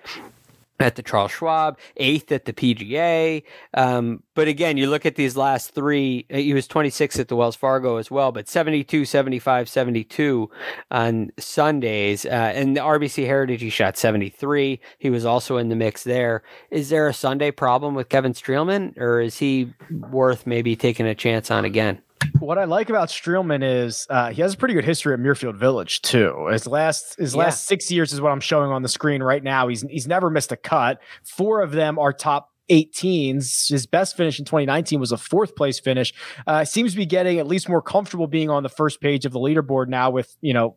at 0.81 0.97
the 0.97 1.03
Charles 1.03 1.31
Schwab, 1.31 1.78
eighth 1.99 2.33
at 2.33 2.47
the 2.47 2.53
PGA. 2.53 3.43
Um, 3.74 4.22
but 4.35 4.49
again, 4.49 4.78
you 4.78 4.89
look 4.89 5.05
at 5.05 5.14
these 5.14 5.37
last 5.37 5.74
three, 5.74 6.26
uh, 6.33 6.37
he 6.39 6.55
was 6.55 6.66
26th 6.66 7.20
at 7.20 7.28
the 7.28 7.37
Wells 7.37 7.55
Fargo 7.55 7.97
as 7.97 8.11
well, 8.11 8.33
but 8.33 8.49
72, 8.49 9.05
75, 9.05 9.68
72 9.68 10.51
on 10.91 11.31
Sundays. 11.39 12.24
Uh, 12.24 12.28
and 12.28 12.76
the 12.76 12.81
RBC 12.81 13.26
Heritage, 13.26 13.61
he 13.61 13.70
shot 13.70 13.99
73. 13.99 14.81
He 14.99 15.11
was 15.11 15.24
also 15.26 15.59
in 15.59 15.68
the 15.68 15.76
mix 15.76 16.03
there. 16.03 16.43
Is 16.70 16.89
there 16.89 17.07
a 17.07 17.14
Sunday 17.14 17.51
problem 17.51 17.95
with 17.95 18.09
Kevin 18.09 18.33
Streelman, 18.33 18.97
or 18.97 19.20
is 19.20 19.39
he 19.39 19.74
worth 19.91 20.47
maybe 20.47 20.74
taking 20.76 21.07
a 21.07 21.14
chance 21.14 21.51
on 21.51 21.66
again? 21.66 22.01
What 22.39 22.59
I 22.59 22.64
like 22.64 22.91
about 22.91 23.09
Streelman 23.09 23.62
is 23.62 24.07
uh, 24.11 24.31
he 24.31 24.41
has 24.43 24.55
a 24.55 24.57
pretty 24.57 24.75
good 24.75 24.85
history 24.85 25.12
at 25.14 25.21
Muirfield 25.21 25.57
Village 25.57 26.03
too. 26.03 26.49
His 26.51 26.66
last 26.66 27.16
his 27.18 27.35
Yeah. 27.35 27.41
last 27.41 27.66
six 27.66 27.91
years 27.91 28.12
is 28.12 28.21
what 28.21 28.33
I'm 28.33 28.41
showing 28.41 28.71
on 28.71 28.83
the 28.83 28.89
screen 28.89 29.23
right 29.23 29.43
now. 29.43 29.68
He's 29.68 29.83
he's 29.83 30.07
never 30.07 30.31
missed 30.31 30.53
a 30.53 30.57
cut. 30.57 31.01
Four 31.25 31.62
of 31.62 31.73
them 31.73 31.99
are 31.99 32.12
top 32.12 32.49
18s. 32.71 33.68
His 33.68 33.87
best 33.87 34.16
finish 34.16 34.39
in 34.39 34.45
2019 34.45 35.01
was 35.01 35.12
a 35.12 35.16
fourth 35.18 35.57
place 35.57 35.81
finish. 35.81 36.14
Uh, 36.47 36.64
seems 36.64 36.93
to 36.93 36.97
be 36.97 37.07
getting 37.07 37.39
at 37.39 37.47
least 37.47 37.68
more 37.68 37.83
comfortable 37.83 38.27
being 38.27 38.49
on 38.51 38.62
the 38.62 38.68
first 38.68 39.01
page 39.01 39.25
of 39.27 39.33
the 39.33 39.41
leaderboard 39.41 39.89
now 39.89 40.11
with 40.11 40.37
you 40.41 40.55
know 40.55 40.77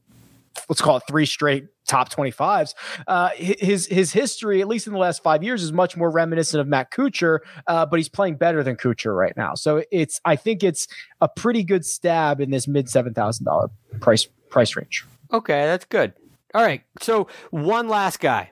let's 0.70 0.82
call 0.82 0.98
it 0.98 1.04
three 1.08 1.26
straight 1.26 1.66
top 1.88 2.12
25s. 2.12 2.74
Uh, 3.08 3.30
his 3.36 3.88
his 3.88 4.12
history, 4.12 4.62
at 4.62 4.68
least 4.68 4.88
in 4.88 4.94
the 4.94 5.00
last 5.00 5.24
five 5.24 5.44
years, 5.44 5.64
is 5.64 5.72
much 5.72 5.98
more 5.98 6.10
reminiscent 6.10 6.62
of 6.62 6.68
Matt 6.68 6.92
Kuchar, 6.92 7.40
uh, 7.68 7.86
but 7.86 7.98
he's 7.98 8.10
playing 8.10 8.36
better 8.36 8.64
than 8.64 8.76
Kuchar 8.76 9.16
right 9.16 9.36
now. 9.36 9.54
So 9.56 9.84
it's 9.92 10.20
I 10.26 10.36
think 10.36 10.64
it's 10.64 10.88
a 11.22 11.28
pretty 11.28 11.64
good 11.64 11.86
stab 11.86 12.40
in 12.42 12.52
this 12.52 12.68
mid 12.68 12.90
seven 12.90 13.14
thousand 13.14 13.46
dollar 13.46 13.70
price 14.00 14.28
price 14.50 14.76
range. 14.76 15.06
Okay, 15.32 15.66
that's 15.66 15.86
good. 15.86 16.14
All 16.54 16.64
right. 16.64 16.84
So 17.02 17.28
one 17.50 17.88
last 17.88 18.20
guy 18.20 18.52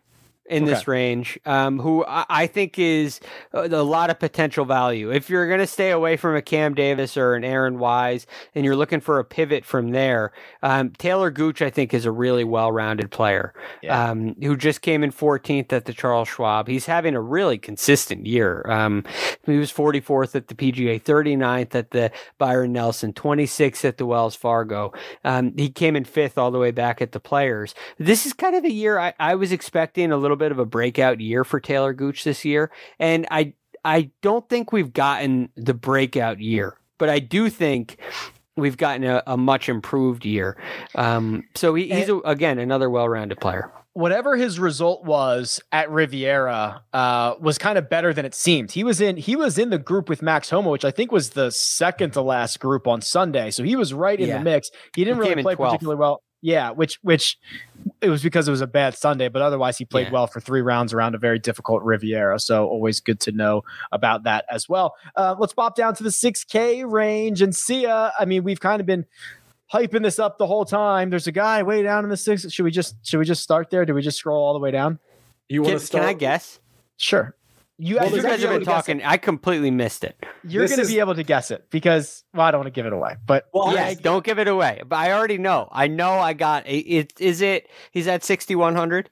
in 0.52 0.66
this 0.66 0.88
range, 0.88 1.39
um, 1.45 1.80
who 1.80 2.06
I, 2.06 2.26
I 2.30 2.47
think 2.47 2.78
is 2.78 3.20
uh, 3.54 3.68
a 3.72 3.84
lot 3.84 4.10
of 4.10 4.20
potential 4.20 4.66
value. 4.66 5.12
If 5.12 5.30
you're 5.30 5.47
going 5.47 5.60
to 5.62 5.68
stay 5.68 5.91
away 5.91 6.18
from 6.18 6.36
a 6.36 6.41
Cam 6.41 6.74
Davis 6.74 7.16
or 7.18 7.36
an 7.36 7.43
Aaron 7.43 7.80
Wise, 7.80 8.28
and 8.54 8.66
you're 8.66 8.76
looking 8.76 8.99
for 8.99 9.18
a 9.20 9.24
pivot 9.26 9.66
from 9.66 9.91
there, 9.91 10.32
um, 10.62 10.91
Taylor 10.91 11.32
Gooch, 11.32 11.62
I 11.62 11.70
think, 11.70 11.93
is 11.93 12.06
a 12.06 12.12
really 12.12 12.43
well-rounded 12.43 13.12
player 13.12 13.54
Yeah. 13.82 14.12
um, 14.12 14.36
who 14.41 14.56
just 14.58 14.82
came 14.82 15.04
in 15.04 15.12
14th 15.12 15.72
at 15.74 15.86
the 15.86 15.93
Charles 15.93 16.28
Schwab. 16.28 16.68
He's 16.68 16.86
having 16.86 17.16
a 17.16 17.22
really 17.22 17.58
consistent 17.58 18.26
year. 18.26 18.66
Um, 18.70 19.04
he 19.45 19.58
was 19.58 19.72
44th 19.72 20.36
at 20.36 20.47
the 20.49 20.56
PGA, 20.56 21.02
39th 21.02 21.76
at 21.76 21.91
the 21.91 22.12
Byron 22.38 22.74
Nelson, 22.74 23.14
26th 23.14 23.86
at 23.86 23.97
the 23.97 24.06
Wells 24.06 24.36
Fargo. 24.36 24.91
Um, 25.24 25.54
he 25.58 25.70
came 25.70 25.95
in 25.95 26.04
fifth 26.04 26.38
all 26.38 26.52
the 26.52 26.60
way 26.60 26.72
back 26.72 27.02
at 27.02 27.14
the 27.14 27.20
Players. 27.20 27.74
This 27.97 28.26
is 28.26 28.34
kind 28.34 28.56
of 28.56 28.66
a 28.66 28.72
year 28.72 28.99
I, 28.99 29.14
I 29.20 29.36
was 29.36 29.52
expecting 29.52 30.12
a 30.12 30.18
little 30.18 30.38
bit 30.42 30.52
of 30.52 30.60
a 30.60 30.66
breakout 30.66 31.20
year 31.22 31.44
for 31.44 31.60
Taylor 31.60 31.94
Gooch 31.94 32.24
this 32.24 32.44
year, 32.46 32.72
and 33.00 33.26
I 33.32 33.54
I 33.86 34.12
don't 34.22 34.48
think 34.50 34.72
we've 34.72 34.94
gotten 34.94 35.50
the 35.56 35.74
breakout 35.74 36.39
year, 36.39 36.78
but 36.98 37.10
I 37.10 37.20
do 37.20 37.50
think. 37.50 37.98
We've 38.58 38.76
gotten 38.76 39.06
a, 39.06 39.24
a 39.26 39.38
much 39.38 39.70
improved 39.70 40.26
year, 40.26 40.58
um, 40.94 41.44
so 41.56 41.74
he, 41.74 41.88
he's 41.88 42.10
a, 42.10 42.18
again 42.18 42.60
another 42.60 42.89
well-rounded 42.89 43.39
player. 43.39 43.72
whatever 43.94 44.36
his 44.36 44.60
result 44.60 45.06
was 45.06 45.62
at 45.72 45.89
Riviera 45.89 46.84
uh, 46.92 47.36
was 47.39 47.58
kind 47.58 47.78
of 47.78 47.89
better 47.89 48.14
than 48.14 48.26
it 48.26 48.36
seemed. 48.36 48.72
He 48.74 48.84
was 48.84 49.00
in 49.00 49.16
he 49.16 49.38
was 49.38 49.58
in 49.58 49.70
the 49.70 49.78
group 49.80 50.10
with 50.10 50.22
Max 50.22 50.50
Homa, 50.50 50.70
which 50.70 50.84
I 50.84 50.92
think 50.92 51.14
was 51.14 51.30
the 51.30 51.50
second 51.50 52.12
to 52.12 52.22
last 52.22 52.60
group 52.60 52.88
on 52.88 53.02
Sunday. 53.02 53.52
So 53.52 53.64
he 53.64 53.78
was 53.78 53.94
right 53.94 54.20
in 54.20 54.28
Yeah. 54.28 54.39
the 54.39 54.44
mix. 54.44 54.70
He 54.96 55.06
didn't 55.06 55.24
He 55.24 55.30
really 55.30 55.44
play 55.44 55.56
12th. 55.56 55.70
particularly 55.70 56.00
well. 56.00 56.22
Yeah, 56.42 56.72
which 56.72 56.98
which 57.04 57.38
it 58.02 58.10
was 58.10 58.24
because 58.24 58.48
it 58.48 58.52
was 58.52 58.62
a 58.62 58.68
bad 58.68 58.96
Sunday, 58.98 59.28
but 59.30 59.42
otherwise 59.44 59.78
he 59.78 59.86
played 59.86 60.08
Yeah. 60.08 60.14
well 60.14 60.28
for 60.28 60.39
three 60.39 60.62
rounds 60.62 60.92
around 60.92 61.14
a 61.14 61.20
very 61.20 61.38
difficult 61.38 61.84
Riviera. 61.84 62.39
So 62.39 62.68
always 62.68 63.00
good 63.00 63.20
to 63.22 63.32
know 63.32 63.64
about 63.92 64.24
that 64.24 64.46
as 64.50 64.68
well. 64.68 64.96
Uh, 65.16 65.36
let's 65.38 65.54
pop 65.54 65.76
down 65.76 65.94
to 65.96 66.04
the 66.04 66.10
6K 66.10 66.84
range 66.89 67.42
and 67.44 67.56
see. 67.56 67.86
Uh, 67.86 68.10
I 68.20 68.26
mean, 68.26 68.44
we've 68.44 68.60
kind 68.60 68.80
of 68.80 68.88
been 68.88 69.06
hyping 69.72 70.02
this 70.02 70.18
up 70.18 70.38
the 70.39 70.48
whole 70.48 70.66
time. 70.66 71.12
There's 71.12 71.28
a 71.28 71.32
guy 71.32 71.62
way 71.64 71.84
down 71.84 72.04
in 72.04 72.10
the 72.10 72.18
six. 72.18 72.50
Should 72.52 72.64
we 72.64 72.72
just 72.72 72.96
should 73.06 73.20
we 73.20 73.26
just 73.26 73.44
start 73.44 73.70
there? 73.70 73.86
Do 73.86 73.94
we 73.94 74.02
just 74.02 74.18
scroll 74.18 74.44
all 74.44 74.54
the 74.54 74.60
way 74.60 74.72
down? 74.72 74.98
You 75.48 75.62
want 75.62 75.80
to 75.80 75.86
start? 75.86 76.02
can 76.04 76.10
I 76.10 76.14
guess? 76.14 76.60
Sure. 76.98 77.36
You, 77.84 77.96
Well, 77.96 78.06
you're 78.10 78.18
you 78.18 78.22
gonna 78.22 78.34
guys 78.36 78.44
have 78.44 78.52
been 78.52 78.64
talking. 78.64 79.02
I 79.04 79.18
completely 79.18 79.72
missed 79.72 80.04
it. 80.04 80.16
it. 80.22 80.28
You're 80.52 80.68
going 80.68 80.76
to 80.78 80.82
is- 80.84 80.90
be 80.90 81.00
able 81.00 81.16
to 81.16 81.24
guess 81.24 81.50
it 81.50 81.66
because 81.72 82.24
well, 82.32 82.46
I 82.46 82.52
don't 82.52 82.60
want 82.60 82.68
to 82.68 82.72
give 82.78 82.86
it 82.86 82.94
away. 82.94 83.16
But 83.26 83.48
Well, 83.54 83.74
yes, 83.74 83.98
don't 83.98 84.24
give 84.24 84.38
it 84.38 84.48
away. 84.48 84.84
But 84.88 84.98
I 84.98 85.14
already 85.14 85.40
know. 85.40 85.68
I 85.72 85.88
know 85.88 86.12
I 86.20 86.34
got 86.34 86.68
it. 86.68 86.74
it 86.86 87.14
is 87.20 87.42
it? 87.42 87.68
He's 87.90 88.08
at 88.08 88.24
sixty 88.24 88.56
one 88.56 88.76
hundred. 88.76 89.10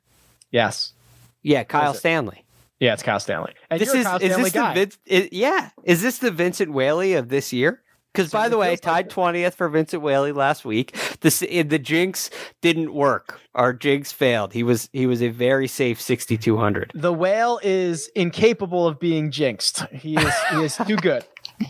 yes, 0.52 0.94
Yeah, 1.42 1.64
Kyle 1.64 1.92
is 1.92 1.98
it? 1.98 2.00
Stanley. 2.02 2.46
yeah, 2.80 2.94
it's 2.94 3.02
Kyle 3.02 3.20
Stanley. 3.20 3.54
And 3.72 3.80
This 3.82 3.88
you're 3.88 3.96
a 3.96 4.00
is 4.02 4.06
Kyle 4.06 4.16
is 4.18 4.24
Stanley 4.26 4.44
this 4.44 4.54
guy. 4.54 4.74
the 4.76 4.80
Vince? 4.82 4.98
i- 5.10 5.30
yeah, 5.32 5.70
is 5.84 6.02
this 6.04 6.20
the 6.20 6.30
Vincent 6.32 6.72
Whaley 6.72 7.14
of 7.14 7.30
this 7.30 7.52
year? 7.52 7.82
Because 8.14 8.32
by 8.32 8.50
the 8.50 8.58
way, 8.58 8.76
tied 8.76 9.10
twentieth 9.10 9.56
for 9.56 9.70
Vincent 9.70 10.02
Whaley 10.02 10.32
last 10.32 10.66
week. 10.66 10.96
The 11.22 11.48
eh, 11.50 11.64
the 11.64 11.80
jinx 11.80 12.30
didn't 12.62 12.94
work. 12.94 13.40
Our 13.54 13.72
jinx 13.74 14.12
failed. 14.12 14.54
He 14.54 14.64
was 14.64 14.90
he 14.94 15.06
was 15.06 15.22
a 15.22 15.30
very 15.30 15.68
safe 15.68 16.02
sixty 16.02 16.38
two 16.38 16.58
hundred. 16.58 16.92
the 16.96 17.14
whale 17.14 17.60
is 17.62 18.10
incapable 18.16 18.88
of 18.88 19.00
being 19.00 19.32
jinxed. 19.32 19.86
He 19.92 20.16
is 20.18 20.34
he 20.52 20.64
is 20.64 20.78
too 20.88 20.96
good. 20.96 21.24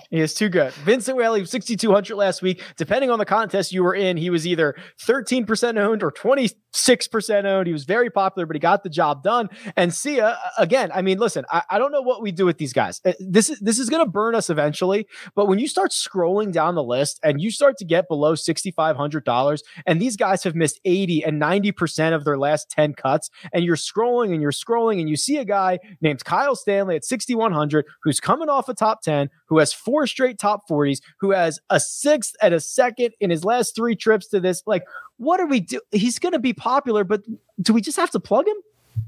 He 0.09 0.19
is 0.19 0.33
too 0.33 0.49
good. 0.49 0.73
Vincent 0.73 1.17
Whaley, 1.17 1.45
6,200 1.45 2.15
last 2.15 2.41
week. 2.41 2.61
Depending 2.77 3.09
on 3.09 3.19
the 3.19 3.25
contest 3.25 3.71
you 3.71 3.83
were 3.83 3.95
in, 3.95 4.17
he 4.17 4.29
was 4.29 4.45
either 4.45 4.75
13% 5.01 5.77
owned 5.77 6.03
or 6.03 6.11
26% 6.11 7.45
owned. 7.45 7.67
He 7.67 7.73
was 7.73 7.85
very 7.85 8.09
popular, 8.09 8.45
but 8.45 8.55
he 8.55 8.59
got 8.59 8.83
the 8.83 8.89
job 8.89 9.23
done. 9.23 9.49
And 9.75 9.93
Sia, 9.93 10.37
again, 10.57 10.91
I 10.93 11.01
mean, 11.01 11.17
listen, 11.17 11.45
I, 11.51 11.63
I 11.69 11.79
don't 11.79 11.91
know 11.91 12.01
what 12.01 12.21
we 12.21 12.31
do 12.31 12.45
with 12.45 12.57
these 12.57 12.73
guys. 12.73 13.01
Uh, 13.05 13.13
This 13.19 13.49
is 13.49 13.59
this 13.59 13.79
is 13.79 13.89
going 13.89 14.03
to 14.03 14.09
burn 14.09 14.35
us 14.35 14.49
eventually. 14.49 15.07
But 15.35 15.47
when 15.47 15.59
you 15.59 15.67
start 15.67 15.91
scrolling 15.91 16.51
down 16.51 16.75
the 16.75 16.83
list 16.83 17.19
and 17.23 17.41
you 17.41 17.51
start 17.51 17.77
to 17.77 17.85
get 17.85 18.07
below 18.07 18.33
$6,500, 18.33 19.59
and 19.85 20.01
these 20.01 20.15
guys 20.15 20.43
have 20.43 20.55
missed 20.55 20.79
80 20.85 21.23
and 21.23 21.41
90% 21.41 22.13
of 22.13 22.25
their 22.25 22.37
last 22.37 22.69
10 22.69 22.93
cuts, 22.93 23.29
and 23.53 23.63
you're 23.63 23.75
scrolling 23.75 24.33
and 24.33 24.41
you're 24.41 24.51
scrolling 24.51 24.99
and 24.99 25.09
you 25.09 25.15
see 25.15 25.37
a 25.37 25.45
guy 25.45 25.79
named 26.01 26.23
Kyle 26.23 26.55
Stanley 26.55 26.95
at 26.95 27.05
6,100 27.05 27.85
who's 28.03 28.19
coming 28.19 28.49
off 28.49 28.69
a 28.69 28.73
top 28.73 29.01
10, 29.01 29.29
who 29.49 29.57
has 29.57 29.73
four 29.73 30.07
straight 30.07 30.39
top 30.39 30.69
40s, 30.69 31.01
who 31.17 31.31
has 31.31 31.59
a 31.69 31.79
sixth 31.79 32.35
and 32.41 32.53
a 32.53 32.59
second 32.59 33.13
in 33.19 33.29
his 33.29 33.43
last 33.43 33.75
three 33.75 33.95
trips 33.95 34.27
to 34.27 34.39
this. 34.39 34.63
Like, 34.65 34.85
what 35.17 35.39
are 35.39 35.47
we 35.47 35.59
do? 35.59 35.81
He's 35.91 36.19
going 36.19 36.33
to 36.33 36.39
be 36.39 36.53
popular, 36.53 37.03
but 37.03 37.23
do 37.61 37.73
we 37.73 37.81
just 37.81 37.97
have 37.97 38.11
to 38.11 38.19
plug 38.19 38.47
him? 38.47 38.57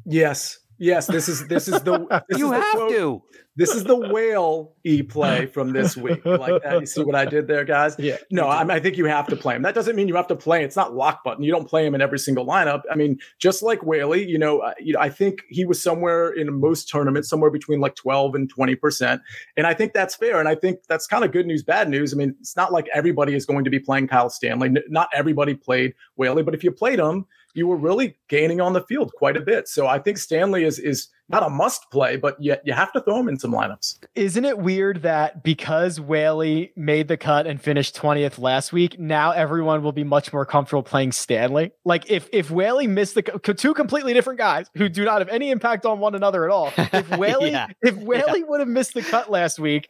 Yes. 0.05 0.59
Yes, 0.81 1.05
this 1.05 1.29
is 1.29 1.47
this 1.47 1.67
is 1.67 1.79
the 1.83 1.99
this 2.29 2.39
You 2.39 2.51
is 2.51 2.59
the 2.59 2.65
have 2.65 2.75
quote- 2.75 2.91
to. 2.91 3.21
This 3.57 3.75
is 3.75 3.83
the 3.83 3.97
whale 3.97 4.75
e 4.85 5.03
play 5.03 5.45
from 5.45 5.73
this 5.73 5.97
week. 5.97 6.25
Like 6.25 6.63
that? 6.63 6.79
You 6.79 6.85
see 6.85 7.03
what 7.03 7.15
I 7.15 7.25
did 7.25 7.47
there, 7.47 7.65
guys? 7.65 7.97
Yeah. 7.99 8.15
No, 8.31 8.47
I, 8.47 8.63
mean, 8.63 8.71
I 8.71 8.79
think 8.79 8.95
you 8.95 9.03
have 9.05 9.27
to 9.27 9.35
play 9.35 9.57
him. 9.57 9.61
That 9.61 9.75
doesn't 9.75 9.97
mean 9.97 10.07
you 10.07 10.15
have 10.15 10.27
to 10.27 10.37
play. 10.37 10.63
It's 10.63 10.77
not 10.77 10.95
lock 10.95 11.21
button. 11.25 11.43
You 11.43 11.51
don't 11.51 11.67
play 11.67 11.85
him 11.85 11.93
in 11.93 11.99
every 12.01 12.17
single 12.17 12.45
lineup. 12.47 12.83
I 12.89 12.95
mean, 12.95 13.19
just 13.39 13.61
like 13.61 13.83
Whaley, 13.83 14.25
you 14.25 14.39
know, 14.39 14.59
uh, 14.59 14.73
you 14.79 14.93
know, 14.93 15.01
I 15.01 15.09
think 15.09 15.41
he 15.49 15.65
was 15.65 15.83
somewhere 15.83 16.31
in 16.31 16.61
most 16.61 16.87
tournaments, 16.89 17.27
somewhere 17.27 17.51
between 17.51 17.81
like 17.81 17.95
12 17.95 18.35
and 18.35 18.49
20 18.49 18.75
percent, 18.75 19.21
and 19.57 19.67
I 19.67 19.73
think 19.73 19.91
that's 19.91 20.15
fair. 20.15 20.39
And 20.39 20.47
I 20.47 20.55
think 20.55 20.79
that's 20.87 21.05
kind 21.05 21.25
of 21.25 21.33
good 21.33 21.45
news, 21.45 21.61
bad 21.61 21.89
news. 21.89 22.13
I 22.13 22.15
mean, 22.17 22.33
it's 22.39 22.55
not 22.55 22.71
like 22.71 22.87
everybody 22.93 23.35
is 23.35 23.45
going 23.45 23.65
to 23.65 23.69
be 23.69 23.79
playing 23.79 24.07
Kyle 24.07 24.29
Stanley. 24.29 24.69
N- 24.69 24.77
Not 24.87 25.09
everybody 25.13 25.55
played 25.55 25.93
Whaley, 26.15 26.41
but 26.43 26.53
if 26.55 26.63
you 26.63 26.71
played 26.71 26.99
him, 26.99 27.25
you 27.53 27.67
were 27.67 27.77
really 27.77 28.17
gaining 28.27 28.61
on 28.61 28.73
the 28.73 28.81
field 28.81 29.11
quite 29.13 29.37
a 29.37 29.41
bit. 29.41 29.67
So 29.67 29.87
I 29.87 29.99
think 29.99 30.17
Stanley 30.17 30.63
is 30.63 30.79
is 30.79 31.07
not 31.29 31.43
a 31.43 31.49
must 31.49 31.89
play, 31.91 32.17
but 32.17 32.35
yet 32.41 32.61
you 32.65 32.73
have 32.73 32.91
to 32.91 32.99
throw 32.99 33.17
him 33.17 33.29
in 33.29 33.39
some 33.39 33.53
lineups. 33.53 33.99
Isn't 34.15 34.43
it 34.43 34.57
weird 34.57 35.01
that 35.03 35.43
because 35.43 35.97
Whaley 35.99 36.73
made 36.75 37.07
the 37.07 37.15
cut 37.15 37.47
and 37.47 37.61
finished 37.61 37.95
20th 37.95 38.37
last 38.37 38.73
week, 38.73 38.99
now 38.99 39.31
everyone 39.31 39.81
will 39.81 39.93
be 39.93 40.03
much 40.03 40.33
more 40.33 40.45
comfortable 40.45 40.83
playing 40.83 41.13
Stanley? 41.13 41.71
Like 41.85 42.09
if 42.11 42.27
if 42.33 42.51
Whaley 42.51 42.87
missed 42.87 43.15
the 43.15 43.21
two 43.57 43.73
completely 43.73 44.13
different 44.13 44.39
guys 44.39 44.67
who 44.75 44.89
do 44.89 45.05
not 45.05 45.19
have 45.19 45.29
any 45.29 45.51
impact 45.51 45.85
on 45.85 45.99
one 45.99 46.15
another 46.15 46.43
at 46.45 46.51
all. 46.51 46.71
If 46.93 47.09
Whaley 47.17 47.51
Yeah. 47.51 47.67
if 47.81 47.95
Whaley 47.97 48.43
would 48.43 48.59
have 48.59 48.69
missed 48.69 48.93
the 48.93 49.01
cut 49.01 49.31
last 49.31 49.57
week, 49.59 49.87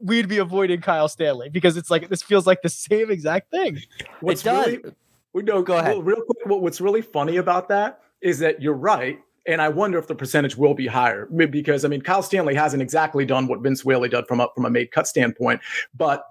we'd 0.00 0.28
be 0.28 0.38
avoiding 0.38 0.80
Kyle 0.82 1.08
Stanley 1.08 1.48
because 1.48 1.76
it's 1.78 1.90
like 1.90 2.08
this 2.10 2.22
feels 2.22 2.46
like 2.46 2.60
the 2.62 2.68
same 2.68 3.10
exact 3.10 3.50
thing. 3.50 3.78
What's 4.20 4.42
does. 4.42 4.66
really 4.66 4.92
we 5.34 5.42
know 5.42 5.62
Go 5.62 5.76
ahead. 5.76 5.92
well, 5.92 6.02
real 6.02 6.22
quick. 6.22 6.38
What's 6.46 6.80
really 6.80 7.02
funny 7.02 7.36
about 7.36 7.68
that 7.68 8.00
is 8.22 8.38
that 8.38 8.62
you're 8.62 8.72
right. 8.72 9.18
And 9.46 9.60
I 9.60 9.68
wonder 9.68 9.98
if 9.98 10.06
the 10.06 10.14
percentage 10.14 10.56
will 10.56 10.72
be 10.72 10.86
higher 10.86 11.26
because 11.26 11.84
I 11.84 11.88
mean 11.88 12.00
Kyle 12.00 12.22
Stanley 12.22 12.54
hasn't 12.54 12.80
exactly 12.82 13.26
done 13.26 13.46
what 13.46 13.60
Vince 13.60 13.84
Whaley 13.84 14.08
did 14.08 14.26
from 14.26 14.40
a 14.40 14.48
from 14.54 14.64
a 14.64 14.70
made 14.70 14.90
cut 14.90 15.06
standpoint, 15.06 15.60
but 15.94 16.24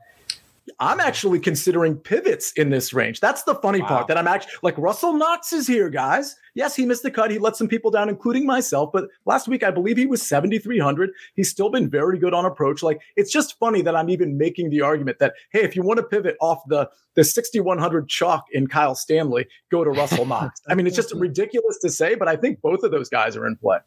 I'm 0.80 1.02
actually 1.02 1.40
considering 1.40 1.98
pivots 1.98 2.54
in 2.54 2.70
this 2.70 2.94
range. 2.94 3.20
That's 3.20 3.44
the 3.44 3.56
funny 3.56 3.82
Wow. 3.82 3.88
part 3.88 4.08
that 4.08 4.18
I'm 4.18 4.28
actually 4.28 4.54
like 4.62 4.78
Russell 4.78 5.14
Knox 5.14 5.52
is 5.52 5.68
here, 5.68 5.90
guys. 5.90 6.38
Yes, 6.56 6.76
he 6.76 6.86
missed 6.86 7.04
the 7.04 7.12
cut. 7.12 7.32
He 7.32 7.38
let 7.38 7.58
some 7.58 7.68
people 7.68 7.92
down, 7.92 8.08
including 8.08 8.46
myself. 8.46 8.92
But 8.94 9.10
last 9.26 9.48
week, 9.48 9.64
I 9.64 9.72
believe 9.72 9.98
he 9.98 10.06
was 10.06 10.22
7,300. 10.22 11.12
He's 11.36 11.50
still 11.50 11.70
been 11.70 11.90
very 11.90 12.18
good 12.18 12.34
on 12.34 12.46
approach. 12.46 12.82
Like 12.82 13.02
it's 13.18 13.32
just 13.32 13.60
funny 13.60 13.82
that 13.82 13.96
I'm 13.96 14.10
even 14.10 14.38
making 14.38 14.70
the 14.70 14.82
argument 14.82 15.20
that 15.20 15.34
hey, 15.52 15.64
if 15.64 15.76
you 15.76 15.84
want 15.84 15.98
to 15.98 16.04
pivot 16.04 16.38
off 16.40 16.62
the 16.68 16.90
the 17.16 17.24
6,100 17.24 18.08
chalk 18.10 18.46
in 18.54 18.68
Kyle 18.68 18.96
Stanley, 18.96 19.46
go 19.70 19.84
to 19.84 19.90
Russell 19.92 20.26
Knox. 20.26 20.62
I 20.68 20.76
mean, 20.76 20.88
it's 20.88 20.96
just 20.96 21.14
ridiculous 21.14 21.78
to 21.80 21.90
say, 21.90 22.16
but 22.16 22.28
I 22.28 22.36
think 22.36 22.62
both 22.62 22.84
of 22.84 22.92
those 22.92 23.10
guys 23.10 23.36
are 23.36 23.46
in 23.46 23.56
play. 23.56 23.78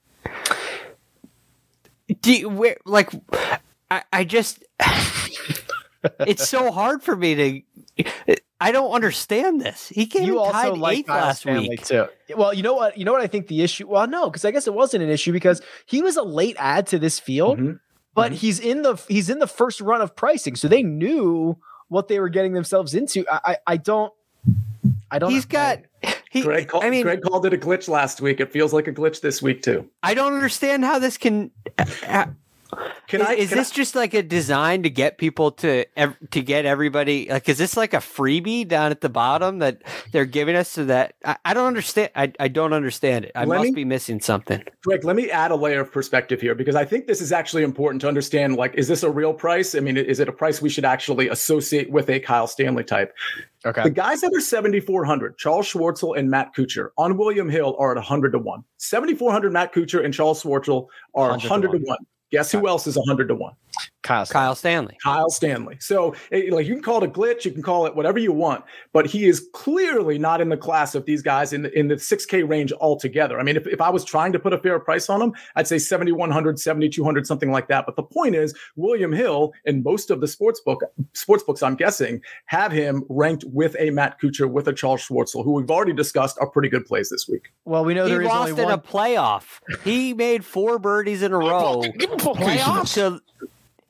Do 2.20 2.32
you, 2.32 2.48
where, 2.48 2.76
like, 2.84 3.10
I, 3.90 4.02
I 4.12 4.22
just, 4.22 4.62
it's 6.20 6.48
so 6.48 6.70
hard 6.72 7.02
for 7.02 7.16
me 7.16 7.64
to. 7.96 8.36
I 8.60 8.72
don't 8.72 8.90
understand 8.92 9.60
this. 9.60 9.88
He 9.88 10.06
came 10.06 10.24
you 10.24 10.38
also 10.38 10.52
tied 10.52 10.78
like 10.78 10.98
eighth 10.98 11.06
Kyle 11.08 11.26
last 11.26 11.40
Stanley 11.40 11.68
week. 11.70 11.84
too. 11.84 12.06
Well, 12.34 12.54
you 12.54 12.62
know 12.62 12.74
what? 12.74 12.96
You 12.96 13.04
know 13.04 13.12
what 13.12 13.20
I 13.20 13.26
think 13.26 13.48
the 13.48 13.62
issue. 13.62 13.86
Well, 13.86 14.06
no, 14.06 14.30
because 14.30 14.44
I 14.44 14.50
guess 14.50 14.66
it 14.66 14.72
wasn't 14.74 15.02
an 15.04 15.10
issue 15.10 15.32
because 15.32 15.60
he 15.84 16.00
was 16.02 16.16
a 16.16 16.22
late 16.22 16.56
add 16.58 16.86
to 16.88 16.98
this 16.98 17.20
field, 17.20 17.58
Mhm. 17.58 17.80
but 18.14 18.32
Mhm. 18.32 18.36
he's 18.36 18.58
in 18.58 18.82
the 18.82 18.96
he's 19.08 19.28
in 19.28 19.40
the 19.40 19.46
first 19.46 19.80
run 19.82 20.00
of 20.00 20.16
pricing, 20.16 20.56
so 20.56 20.68
they 20.68 20.82
knew 20.82 21.56
what 21.88 22.08
they 22.08 22.18
were 22.18 22.30
getting 22.30 22.54
themselves 22.54 22.94
into. 22.94 23.24
I 23.30 23.40
I, 23.44 23.56
I 23.66 23.76
don't. 23.76 24.12
I 25.10 25.18
don't. 25.18 25.30
He's 25.30 25.44
got. 25.44 25.80
He, 26.30 26.42
Greg, 26.42 26.68
call, 26.68 26.82
I 26.82 26.90
mean, 26.90 27.02
Greg 27.02 27.22
called 27.22 27.46
it 27.46 27.54
a 27.54 27.56
glitch 27.56 27.88
last 27.88 28.20
week. 28.20 28.40
It 28.40 28.52
feels 28.52 28.72
like 28.72 28.86
a 28.88 28.92
glitch 28.92 29.20
this 29.22 29.40
week 29.40 29.62
too. 29.62 29.88
I 30.02 30.12
don't 30.14 30.34
understand 30.34 30.84
how 30.84 30.98
this 30.98 31.16
can. 31.16 31.50
Can 33.08 33.20
is, 33.20 33.26
I? 33.26 33.32
is 33.34 33.48
can 33.48 33.58
I- 33.58 33.60
this 33.60 33.70
just 33.70 33.94
like 33.94 34.14
a 34.14 34.22
design 34.22 34.82
to 34.82 34.90
get 34.90 35.18
people 35.18 35.52
to 35.52 35.84
ev- 35.98 36.16
to 36.30 36.42
get 36.42 36.64
everybody 36.64 37.28
like 37.30 37.48
is 37.48 37.58
this 37.58 37.76
like 37.76 37.94
a 37.94 37.98
freebie 37.98 38.66
down 38.66 38.90
at 38.90 39.00
the 39.00 39.08
bottom 39.08 39.58
that 39.60 39.82
they're 40.12 40.24
giving 40.24 40.56
us 40.56 40.68
so 40.68 40.84
that 40.86 41.14
I, 41.24 41.36
I 41.44 41.54
don't 41.54 41.66
understand 41.66 42.10
I, 42.16 42.32
I 42.40 42.48
don't 42.48 42.72
understand 42.72 43.26
it 43.26 43.32
i 43.34 43.44
Let 43.44 43.58
must 43.58 43.68
me- 43.70 43.74
be 43.74 43.84
missing 43.84 44.20
something 44.20 44.62
Greg, 44.84 45.04
let 45.04 45.16
me 45.16 45.30
add 45.30 45.50
a 45.50 45.56
layer 45.56 45.80
of 45.80 45.90
perspective 45.92 46.40
here 46.40 46.54
because 46.54 46.76
I 46.76 46.84
think 46.84 47.06
this 47.06 47.20
is 47.20 47.32
actually 47.32 47.62
important 47.64 48.00
to 48.02 48.08
understand. 48.08 48.56
Like, 48.56 48.74
is 48.74 48.86
this 48.88 49.02
a 49.02 49.10
real 49.10 49.34
price? 49.34 49.74
I 49.74 49.80
mean, 49.80 49.96
is 49.96 50.20
it 50.20 50.28
a 50.28 50.32
price 50.32 50.62
we 50.62 50.68
should 50.68 50.84
actually 50.84 51.28
associate 51.28 51.90
with 51.90 52.08
a 52.08 52.20
Kyle 52.20 52.46
Stanley 52.46 52.84
type? 52.84 53.12
Okay. 53.64 53.82
The 53.82 53.90
guys 53.90 54.20
that 54.20 54.32
are 54.32 54.40
7,400, 54.40 55.38
Charles 55.38 55.66
Schwartzel 55.66 56.16
and 56.16 56.30
Matt 56.30 56.54
Kuchar 56.54 56.90
on 56.98 57.16
William 57.16 57.48
Hill 57.48 57.74
are 57.78 57.90
at 57.90 57.96
100 57.96 58.30
to 58.32 58.38
1. 58.38 58.62
7,400 58.76 59.52
Matt 59.52 59.74
Kuchar 59.74 60.04
and 60.04 60.14
Charles 60.14 60.42
Schwartzel 60.42 60.86
are 61.14 61.30
100 61.30 61.70
100 61.70 61.78
to 61.78 61.84
1. 61.84 61.96
1. 62.30 62.38
Guess 62.38 62.52
who 62.52 62.66
else 62.68 62.86
is 62.86 62.96
100 62.96 63.28
to 63.28 63.34
1? 63.34 63.52
Kyle. 64.02 64.26
kyle 64.26 64.54
stanley 64.54 64.96
Kyle 65.02 65.30
Stanley. 65.30 65.76
So, 65.80 66.14
eh, 66.32 66.48
like, 66.50 66.66
you 66.66 66.74
can 66.74 66.82
call 66.82 67.02
it 67.02 67.08
a 67.08 67.10
glitch, 67.10 67.44
you 67.44 67.52
can 67.52 67.62
call 67.62 67.86
it 67.86 67.94
whatever 67.94 68.18
you 68.18 68.32
want, 68.32 68.64
but 68.92 69.06
he 69.06 69.26
is 69.26 69.48
clearly 69.52 70.18
not 70.18 70.40
in 70.40 70.48
the 70.48 70.56
class 70.56 70.94
of 70.94 71.04
these 71.04 71.22
guys 71.22 71.52
in 71.52 71.62
the, 71.62 71.78
in 71.78 71.88
the 71.88 71.94
6K 71.94 72.48
range 72.48 72.72
altogether. 72.72 73.38
I 73.38 73.42
mean, 73.42 73.56
if, 73.56 73.66
if 73.66 73.80
I 73.80 73.90
was 73.90 74.04
trying 74.04 74.32
to 74.32 74.38
put 74.38 74.52
a 74.52 74.58
fair 74.58 74.78
price 74.78 75.08
on 75.08 75.22
him, 75.22 75.34
I'd 75.54 75.66
say 75.66 75.78
7,100, 75.78 76.58
7,200, 76.58 77.26
something 77.26 77.50
like 77.50 77.68
that. 77.68 77.86
But 77.86 77.96
the 77.96 78.02
point 78.02 78.34
is, 78.34 78.54
William 78.76 79.12
Hill 79.12 79.52
and 79.64 79.84
most 79.84 80.10
of 80.10 80.20
the 80.20 80.28
sports 80.28 80.60
book 80.60 80.82
sports 81.14 81.42
books, 81.42 81.62
I'm 81.62 81.76
guessing, 81.76 82.20
have 82.46 82.72
him 82.72 83.04
ranked 83.08 83.44
with 83.44 83.76
a 83.78 83.90
Matt 83.90 84.20
Kuchar, 84.20 84.50
with 84.50 84.68
a 84.68 84.72
Charles 84.72 85.06
Schwartzel, 85.06 85.44
who 85.44 85.52
we've 85.52 85.70
already 85.70 85.92
discussed 85.92 86.38
are 86.40 86.48
pretty 86.48 86.68
good 86.68 86.84
plays 86.84 87.10
this 87.10 87.28
week. 87.28 87.52
Well, 87.64 87.84
we 87.84 87.94
know 87.94 88.04
he 88.04 88.10
there 88.10 88.22
is 88.22 88.28
lost 88.28 88.50
only 88.50 88.62
in 88.62 88.68
one. 88.68 88.78
a 88.78 88.82
playoff 88.82 89.60
he 89.84 90.14
made 90.14 90.44
four 90.44 90.78
birdies 90.78 91.22
in 91.22 91.32
a 91.32 91.38
row 91.38 91.82
to 91.82 93.20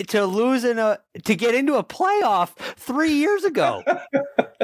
to 0.08 0.26
lose 0.26 0.64
in 0.64 0.78
a 0.78 0.98
to 1.24 1.34
get 1.34 1.54
into 1.54 1.74
a 1.74 1.84
playoff 1.84 2.54
three 2.76 3.12
years 3.12 3.44
ago. 3.44 3.82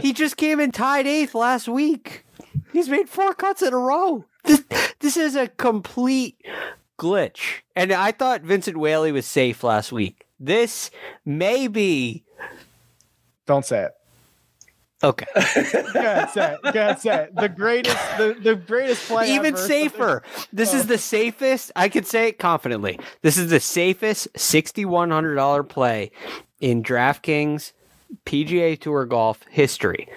He 0.00 0.12
just 0.12 0.36
came 0.36 0.58
in 0.58 0.72
tied 0.72 1.06
eighth 1.06 1.34
last 1.34 1.68
week. 1.68 2.24
He's 2.72 2.88
made 2.88 3.08
four 3.08 3.34
cuts 3.34 3.62
in 3.62 3.72
a 3.72 3.78
row. 3.78 4.24
This, 4.44 4.64
this 4.98 5.16
is 5.16 5.36
a 5.36 5.46
complete 5.46 6.40
glitch. 6.98 7.60
And 7.76 7.92
i 7.92 8.10
thought 8.10 8.42
vincent 8.42 8.76
whaley 8.76 9.12
was 9.12 9.26
safe 9.26 9.62
last 9.62 9.92
week. 9.92 10.26
This 10.40 10.90
may 11.24 11.68
be 11.68 12.24
Don't 13.46 13.64
say 13.66 13.84
it. 13.84 13.92
Okay 15.02 15.26
Go 15.34 15.40
ahead, 15.40 16.30
say 16.30 16.54
it. 16.54 16.62
Go 16.62 16.68
ahead, 16.68 17.00
say 17.00 17.24
it. 17.24 17.34
The 17.34 17.48
greatest, 17.48 17.96
the, 18.16 18.36
the 18.40 18.54
greatest 18.54 19.06
play 19.06 19.34
even 19.34 19.56
safer. 19.56 20.22
This 20.52 20.74
is 20.74 20.82
oh. 20.82 20.88
the 20.88 20.98
safest. 20.98 21.70
I 21.76 21.88
could 21.88 22.06
say 22.06 22.28
it 22.28 22.38
confidently. 22.38 22.98
This 23.22 23.36
is 23.36 23.50
the 23.50 23.60
safest 23.60 24.28
sixty-one 24.36 25.10
hundred 25.10 25.34
dollar 25.34 25.62
play 25.62 26.10
in 26.60 26.82
DraftKings 26.82 27.72
PGA 28.24 28.78
Tour 28.78 29.06
golf 29.06 29.40
history. 29.50 30.08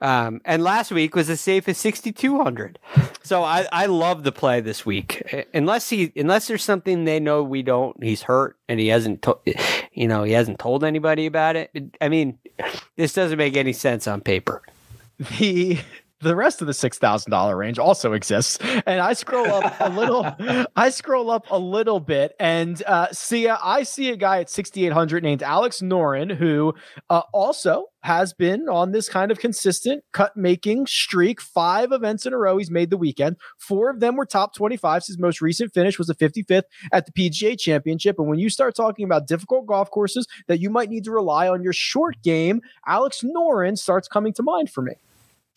Um, 0.00 0.40
and 0.44 0.62
last 0.62 0.90
week 0.90 1.16
was 1.16 1.28
as 1.28 1.40
safe 1.40 1.68
as 1.68 1.78
6,200. 1.78 2.78
So 3.22 3.42
I, 3.42 3.66
I 3.72 3.86
love 3.86 4.22
the 4.22 4.32
play 4.32 4.60
this 4.60 4.86
week. 4.86 5.46
Unless 5.52 5.90
he, 5.90 6.12
unless 6.14 6.46
there's 6.46 6.62
something 6.62 7.04
they 7.04 7.18
know 7.20 7.42
we 7.42 7.62
don't, 7.62 8.02
he's 8.02 8.22
hurt 8.22 8.56
and 8.68 8.78
he 8.78 8.88
hasn't, 8.88 9.22
to, 9.22 9.38
you 9.92 10.06
know, 10.06 10.22
he 10.22 10.32
hasn't 10.32 10.58
told 10.60 10.84
anybody 10.84 11.26
about 11.26 11.56
it. 11.56 11.70
I 12.00 12.08
mean, 12.08 12.38
this 12.96 13.12
doesn't 13.12 13.38
make 13.38 13.56
any 13.56 13.72
sense 13.72 14.06
on 14.06 14.20
paper. 14.20 14.62
The 15.38 15.78
the 16.20 16.34
rest 16.34 16.60
of 16.60 16.66
the 16.66 16.74
six 16.74 16.98
thousand 16.98 17.30
dollar 17.30 17.56
range 17.56 17.78
also 17.78 18.12
exists. 18.12 18.58
And 18.86 19.00
I 19.00 19.12
scroll 19.12 19.46
up 19.46 19.74
a 19.80 19.88
little, 19.88 20.26
I 20.76 20.90
scroll 20.90 21.30
up 21.30 21.46
a 21.50 21.58
little 21.58 22.00
bit 22.00 22.34
and 22.40 22.82
uh, 22.86 23.08
see 23.12 23.46
a, 23.46 23.58
I 23.62 23.82
see 23.84 24.10
a 24.10 24.16
guy 24.16 24.40
at 24.40 24.50
sixty 24.50 24.86
eight 24.86 24.92
hundred 24.92 25.22
named 25.22 25.42
Alex 25.42 25.80
Noren 25.80 26.34
who 26.34 26.74
uh, 27.10 27.22
also 27.32 27.86
has 28.02 28.32
been 28.32 28.68
on 28.68 28.92
this 28.92 29.08
kind 29.08 29.30
of 29.30 29.38
consistent 29.38 30.04
cut 30.12 30.36
making 30.36 30.86
streak. 30.86 31.40
Five 31.40 31.92
events 31.92 32.26
in 32.26 32.32
a 32.32 32.38
row 32.38 32.56
he's 32.56 32.70
made 32.70 32.90
the 32.90 32.96
weekend. 32.96 33.36
Four 33.58 33.90
of 33.90 34.00
them 34.00 34.16
were 34.16 34.24
top 34.24 34.54
25. 34.54 35.04
His 35.04 35.18
most 35.18 35.40
recent 35.40 35.74
finish 35.74 35.98
was 35.98 36.08
a 36.08 36.14
55th 36.14 36.62
at 36.92 37.06
the 37.06 37.12
PGA 37.12 37.58
Championship. 37.58 38.18
And 38.18 38.28
when 38.28 38.38
you 38.38 38.50
start 38.50 38.76
talking 38.76 39.04
about 39.04 39.26
difficult 39.26 39.66
golf 39.66 39.90
courses 39.90 40.26
that 40.46 40.60
you 40.60 40.70
might 40.70 40.90
need 40.90 41.04
to 41.04 41.10
rely 41.10 41.48
on 41.48 41.62
your 41.62 41.72
short 41.72 42.22
game, 42.22 42.60
Alex 42.86 43.22
Noren 43.22 43.76
starts 43.76 44.08
coming 44.08 44.32
to 44.34 44.42
mind 44.42 44.70
for 44.70 44.82
me. 44.82 44.94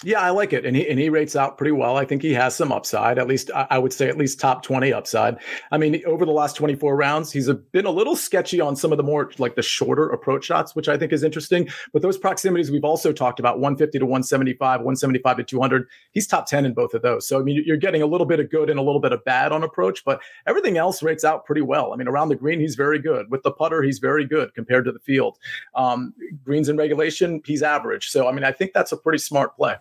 Yeah, 0.03 0.19
I 0.19 0.31
like 0.31 0.51
it, 0.51 0.65
and 0.65 0.75
he 0.75 0.89
and 0.89 0.99
he 0.99 1.09
rates 1.09 1.35
out 1.35 1.59
pretty 1.59 1.73
well. 1.73 1.95
I 1.95 2.05
think 2.05 2.23
he 2.23 2.33
has 2.33 2.55
some 2.55 2.71
upside. 2.71 3.19
At 3.19 3.27
least 3.27 3.51
I 3.53 3.77
would 3.77 3.93
say 3.93 4.09
at 4.09 4.17
least 4.17 4.39
top 4.39 4.63
twenty 4.63 4.91
upside. 4.91 5.37
I 5.71 5.77
mean, 5.77 6.01
over 6.07 6.25
the 6.25 6.31
last 6.31 6.55
twenty 6.55 6.73
four 6.73 6.95
rounds, 6.95 7.31
he's 7.31 7.47
been 7.71 7.85
a 7.85 7.91
little 7.91 8.15
sketchy 8.15 8.59
on 8.59 8.75
some 8.75 8.91
of 8.91 8.97
the 8.97 9.03
more 9.03 9.29
like 9.37 9.53
the 9.53 9.61
shorter 9.61 10.09
approach 10.09 10.45
shots, 10.45 10.75
which 10.75 10.89
I 10.89 10.97
think 10.97 11.13
is 11.13 11.23
interesting. 11.23 11.69
But 11.93 12.01
those 12.01 12.17
proximities 12.17 12.71
we've 12.71 12.83
also 12.83 13.13
talked 13.13 13.39
about, 13.39 13.59
one 13.59 13.77
fifty 13.77 13.99
to 13.99 14.05
one 14.07 14.23
seventy 14.23 14.53
five, 14.53 14.81
one 14.81 14.95
seventy 14.95 15.19
five 15.19 15.37
to 15.37 15.43
two 15.43 15.61
hundred. 15.61 15.87
He's 16.13 16.25
top 16.25 16.47
ten 16.47 16.65
in 16.65 16.73
both 16.73 16.95
of 16.95 17.03
those. 17.03 17.27
So 17.27 17.39
I 17.39 17.43
mean, 17.43 17.61
you're 17.63 17.77
getting 17.77 18.01
a 18.01 18.07
little 18.07 18.25
bit 18.25 18.39
of 18.39 18.49
good 18.49 18.71
and 18.71 18.79
a 18.79 18.83
little 18.83 19.01
bit 19.01 19.11
of 19.11 19.23
bad 19.23 19.51
on 19.51 19.61
approach, 19.61 20.03
but 20.03 20.19
everything 20.47 20.77
else 20.77 21.03
rates 21.03 21.23
out 21.23 21.45
pretty 21.45 21.61
well. 21.61 21.93
I 21.93 21.95
mean, 21.95 22.07
around 22.07 22.29
the 22.29 22.35
green, 22.35 22.59
he's 22.59 22.73
very 22.73 22.97
good. 22.97 23.29
With 23.29 23.43
the 23.43 23.51
putter, 23.51 23.83
he's 23.83 23.99
very 23.99 24.25
good 24.25 24.55
compared 24.55 24.85
to 24.85 24.91
the 24.91 24.99
field. 24.99 25.37
Um, 25.75 26.15
greens 26.43 26.69
in 26.69 26.77
regulation, 26.77 27.39
he's 27.45 27.61
average. 27.61 28.09
So 28.09 28.27
I 28.27 28.31
mean, 28.31 28.43
I 28.43 28.51
think 28.51 28.73
that's 28.73 28.91
a 28.91 28.97
pretty 28.97 29.19
smart 29.19 29.55
play. 29.55 29.75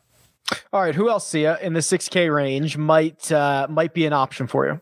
All 0.73 0.83
right, 0.83 0.95
who 0.95 1.09
else, 1.09 1.27
see 1.27 1.43
you 1.43 1.57
in 1.61 1.73
the 1.73 1.81
6K 1.81 2.33
range 2.35 2.77
might 2.77 3.31
uh, 3.33 3.67
might 3.69 3.95
be 3.95 4.07
an 4.07 4.13
option 4.13 4.47
for 4.47 4.67
you? 4.67 4.81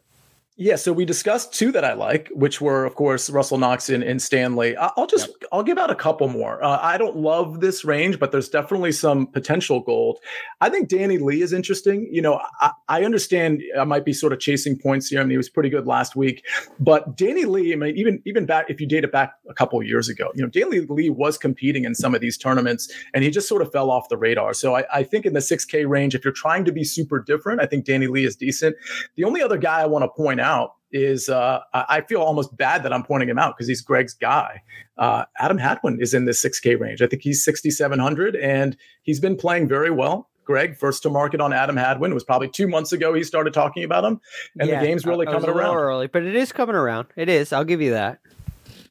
Yeah, 0.60 0.74
so 0.74 0.92
we 0.92 1.04
discussed 1.04 1.54
two 1.54 1.70
that 1.70 1.84
I 1.84 1.92
like, 1.92 2.30
which 2.32 2.60
were, 2.60 2.84
of 2.84 2.96
course, 2.96 3.30
Russell 3.30 3.58
Knox 3.58 3.88
and, 3.90 4.02
and 4.02 4.20
Stanley. 4.20 4.76
I'll 4.76 5.06
just 5.06 5.28
yep. 5.28 5.50
I'll 5.52 5.62
give 5.62 5.78
out 5.78 5.88
a 5.88 5.94
couple 5.94 6.26
more. 6.26 6.60
Uh, 6.60 6.80
I 6.82 6.98
don't 6.98 7.16
love 7.16 7.60
this 7.60 7.84
range, 7.84 8.18
but 8.18 8.32
there's 8.32 8.48
definitely 8.48 8.90
some 8.90 9.28
potential 9.28 9.78
gold. 9.78 10.18
I 10.60 10.68
think 10.68 10.88
Danny 10.88 11.18
Lee 11.18 11.42
is 11.42 11.52
interesting. 11.52 12.08
You 12.10 12.22
know, 12.22 12.40
I, 12.60 12.72
I 12.88 13.04
understand 13.04 13.62
I 13.78 13.84
might 13.84 14.04
be 14.04 14.12
sort 14.12 14.32
of 14.32 14.40
chasing 14.40 14.76
points 14.76 15.06
here. 15.06 15.20
I 15.20 15.22
mean, 15.22 15.30
he 15.30 15.36
was 15.36 15.48
pretty 15.48 15.68
good 15.68 15.86
last 15.86 16.16
week, 16.16 16.44
but 16.80 17.16
Danny 17.16 17.44
Lee, 17.44 17.72
I 17.72 17.76
mean, 17.76 17.96
even 17.96 18.20
even 18.26 18.44
back 18.44 18.68
if 18.68 18.80
you 18.80 18.88
date 18.88 19.04
it 19.04 19.12
back 19.12 19.34
a 19.48 19.54
couple 19.54 19.80
years 19.84 20.08
ago, 20.08 20.32
you 20.34 20.42
know, 20.42 20.48
Danny 20.48 20.80
Lee 20.80 21.08
was 21.08 21.38
competing 21.38 21.84
in 21.84 21.94
some 21.94 22.16
of 22.16 22.20
these 22.20 22.36
tournaments, 22.36 22.92
and 23.14 23.22
he 23.22 23.30
just 23.30 23.46
sort 23.46 23.62
of 23.62 23.70
fell 23.70 23.92
off 23.92 24.08
the 24.08 24.16
radar. 24.16 24.52
So 24.54 24.74
I, 24.74 24.84
I 24.92 25.02
think 25.04 25.24
in 25.24 25.34
the 25.34 25.40
6K 25.40 25.88
range, 25.88 26.16
if 26.16 26.24
you're 26.24 26.32
trying 26.32 26.64
to 26.64 26.72
be 26.72 26.82
super 26.82 27.20
different, 27.20 27.60
I 27.60 27.66
think 27.66 27.84
Danny 27.84 28.08
Lee 28.08 28.24
is 28.24 28.34
decent. 28.34 28.74
The 29.14 29.22
only 29.22 29.40
other 29.40 29.56
guy 29.56 29.82
I 29.82 29.86
want 29.86 30.02
to 30.02 30.08
point 30.08 30.40
out 30.40 30.47
out 30.48 30.74
is 30.90 31.28
uh, 31.28 31.60
I 31.74 32.00
feel 32.00 32.22
almost 32.22 32.56
bad 32.56 32.82
that 32.82 32.92
I'm 32.92 33.02
pointing 33.02 33.28
him 33.28 33.38
out 33.38 33.56
because 33.56 33.68
he's 33.68 33.82
Greg's 33.82 34.14
guy. 34.14 34.62
Uh, 34.96 35.24
Adam 35.38 35.58
Hadwin 35.58 36.00
is 36.00 36.14
in 36.14 36.24
the 36.24 36.32
6K 36.32 36.80
range. 36.80 37.02
I 37.02 37.06
think 37.06 37.22
he's 37.22 37.44
6,700 37.44 38.36
and 38.36 38.76
he's 39.02 39.20
been 39.20 39.36
playing 39.36 39.68
very 39.68 39.90
well. 39.90 40.28
Greg, 40.44 40.78
first 40.78 41.02
to 41.02 41.10
market 41.10 41.42
on 41.42 41.52
Adam 41.52 41.76
Hadwin. 41.76 42.10
It 42.10 42.14
was 42.14 42.24
probably 42.24 42.48
two 42.48 42.66
months 42.66 42.92
ago 42.92 43.12
he 43.12 43.22
started 43.22 43.52
talking 43.52 43.84
about 43.84 44.02
him, 44.02 44.18
and 44.58 44.70
yeah, 44.70 44.80
the 44.80 44.86
game's 44.86 45.04
really 45.04 45.26
coming 45.26 45.50
around. 45.50 45.76
Early, 45.76 46.06
but 46.06 46.22
it 46.22 46.34
is 46.34 46.52
coming 46.52 46.74
around. 46.74 47.08
It 47.16 47.28
is. 47.28 47.52
I'll 47.52 47.66
give 47.66 47.82
you 47.82 47.90
that 47.90 48.18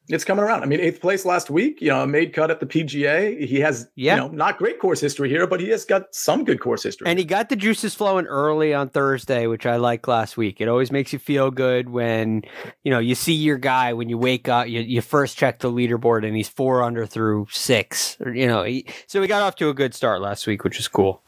it's 0.09 0.23
coming 0.23 0.43
around. 0.43 0.63
I 0.63 0.67
mean, 0.67 0.79
eighth 0.79 1.01
place 1.01 1.25
last 1.25 1.49
week, 1.49 1.81
you 1.81 1.89
know, 1.89 2.05
made 2.05 2.33
cut 2.33 2.49
at 2.49 2.59
the 2.59 2.65
PGA. 2.65 3.45
He 3.45 3.59
has, 3.59 3.89
yeah. 3.95 4.15
you 4.15 4.21
know, 4.21 4.27
not 4.29 4.57
great 4.57 4.79
course 4.79 5.01
history 5.01 5.27
here, 5.29 5.45
but 5.45 5.59
he 5.59 5.69
has 5.69 5.83
got 5.83 6.13
some 6.15 6.45
good 6.45 6.61
course 6.61 6.83
history. 6.83 7.07
And 7.07 7.19
he 7.19 7.25
got 7.25 7.49
the 7.49 7.57
juices 7.57 7.93
flowing 7.93 8.25
early 8.25 8.73
on 8.73 8.87
Thursday, 8.89 9.47
which 9.47 9.65
I 9.65 9.75
liked 9.75 10.07
last 10.07 10.37
week. 10.37 10.61
It 10.61 10.69
always 10.69 10.91
makes 10.91 11.11
you 11.11 11.19
feel 11.19 11.51
good 11.51 11.89
when, 11.89 12.43
you 12.83 12.91
know, 12.91 12.99
you 12.99 13.15
see 13.15 13.33
your 13.33 13.57
guy 13.57 13.91
when 13.91 14.07
you 14.07 14.17
wake 14.17 14.47
up, 14.47 14.67
you, 14.67 14.79
you 14.79 15.01
first 15.01 15.37
check 15.37 15.59
the 15.59 15.71
leaderboard 15.71 16.25
and 16.25 16.35
he's 16.35 16.49
four 16.49 16.83
under 16.83 17.05
through 17.05 17.47
six, 17.51 18.17
or, 18.21 18.33
you 18.33 18.47
know, 18.47 18.63
he, 18.63 18.85
so 19.07 19.19
we 19.19 19.27
got 19.27 19.41
off 19.41 19.55
to 19.57 19.69
a 19.69 19.73
good 19.73 19.93
start 19.93 20.21
last 20.21 20.47
week, 20.47 20.63
which 20.63 20.79
is 20.79 20.87
cool. 20.87 21.21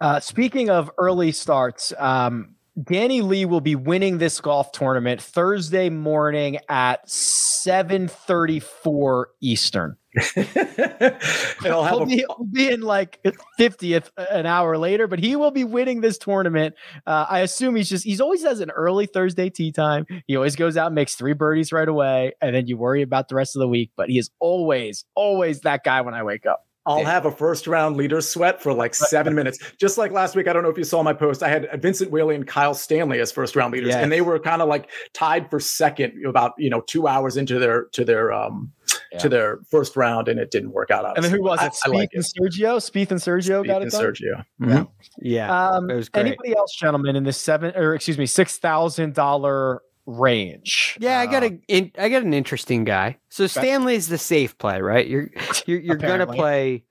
Uh, 0.00 0.20
speaking 0.20 0.70
of 0.70 0.90
early 0.98 1.32
starts, 1.32 1.92
um, 1.98 2.53
Danny 2.82 3.20
Lee 3.20 3.44
will 3.44 3.60
be 3.60 3.76
winning 3.76 4.18
this 4.18 4.40
golf 4.40 4.72
tournament 4.72 5.22
Thursday 5.22 5.90
morning 5.90 6.58
at 6.68 7.06
7:34 7.06 9.26
Eastern. 9.40 9.96
he'll, 10.34 11.84
he'll, 11.84 12.06
be, 12.06 12.16
he'll, 12.16 12.48
be, 12.50 12.68
in 12.68 12.80
like 12.82 13.22
50th 13.58 14.10
an 14.16 14.46
hour 14.46 14.78
later, 14.78 15.08
but 15.08 15.18
he 15.18 15.36
will 15.36 15.50
be 15.50 15.64
winning 15.64 16.00
this 16.00 16.16
tournament. 16.18 16.74
Uh, 17.06 17.26
I 17.28 17.40
assume 17.40 17.76
he's 17.76 17.88
just, 17.88 18.04
he's 18.04 18.20
always 18.20 18.44
has 18.44 18.60
an 18.60 18.70
early 18.70 19.06
Thursday 19.06 19.50
tea 19.50 19.72
time. 19.72 20.06
He 20.26 20.36
always 20.36 20.54
goes 20.56 20.76
out, 20.76 20.92
makes 20.92 21.16
three 21.16 21.32
birdies 21.32 21.72
right 21.72 21.88
away, 21.88 22.34
and 22.40 22.54
then 22.54 22.68
you 22.68 22.76
worry 22.76 23.02
about 23.02 23.28
the 23.28 23.34
rest 23.34 23.56
of 23.56 23.60
the 23.60 23.68
week. 23.68 23.90
But 23.96 24.08
he 24.08 24.18
is 24.18 24.30
always, 24.40 25.04
always 25.14 25.60
that 25.60 25.84
guy 25.84 26.00
when 26.00 26.14
I 26.14 26.22
wake 26.22 26.46
up. 26.46 26.64
I'll 26.86 27.04
have 27.04 27.24
a 27.24 27.30
first 27.30 27.66
round 27.66 27.96
leader 27.96 28.20
sweat 28.20 28.62
for 28.62 28.72
like 28.72 28.94
seven 28.94 29.34
minutes. 29.34 29.58
Just 29.78 29.96
like 29.96 30.12
last 30.12 30.36
week, 30.36 30.48
I 30.48 30.52
don't 30.52 30.62
know 30.62 30.68
if 30.68 30.76
you 30.76 30.84
saw 30.84 31.02
my 31.02 31.14
post. 31.14 31.42
I 31.42 31.48
had 31.48 31.68
Vincent 31.80 32.10
Whaley 32.10 32.34
and 32.34 32.46
Kyle 32.46 32.74
Stanley 32.74 33.20
as 33.20 33.32
first 33.32 33.56
round 33.56 33.72
leaders, 33.72 33.90
yes. 33.90 34.02
and 34.02 34.12
they 34.12 34.20
were 34.20 34.38
kind 34.38 34.60
of 34.60 34.68
like 34.68 34.90
tied 35.14 35.48
for 35.50 35.60
second 35.60 36.24
about 36.26 36.52
you 36.58 36.68
know 36.68 36.82
two 36.82 37.08
hours 37.08 37.36
into 37.36 37.58
their 37.58 37.84
to 37.92 38.04
their 38.04 38.32
um 38.32 38.70
yeah. 39.12 39.18
to 39.18 39.28
their 39.28 39.60
first 39.70 39.96
round, 39.96 40.28
and 40.28 40.38
it 40.38 40.50
didn't 40.50 40.72
work 40.72 40.90
out. 40.90 41.04
Obviously. 41.04 41.26
And 41.26 41.32
then 41.34 41.40
who 41.40 41.44
was 41.44 41.62
it? 41.62 41.72
Spieth 41.72 41.94
like 41.94 42.10
and 42.12 42.24
it. 42.24 42.32
Sergio. 42.38 42.76
Spieth 42.76 43.10
and 43.10 43.20
Sergio 43.20 43.62
Spieth 43.62 43.66
got 43.66 43.82
it 43.82 43.90
done. 43.90 44.02
Sergio. 44.02 44.44
Mm-hmm. 44.60 44.70
Yeah, 44.70 44.84
yeah. 45.20 45.68
Um, 45.68 45.90
anybody 46.14 46.54
else, 46.56 46.76
gentlemen, 46.76 47.16
in 47.16 47.24
this 47.24 47.40
seven 47.40 47.72
or 47.76 47.94
excuse 47.94 48.18
me, 48.18 48.26
six 48.26 48.58
thousand 48.58 49.14
dollar 49.14 49.80
range. 50.06 50.96
Yeah, 51.00 51.18
I 51.18 51.26
got 51.26 51.42
a 51.42 51.58
in, 51.68 51.92
I 51.98 52.08
got 52.08 52.22
an 52.22 52.34
interesting 52.34 52.84
guy. 52.84 53.18
So 53.28 53.46
Stanley's 53.46 54.08
the 54.08 54.18
safe 54.18 54.56
play, 54.58 54.80
right? 54.80 55.06
You're 55.06 55.30
you're, 55.66 55.80
you're 55.80 55.96
gonna 55.96 56.26
play. 56.26 56.84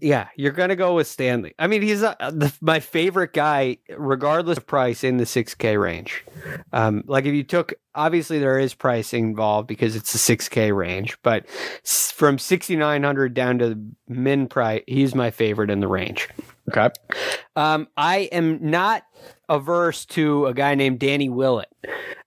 Yeah, 0.00 0.28
you're 0.36 0.52
gonna 0.52 0.76
go 0.76 0.94
with 0.94 1.08
Stanley. 1.08 1.54
I 1.58 1.66
mean, 1.66 1.82
he's 1.82 2.02
a, 2.02 2.16
the, 2.20 2.52
my 2.60 2.78
favorite 2.78 3.32
guy, 3.32 3.78
regardless 3.96 4.58
of 4.58 4.66
price 4.66 5.02
in 5.02 5.16
the 5.16 5.24
6K 5.24 5.80
range. 5.80 6.24
Um, 6.72 7.02
like 7.06 7.24
if 7.24 7.34
you 7.34 7.42
took, 7.42 7.74
obviously 7.92 8.38
there 8.38 8.60
is 8.60 8.74
pricing 8.74 9.30
involved 9.30 9.66
because 9.66 9.96
it's 9.96 10.12
the 10.12 10.36
6K 10.36 10.76
range, 10.76 11.18
but 11.22 11.48
from 11.48 12.38
6,900 12.38 13.34
down 13.34 13.58
to 13.58 13.78
min 14.06 14.46
price, 14.46 14.82
he's 14.86 15.14
my 15.14 15.32
favorite 15.32 15.70
in 15.70 15.80
the 15.80 15.88
range. 15.88 16.28
Okay. 16.68 16.90
Um, 17.56 17.88
I 17.96 18.28
am 18.30 18.70
not 18.70 19.02
averse 19.48 20.04
to 20.06 20.46
a 20.46 20.54
guy 20.54 20.74
named 20.74 20.98
Danny 20.98 21.28
Willett, 21.28 21.72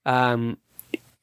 um, 0.05 0.57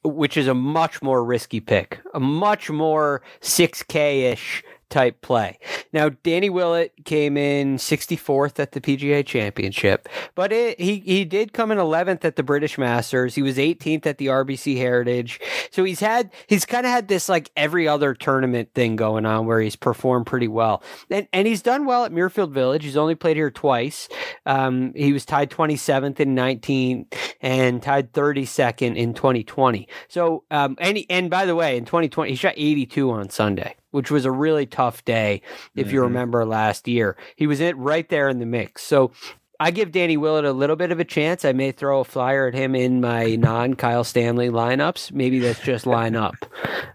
which 0.05 0.37
is 0.37 0.47
a 0.47 0.55
much 0.55 1.03
more 1.03 1.25
risky 1.25 1.61
pick, 1.61 2.01
a 2.15 2.21
much 2.21 2.71
more 2.71 3.23
6K 3.41 4.33
ish 4.33 4.63
type 4.89 5.21
play. 5.21 5.59
Now, 5.93 6.11
Danny 6.23 6.51
Willett 6.51 6.93
came 7.05 7.37
in 7.37 7.77
64th 7.77 8.59
at 8.59 8.73
the 8.73 8.81
PGA 8.81 9.25
Championship, 9.25 10.09
but 10.35 10.53
it, 10.53 10.81
he 10.81 11.01
he 11.01 11.25
did 11.25 11.53
come 11.53 11.71
in 11.71 11.79
11th 11.79 12.25
at 12.25 12.37
the 12.37 12.43
British 12.43 12.79
Masters. 12.79 13.35
He 13.35 13.43
was 13.43 13.57
18th 13.57 14.07
at 14.07 14.19
the 14.19 14.27
RBC 14.27 14.77
Heritage. 14.77 15.41
So 15.71 15.85
he's 15.85 16.01
had 16.01 16.31
he's 16.47 16.65
kind 16.65 16.87
of 16.87 16.93
had 16.93 17.09
this 17.09 17.29
like 17.29 17.51
every 17.57 17.89
other 17.89 18.15
tournament 18.15 18.71
thing 18.75 18.97
going 18.97 19.27
on 19.27 19.47
where 19.47 19.61
he's 19.61 19.77
performed 19.77 20.27
pretty 20.27 20.49
well, 20.49 20.83
and 21.11 21.29
and 21.33 21.47
he's 21.47 21.63
done 21.63 21.87
well 21.87 22.05
at 22.05 22.13
Muirfield 22.13 22.51
Village. 22.51 22.85
He's 22.85 22.97
only 22.97 23.15
played 23.15 23.37
here 23.37 23.51
twice. 23.51 24.09
Um, 24.47 24.93
he 24.95 25.13
was 25.13 25.25
tied 25.25 25.51
27th 25.51 26.21
in 26.21 26.35
19 26.35 27.07
and 27.41 27.83
tied 27.83 28.13
32nd 28.13 28.97
in 28.97 29.15
2020. 29.15 29.89
So 30.09 30.45
um, 30.51 30.77
and 30.81 30.99
he, 30.99 31.07
and 31.11 31.31
by 31.31 31.47
the 31.47 31.55
way, 31.55 31.77
in 31.77 31.85
2020 31.85 32.31
he 32.31 32.37
shot 32.37 32.55
82 32.57 33.11
on 33.11 33.31
Sunday 33.31 33.77
which 33.91 34.11
was 34.11 34.25
a 34.25 34.31
really 34.31 34.67
tough 34.67 35.05
day, 35.05 35.43
if 35.75 35.87
mm-hmm. 35.87 35.95
you 35.95 36.03
remember 36.03 36.45
last 36.45 36.89
year. 36.89 37.17
He 37.37 37.47
was 37.47 37.61
it 37.61 37.77
right 37.77 38.09
there 38.09 38.29
in 38.29 38.39
the 38.39 38.47
mix. 38.47 38.83
So 38.83 39.13
I 39.61 39.71
give 39.71 39.91
Danny 39.91 40.17
Willett 40.17 40.45
a 40.45 40.53
little 40.53 40.77
bit 40.77 40.93
of 40.93 41.01
a 41.01 41.05
chance. 41.05 41.45
I 41.45 41.53
may 41.53 41.73
throw 41.73 42.01
a 42.01 42.05
flyer 42.05 42.47
at 42.47 42.55
him 42.55 42.75
in 42.75 43.01
my 43.01 43.35
non 43.37 43.75
Kyle 43.75 44.05
Stanley 44.05 44.51
lineups. 44.51 45.13
Maybe 45.13 45.41
that's 45.41 45.61
just 45.61 45.87
line 45.87 46.15
up. 46.15 46.37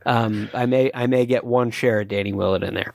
Um, 0.06 0.50
I 0.54 0.66
may 0.66 0.92
I 0.94 1.08
may 1.08 1.26
get 1.26 1.44
one 1.44 1.72
share 1.72 2.02
of 2.02 2.08
Danny 2.08 2.34
Willett 2.34 2.64
in 2.64 2.74
there. 2.74 2.94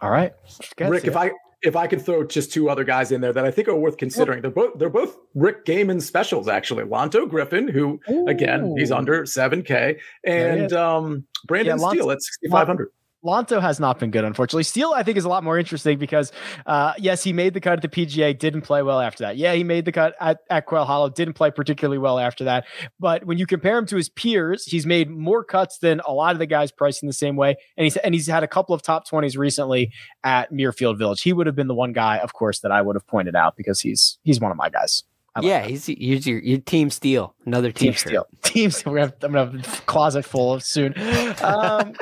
All 0.00 0.10
right, 0.10 0.32
Rick. 0.78 1.04
If 1.04 1.16
I 1.16 1.32
if 1.62 1.76
I 1.76 1.86
could 1.86 2.02
throw 2.02 2.24
just 2.24 2.52
two 2.52 2.68
other 2.68 2.84
guys 2.84 3.12
in 3.12 3.20
there 3.20 3.32
that 3.32 3.44
I 3.44 3.50
think 3.50 3.68
are 3.68 3.76
worth 3.76 3.96
considering, 3.96 4.42
they're 4.42 4.50
both 4.50 4.78
they're 4.78 4.90
both 4.90 5.16
Rick 5.34 5.64
Gehman 5.64 6.02
specials 6.02 6.48
actually. 6.48 6.84
Lanto 6.84 7.28
Griffin, 7.28 7.68
who 7.68 8.00
Ooh. 8.10 8.26
again 8.26 8.74
he's 8.76 8.90
under 8.90 9.24
seven 9.26 9.62
K, 9.62 9.98
and 10.24 10.72
um, 10.72 11.24
Brendan 11.46 11.78
yeah, 11.78 11.88
Steele 11.88 12.10
at 12.10 12.22
sixty 12.22 12.48
five 12.48 12.66
hundred. 12.66 12.90
Lanto 13.24 13.60
has 13.60 13.78
not 13.78 13.98
been 13.98 14.10
good, 14.10 14.24
unfortunately. 14.24 14.64
Steele, 14.64 14.92
I 14.94 15.02
think, 15.02 15.16
is 15.16 15.24
a 15.24 15.28
lot 15.28 15.44
more 15.44 15.58
interesting 15.58 15.98
because, 15.98 16.32
uh, 16.66 16.94
yes, 16.98 17.22
he 17.22 17.32
made 17.32 17.54
the 17.54 17.60
cut 17.60 17.74
at 17.74 17.82
the 17.82 17.88
PGA, 17.88 18.36
didn't 18.36 18.62
play 18.62 18.82
well 18.82 19.00
after 19.00 19.24
that. 19.24 19.36
Yeah, 19.36 19.54
he 19.54 19.62
made 19.62 19.84
the 19.84 19.92
cut 19.92 20.14
at, 20.20 20.40
at 20.50 20.66
Quail 20.66 20.84
Hollow, 20.84 21.08
didn't 21.08 21.34
play 21.34 21.50
particularly 21.50 21.98
well 21.98 22.18
after 22.18 22.44
that. 22.44 22.64
But 22.98 23.24
when 23.24 23.38
you 23.38 23.46
compare 23.46 23.78
him 23.78 23.86
to 23.86 23.96
his 23.96 24.08
peers, 24.08 24.64
he's 24.64 24.86
made 24.86 25.08
more 25.08 25.44
cuts 25.44 25.78
than 25.78 26.00
a 26.06 26.12
lot 26.12 26.32
of 26.32 26.40
the 26.40 26.46
guys 26.46 26.72
pricing 26.72 27.06
the 27.06 27.12
same 27.12 27.36
way, 27.36 27.56
and 27.76 27.84
he's 27.84 27.96
and 27.98 28.14
he's 28.14 28.26
had 28.26 28.42
a 28.42 28.48
couple 28.48 28.74
of 28.74 28.82
top 28.82 29.08
twenties 29.08 29.36
recently 29.36 29.92
at 30.24 30.52
Muirfield 30.52 30.98
Village. 30.98 31.22
He 31.22 31.32
would 31.32 31.46
have 31.46 31.56
been 31.56 31.68
the 31.68 31.74
one 31.74 31.92
guy, 31.92 32.18
of 32.18 32.32
course, 32.32 32.60
that 32.60 32.72
I 32.72 32.82
would 32.82 32.96
have 32.96 33.06
pointed 33.06 33.36
out 33.36 33.56
because 33.56 33.80
he's 33.80 34.18
he's 34.24 34.40
one 34.40 34.50
of 34.50 34.56
my 34.56 34.68
guys. 34.68 35.04
Like 35.34 35.44
yeah, 35.46 35.62
that. 35.62 35.70
he's, 35.70 35.86
he's 35.86 36.26
your, 36.26 36.40
your 36.40 36.58
team 36.58 36.90
Steele. 36.90 37.34
Another 37.46 37.72
Team 37.72 37.92
t-shirt. 37.92 38.08
Steele. 38.08 38.26
Team 38.42 38.70
Steele. 38.70 38.92
We're 38.92 38.98
gonna 38.98 39.12
have, 39.12 39.24
I'm 39.24 39.32
gonna 39.32 39.58
have 39.62 39.78
a 39.78 39.82
closet 39.82 40.24
full 40.24 40.54
of 40.54 40.62
soon. 40.62 40.94
Um, 41.42 41.94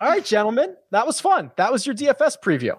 all 0.00 0.08
right, 0.08 0.24
gentlemen, 0.24 0.76
that 0.90 1.06
was 1.06 1.20
fun. 1.20 1.50
That 1.56 1.72
was 1.72 1.86
your 1.86 1.94
DFS 1.94 2.36
preview. 2.42 2.78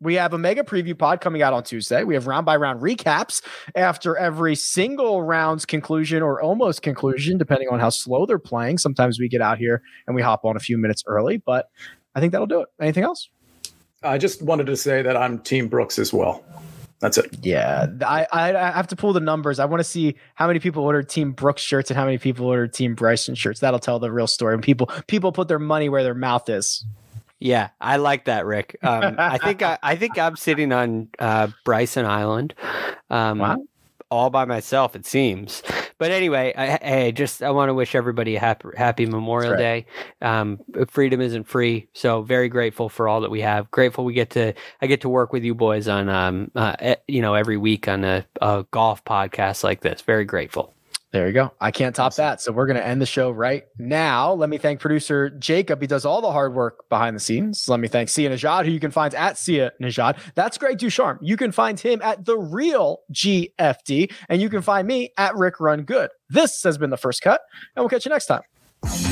We 0.00 0.14
have 0.14 0.34
a 0.34 0.38
mega 0.38 0.64
preview 0.64 0.98
pod 0.98 1.20
coming 1.20 1.42
out 1.42 1.52
on 1.52 1.62
Tuesday. 1.62 2.02
We 2.02 2.14
have 2.14 2.26
round 2.26 2.44
by 2.44 2.56
round 2.56 2.80
recaps 2.82 3.40
after 3.76 4.16
every 4.16 4.56
single 4.56 5.22
round's 5.22 5.64
conclusion 5.64 6.22
or 6.22 6.42
almost 6.42 6.82
conclusion, 6.82 7.38
depending 7.38 7.68
on 7.68 7.78
how 7.78 7.90
slow 7.90 8.26
they're 8.26 8.40
playing. 8.40 8.78
Sometimes 8.78 9.20
we 9.20 9.28
get 9.28 9.40
out 9.40 9.58
here 9.58 9.80
and 10.08 10.16
we 10.16 10.20
hop 10.20 10.44
on 10.44 10.56
a 10.56 10.60
few 10.60 10.76
minutes 10.76 11.04
early, 11.06 11.36
but 11.36 11.68
I 12.16 12.20
think 12.20 12.32
that'll 12.32 12.48
do 12.48 12.62
it. 12.62 12.68
Anything 12.80 13.04
else? 13.04 13.28
I 14.02 14.18
just 14.18 14.42
wanted 14.42 14.66
to 14.66 14.76
say 14.76 15.02
that 15.02 15.16
I'm 15.16 15.38
Team 15.38 15.68
Brooks 15.68 16.00
as 16.00 16.12
well. 16.12 16.44
That's 17.02 17.18
it. 17.18 17.36
Yeah, 17.42 17.88
I, 18.06 18.26
I 18.32 18.48
I 18.56 18.70
have 18.70 18.86
to 18.86 18.96
pull 18.96 19.12
the 19.12 19.20
numbers. 19.20 19.58
I 19.58 19.64
want 19.66 19.80
to 19.80 19.84
see 19.84 20.14
how 20.36 20.46
many 20.46 20.58
people 20.60 20.84
ordered 20.84 21.08
Team 21.08 21.32
Brooks 21.32 21.60
shirts 21.60 21.90
and 21.90 21.98
how 21.98 22.04
many 22.04 22.16
people 22.16 22.46
ordered 22.46 22.72
Team 22.72 22.94
Bryson 22.94 23.34
shirts. 23.34 23.58
That'll 23.60 23.80
tell 23.80 23.98
the 23.98 24.10
real 24.12 24.28
story. 24.28 24.54
And 24.54 24.62
people 24.62 24.86
people 25.08 25.32
put 25.32 25.48
their 25.48 25.58
money 25.58 25.88
where 25.88 26.04
their 26.04 26.14
mouth 26.14 26.48
is. 26.48 26.84
Yeah, 27.40 27.70
I 27.80 27.96
like 27.96 28.26
that, 28.26 28.46
Rick. 28.46 28.76
Um, 28.84 29.16
I 29.18 29.36
think 29.38 29.62
I, 29.62 29.76
I 29.82 29.96
think 29.96 30.16
I'm 30.16 30.36
sitting 30.36 30.70
on 30.72 31.08
uh, 31.18 31.48
Bryson 31.64 32.06
Island, 32.06 32.54
um, 33.10 33.38
Wow. 33.40 33.56
all 34.10 34.30
by 34.30 34.44
myself. 34.44 34.94
It 34.94 35.04
seems. 35.04 35.60
But 36.02 36.10
anyway, 36.10 36.52
I, 36.56 36.66
hey, 36.82 37.12
just 37.12 37.44
I 37.44 37.52
want 37.52 37.68
to 37.68 37.74
wish 37.74 37.94
everybody 37.94 38.34
a 38.34 38.40
happy, 38.40 38.70
happy 38.76 39.06
Memorial 39.06 39.52
That's 39.52 39.60
Day. 39.60 39.86
Um, 40.20 40.58
freedom 40.88 41.20
isn't 41.20 41.44
free, 41.44 41.86
so 41.92 42.22
very 42.22 42.48
grateful 42.48 42.88
for 42.88 43.06
all 43.06 43.20
that 43.20 43.30
we 43.30 43.40
have. 43.42 43.70
Grateful 43.70 44.04
we 44.04 44.12
get 44.12 44.30
to 44.30 44.52
I 44.80 44.88
get 44.88 45.02
to 45.02 45.08
work 45.08 45.32
with 45.32 45.44
you 45.44 45.54
boys 45.54 45.86
on 45.86 46.08
um, 46.08 46.50
uh, 46.56 46.96
you 47.06 47.22
know 47.22 47.34
every 47.34 47.56
week 47.56 47.86
on 47.86 48.02
a, 48.02 48.26
a 48.40 48.66
golf 48.72 49.04
podcast 49.04 49.62
like 49.62 49.82
this. 49.82 50.00
Very 50.00 50.24
grateful. 50.24 50.74
There 51.12 51.26
you 51.26 51.34
go. 51.34 51.52
I 51.60 51.70
can't 51.70 51.94
top 51.94 52.14
that. 52.14 52.40
So 52.40 52.52
we're 52.52 52.66
going 52.66 52.78
to 52.78 52.86
end 52.86 53.02
the 53.02 53.06
show 53.06 53.30
right 53.30 53.64
now. 53.78 54.32
Let 54.32 54.48
me 54.48 54.56
thank 54.56 54.80
producer 54.80 55.28
Jacob. 55.28 55.82
He 55.82 55.86
does 55.86 56.06
all 56.06 56.22
the 56.22 56.32
hard 56.32 56.54
work 56.54 56.88
behind 56.88 57.14
the 57.14 57.20
scenes. 57.20 57.68
Let 57.68 57.80
me 57.80 57.88
thank 57.88 58.08
Sia 58.08 58.30
Nejad, 58.30 58.64
who 58.64 58.70
you 58.70 58.80
can 58.80 58.90
find 58.90 59.14
at 59.14 59.36
Sia 59.36 59.72
Nejad. 59.80 60.16
That's 60.34 60.56
Greg 60.56 60.78
DuCharme. 60.78 61.18
You 61.20 61.36
can 61.36 61.52
find 61.52 61.78
him 61.78 62.00
at 62.00 62.24
the 62.24 62.38
real 62.38 63.00
GFD, 63.12 64.10
and 64.30 64.40
you 64.40 64.48
can 64.48 64.62
find 64.62 64.88
me 64.88 65.12
at 65.18 65.36
Rick 65.36 65.60
Run 65.60 65.82
Good. 65.82 66.08
This 66.30 66.62
has 66.62 66.78
been 66.78 66.88
the 66.88 66.96
first 66.96 67.20
cut, 67.20 67.42
and 67.76 67.82
we'll 67.82 67.90
catch 67.90 68.06
you 68.06 68.10
next 68.10 68.26
time. 68.26 69.11